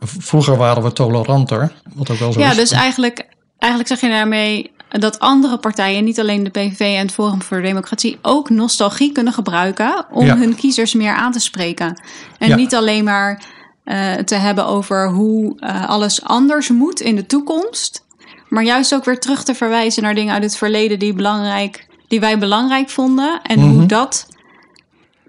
Vroeger 0.00 0.56
waren 0.56 0.82
we 0.82 0.92
toleranter, 0.92 1.72
wat 1.94 2.10
ook 2.10 2.18
wel 2.18 2.32
zo 2.32 2.40
ja 2.40 2.50
is. 2.50 2.56
dus 2.56 2.70
eigenlijk, 2.70 3.26
eigenlijk 3.58 3.90
zeg 3.92 4.00
je 4.00 4.08
daarmee 4.16 4.70
dat 4.88 5.18
andere 5.18 5.58
partijen, 5.58 6.04
niet 6.04 6.20
alleen 6.20 6.44
de 6.44 6.50
PVV 6.50 6.80
en 6.80 6.98
het 7.02 7.12
Forum 7.12 7.42
voor 7.42 7.62
Democratie, 7.62 8.18
ook 8.22 8.50
nostalgie 8.50 9.12
kunnen 9.12 9.32
gebruiken 9.32 10.06
om 10.10 10.26
Ja. 10.26 10.36
hun 10.36 10.54
kiezers 10.54 10.94
meer 10.94 11.14
aan 11.14 11.32
te 11.32 11.40
spreken. 11.40 12.00
En 12.38 12.48
Ja. 12.48 12.56
niet 12.56 12.74
alleen 12.74 13.04
maar 13.04 13.56
eh, 13.84 14.14
te 14.14 14.34
hebben 14.34 14.66
over 14.66 15.10
hoe 15.10 15.60
eh, 15.60 15.88
alles 15.88 16.22
anders 16.24 16.68
moet 16.68 17.00
in 17.00 17.16
de 17.16 17.26
toekomst, 17.26 18.04
maar 18.48 18.64
juist 18.64 18.94
ook 18.94 19.04
weer 19.04 19.18
terug 19.20 19.44
te 19.44 19.54
verwijzen 19.54 20.02
naar 20.02 20.14
dingen 20.14 20.34
uit 20.34 20.42
het 20.42 20.56
verleden 20.56 20.98
die, 20.98 21.12
belangrijk, 21.12 21.86
die 22.08 22.20
wij 22.20 22.38
belangrijk 22.38 22.88
vonden 22.90 23.40
en 23.42 23.60
hoe 23.60 23.72
Mhm. 23.78 23.86
dat 23.86 24.26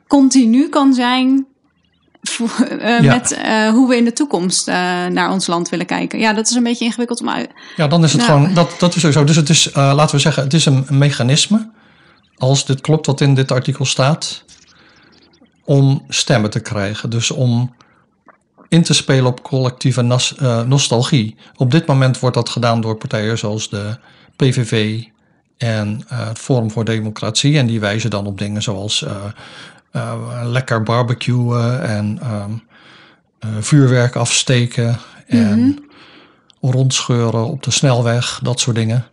continu 0.07 0.69
kan 0.69 0.93
zijn 0.93 1.45
eh, 2.37 2.99
Ja. 3.01 3.13
met 3.13 3.31
eh, 3.31 3.69
hoe 3.69 3.89
we 3.89 3.97
in 3.97 4.03
de 4.05 4.13
toekomst 4.13 4.67
eh, 4.67 4.75
naar 5.05 5.31
ons 5.31 5.47
land 5.47 5.69
willen 5.69 5.85
kijken. 5.85 6.19
Ja, 6.19 6.33
dat 6.33 6.49
is 6.49 6.55
een 6.55 6.63
beetje 6.63 6.85
ingewikkeld 6.85 7.21
om 7.21 7.29
uit. 7.29 7.49
Ja, 7.75 7.87
dan 7.87 8.03
is 8.03 8.11
het 8.13 8.21
Nou. 8.27 8.33
gewoon, 8.39 8.53
dat, 8.53 8.75
dat 8.79 8.95
is 8.95 9.01
sowieso. 9.01 9.23
Dus 9.23 9.35
het 9.35 9.49
is, 9.49 9.69
laten 9.73 10.15
we 10.15 10.21
zeggen, 10.21 10.43
het 10.43 10.53
is 10.53 10.65
een, 10.65 10.83
een 10.87 10.97
mechanisme, 10.97 11.69
als 12.37 12.65
dit 12.65 12.81
klopt 12.81 13.05
wat 13.05 13.21
in 13.21 13.33
dit 13.33 13.51
artikel 13.51 13.85
staat, 13.85 14.43
om 15.65 16.05
stemmen 16.07 16.49
te 16.49 16.59
krijgen. 16.59 17.09
Dus 17.09 17.31
om 17.31 17.75
in 18.67 18.83
te 18.83 18.93
spelen 18.93 19.25
op 19.25 19.43
collectieve 19.43 20.01
nas- 20.01 20.35
nostalgie. 20.65 21.35
Op 21.55 21.71
dit 21.71 21.85
moment 21.85 22.19
wordt 22.19 22.35
dat 22.35 22.49
gedaan 22.49 22.81
door 22.81 22.95
partijen 22.97 23.37
zoals 23.37 23.69
de 23.69 23.97
PVV 24.35 25.03
en 25.57 26.03
het 26.07 26.39
Forum 26.39 26.71
voor 26.71 26.85
Democratie. 26.85 27.57
En 27.57 27.67
die 27.67 27.79
wijzen 27.79 28.09
dan 28.09 28.25
op 28.25 28.37
dingen 28.37 28.61
zoals 28.61 29.05
lekker 30.43 30.83
barbecuen 30.83 31.81
en 31.83 32.19
ehm, 32.21 32.51
eh, 33.39 33.49
vuurwerk 33.59 34.15
afsteken 34.15 34.97
en 35.27 35.83
rondscheuren 36.61 37.45
op 37.47 37.63
de 37.63 37.71
snelweg, 37.71 38.39
dat 38.43 38.59
soort 38.59 38.75
dingen. 38.75 39.05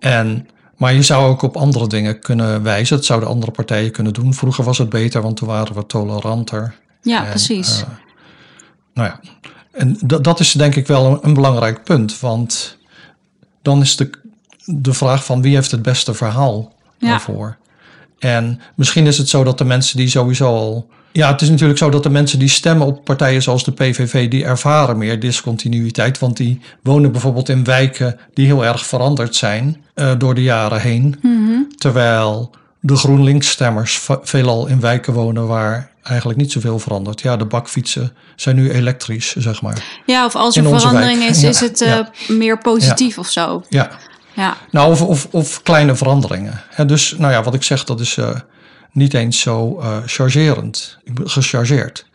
En, 0.00 0.48
maar 0.76 0.94
je 0.94 1.02
zou 1.02 1.26
ook 1.28 1.42
op 1.42 1.56
andere 1.56 1.86
dingen 1.86 2.20
kunnen 2.20 2.62
wijzen. 2.62 2.96
Dat 2.96 3.04
zouden 3.04 3.28
andere 3.28 3.52
partijen 3.52 3.90
kunnen 3.92 4.12
doen. 4.12 4.34
Vroeger 4.34 4.64
was 4.64 4.78
het 4.78 4.88
beter, 4.88 5.22
want 5.22 5.36
toen 5.36 5.48
waren 5.48 5.74
we 5.74 5.86
toleranter. 5.86 6.74
Ja, 7.02 7.24
En, 7.24 7.30
precies. 7.30 7.80
eh, 7.80 7.88
nou 8.94 9.08
ja, 9.08 9.20
en 9.72 9.98
dat, 10.04 10.24
dat 10.24 10.40
is 10.40 10.52
denk 10.52 10.74
ik 10.74 10.86
wel 10.86 11.06
een, 11.06 11.18
een 11.22 11.34
belangrijk 11.34 11.84
punt. 11.84 12.20
Want 12.20 12.78
dan 13.62 13.80
is 13.80 13.96
de, 13.96 14.10
de 14.64 14.92
vraag 14.92 15.24
van 15.24 15.42
wie 15.42 15.54
heeft 15.54 15.70
het 15.70 15.82
beste 15.82 16.14
verhaal 16.14 16.72
Ja. 16.98 17.08
daarvoor. 17.08 17.56
En 18.18 18.60
misschien 18.74 19.06
is 19.06 19.18
het 19.18 19.28
zo 19.28 19.44
dat 19.44 19.58
de 19.58 19.64
mensen 19.64 19.96
die 19.96 20.08
sowieso 20.08 20.46
al. 20.46 20.88
Ja, 21.12 21.32
het 21.32 21.42
is 21.42 21.50
natuurlijk 21.50 21.78
zo 21.78 21.90
dat 21.90 22.02
de 22.02 22.10
mensen 22.10 22.38
die 22.38 22.48
stemmen 22.48 22.86
op 22.86 23.04
partijen 23.04 23.42
zoals 23.42 23.64
de 23.64 23.72
PVV, 23.72 24.28
die 24.28 24.44
ervaren 24.44 24.98
meer 24.98 25.20
discontinuïteit. 25.20 26.18
Want 26.18 26.36
die 26.36 26.60
wonen 26.82 27.12
bijvoorbeeld 27.12 27.48
in 27.48 27.64
wijken 27.64 28.18
die 28.34 28.46
heel 28.46 28.64
erg 28.64 28.86
veranderd 28.86 29.36
zijn 29.36 29.84
eh, 29.94 30.12
door 30.18 30.34
de 30.34 30.42
jaren 30.42 30.80
heen. 30.80 31.20
Terwijl 31.76 32.50
de 32.80 32.96
GroenLinks-stemmers 32.96 34.08
veelal 34.22 34.66
in 34.66 34.80
wijken 34.80 35.12
wonen 35.12 35.46
waar 35.46 35.90
eigenlijk 36.02 36.38
niet 36.38 36.52
zoveel 36.52 36.78
verandert. 36.78 37.20
Ja, 37.20 37.36
de 37.36 37.44
bakfietsen 37.44 38.12
zijn 38.36 38.56
nu 38.56 38.70
elektrisch, 38.70 39.34
zeg 39.36 39.62
maar. 39.62 39.84
ja, 40.06 40.24
of 40.24 40.34
als 40.34 40.56
er 40.56 40.62
verandering 40.62 41.18
wijk. 41.18 41.30
is, 41.30 41.40
Ja, 41.40 41.48
is 41.48 41.60
het 41.60 41.80
eh, 41.80 41.88
ja. 41.88 42.10
meer 42.28 42.58
positief 42.58 43.18
of 43.18 43.28
zo. 43.28 43.64
Ja, 43.68 43.90
Ja, 44.36 44.56
nou, 44.70 44.90
of, 44.90 45.02
of, 45.02 45.28
of 45.30 45.62
kleine 45.62 45.94
veranderingen. 45.94 46.60
Dus, 46.86 47.14
nou 47.18 47.32
ja, 47.32 47.42
wat 47.42 47.54
ik 47.54 47.62
zeg, 47.62 47.84
dat 47.84 48.00
is 48.00 48.16
eh, 48.16 48.40
niet 48.92 49.14
eens 49.14 49.40
zo 49.40 49.80
eh, 49.80 49.96
chargerend, 50.06 50.98
gechargeerd. 51.24 52.06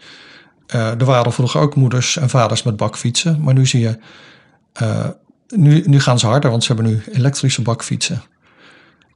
Eh, 0.67 0.89
er 0.89 1.05
waren 1.05 1.33
vroeger 1.33 1.61
ook 1.61 1.75
moeders 1.75 2.17
en 2.17 2.29
vaders 2.29 2.63
met 2.63 2.77
bakfietsen, 2.77 3.41
maar 3.41 3.53
nu 3.53 3.65
zie 3.65 3.79
je, 3.79 3.99
nu, 5.49 5.83
nu 5.85 5.99
gaan 5.99 6.19
ze 6.19 6.27
harder, 6.27 6.49
want 6.49 6.63
ze 6.63 6.73
hebben 6.73 6.91
nu 6.91 7.03
elektrische 7.11 7.61
bakfietsen. 7.61 8.21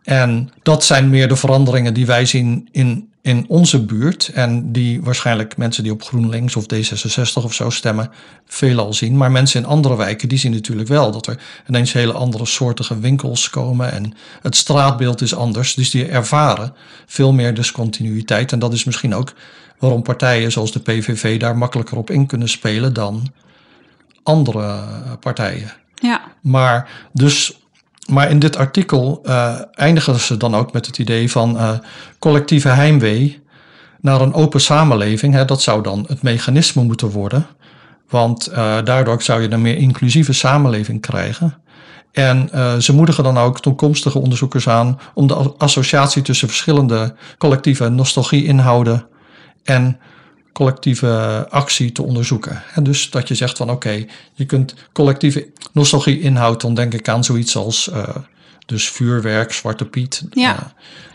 En 0.03 0.51
dat 0.63 0.83
zijn 0.83 1.09
meer 1.09 1.27
de 1.27 1.35
veranderingen 1.35 1.93
die 1.93 2.05
wij 2.05 2.25
zien 2.25 2.69
in, 2.71 3.13
in 3.25 3.45
onze 3.47 3.85
buurt. 3.85 4.27
En 4.33 4.71
die 4.71 5.01
waarschijnlijk 5.01 5.57
mensen 5.57 5.83
die 5.83 5.91
op 5.91 6.03
GroenLinks 6.03 6.55
of 6.55 6.63
D66 6.63 7.43
of 7.43 7.53
zo 7.53 7.69
stemmen, 7.69 8.11
veelal 8.45 8.93
zien. 8.93 9.17
Maar 9.17 9.31
mensen 9.31 9.61
in 9.61 9.67
andere 9.67 9.95
wijken, 9.95 10.29
die 10.29 10.37
zien 10.37 10.51
natuurlijk 10.51 10.87
wel 10.87 11.11
dat 11.11 11.27
er 11.27 11.39
ineens 11.67 11.93
hele 11.93 12.13
andere 12.13 12.45
soortige 12.45 12.99
winkels 12.99 13.49
komen. 13.49 13.91
En 13.91 14.13
het 14.41 14.55
straatbeeld 14.55 15.21
is 15.21 15.35
anders. 15.35 15.73
Dus 15.73 15.89
die 15.89 16.05
ervaren 16.05 16.73
veel 17.05 17.33
meer 17.33 17.53
discontinuïteit. 17.53 18.51
En 18.51 18.59
dat 18.59 18.73
is 18.73 18.83
misschien 18.83 19.15
ook 19.15 19.33
waarom 19.79 20.01
partijen 20.01 20.51
zoals 20.51 20.71
de 20.71 20.79
PVV 20.79 21.39
daar 21.39 21.57
makkelijker 21.57 21.97
op 21.97 22.09
in 22.09 22.25
kunnen 22.25 22.49
spelen 22.49 22.93
dan 22.93 23.31
andere 24.23 24.83
partijen. 25.19 25.73
ja, 25.95 26.21
Maar, 26.41 26.89
dus, 27.13 27.59
maar 28.05 28.29
in 28.29 28.39
dit 28.39 28.57
artikel 28.57 29.19
eh, 29.23 29.55
eindigen 29.73 30.19
ze 30.19 30.37
dan 30.37 30.55
ook 30.55 30.73
met 30.73 30.85
het 30.85 30.97
idee 30.97 31.31
van 31.31 31.57
eh, 31.57 31.71
collectieve 32.19 32.69
heimwee 32.69 33.43
naar 34.01 34.21
een 34.21 34.33
open 34.33 34.61
samenleving. 34.61 35.33
Hè, 35.33 35.45
dat 35.45 35.61
zou 35.61 35.83
dan 35.83 36.05
het 36.07 36.21
mechanisme 36.21 36.83
moeten 36.83 37.09
worden. 37.09 37.45
Want 38.09 38.47
eh, 38.47 38.77
daardoor 38.83 39.21
zou 39.21 39.41
je 39.41 39.51
een 39.51 39.61
meer 39.61 39.77
inclusieve 39.77 40.33
samenleving 40.33 41.01
krijgen. 41.01 41.57
En 42.11 42.49
ze 42.81 42.93
moedigen 42.93 43.23
dan 43.23 43.37
ook 43.37 43.59
toekomstige 43.59 44.19
onderzoekers 44.19 44.69
aan 44.69 44.99
om 45.13 45.27
de 45.27 45.53
associatie 45.57 46.21
tussen 46.21 46.47
verschillende 46.47 47.15
collectieve 47.37 47.89
nostalgie-inhouden 47.89 49.07
en 49.63 49.99
collectieve 50.55 51.45
actie 51.49 51.91
te 51.91 52.01
onderzoeken. 52.03 52.63
En 52.73 52.83
dus 52.83 53.09
dat 53.09 53.27
je 53.27 53.35
zegt 53.35 53.57
van 53.57 53.69
oké, 53.69 54.05
je 54.33 54.45
kunt 54.45 54.73
collectieve 54.93 55.47
nostalgie 55.71 56.19
inhoud, 56.21 56.61
dan 56.61 56.73
denk 56.73 56.93
ik 56.93 57.09
aan 57.09 57.23
zoiets 57.23 57.55
als 57.55 57.89
eh, 57.89 58.03
Dus 58.65 58.89
vuurwerk, 58.89 59.53
Zwarte 59.53 59.85
Piet, 59.85 60.21
Ja. 60.31 60.55
eh, 60.55 60.61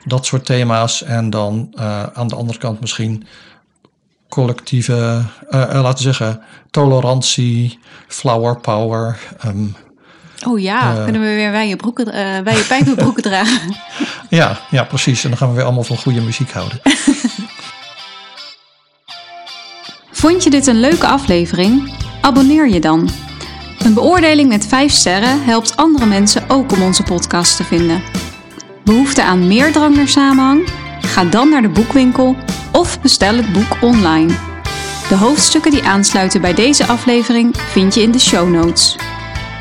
dat 0.04 0.26
soort 0.26 0.44
thema's. 0.46 1.02
En 1.02 1.30
dan 1.30 1.72
eh, 1.74 2.02
aan 2.02 2.28
de 2.28 2.34
andere 2.34 2.58
kant 2.58 2.80
misschien 2.80 3.26
collectieve, 4.28 5.22
laten 5.50 5.92
we 5.94 6.02
zeggen, 6.02 6.40
tolerantie, 6.70 7.78
flower 8.08 8.60
power. 8.60 9.18
ehm, 9.40 9.66
Oh 10.46 10.60
ja, 10.60 11.02
kunnen 11.04 11.20
we 11.20 11.26
weer 11.34 11.50
wijde, 11.50 11.76
broeken, 11.76 12.04
wijde 12.44 12.64
pijpenbroeken 12.68 13.22
dragen. 13.30 13.74
ja, 14.30 14.60
ja, 14.70 14.84
precies. 14.84 15.22
En 15.24 15.28
dan 15.28 15.38
gaan 15.38 15.48
we 15.48 15.54
weer 15.54 15.64
allemaal 15.64 15.82
van 15.84 15.96
goede 15.96 16.20
muziek 16.20 16.50
houden. 16.52 16.80
Vond 20.20 20.42
je 20.42 20.50
dit 20.50 20.66
een 20.66 20.80
leuke 20.80 21.06
aflevering? 21.06 21.92
Abonneer 22.20 22.68
je 22.68 22.80
dan. 22.80 23.08
Een 23.78 23.94
beoordeling 23.94 24.48
met 24.48 24.66
5 24.66 24.92
sterren 24.92 25.44
helpt 25.44 25.76
andere 25.76 26.06
mensen 26.06 26.42
ook 26.48 26.72
om 26.72 26.82
onze 26.82 27.02
podcast 27.02 27.56
te 27.56 27.64
vinden. 27.64 28.02
Behoefte 28.84 29.22
aan 29.22 29.46
meer 29.46 29.72
drang 29.72 29.96
naar 29.96 30.08
samenhang? 30.08 30.68
Ga 31.00 31.24
dan 31.24 31.48
naar 31.48 31.62
de 31.62 31.68
boekwinkel 31.68 32.36
of 32.72 33.00
bestel 33.00 33.36
het 33.36 33.52
boek 33.52 33.76
online. 33.80 34.32
De 35.08 35.16
hoofdstukken 35.16 35.70
die 35.70 35.82
aansluiten 35.82 36.40
bij 36.40 36.54
deze 36.54 36.86
aflevering 36.86 37.56
vind 37.56 37.94
je 37.94 38.02
in 38.02 38.10
de 38.10 38.20
show 38.20 38.50
notes. 38.50 38.96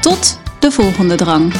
Tot 0.01 0.39
de 0.59 0.71
volgende 0.71 1.15
drang. 1.15 1.53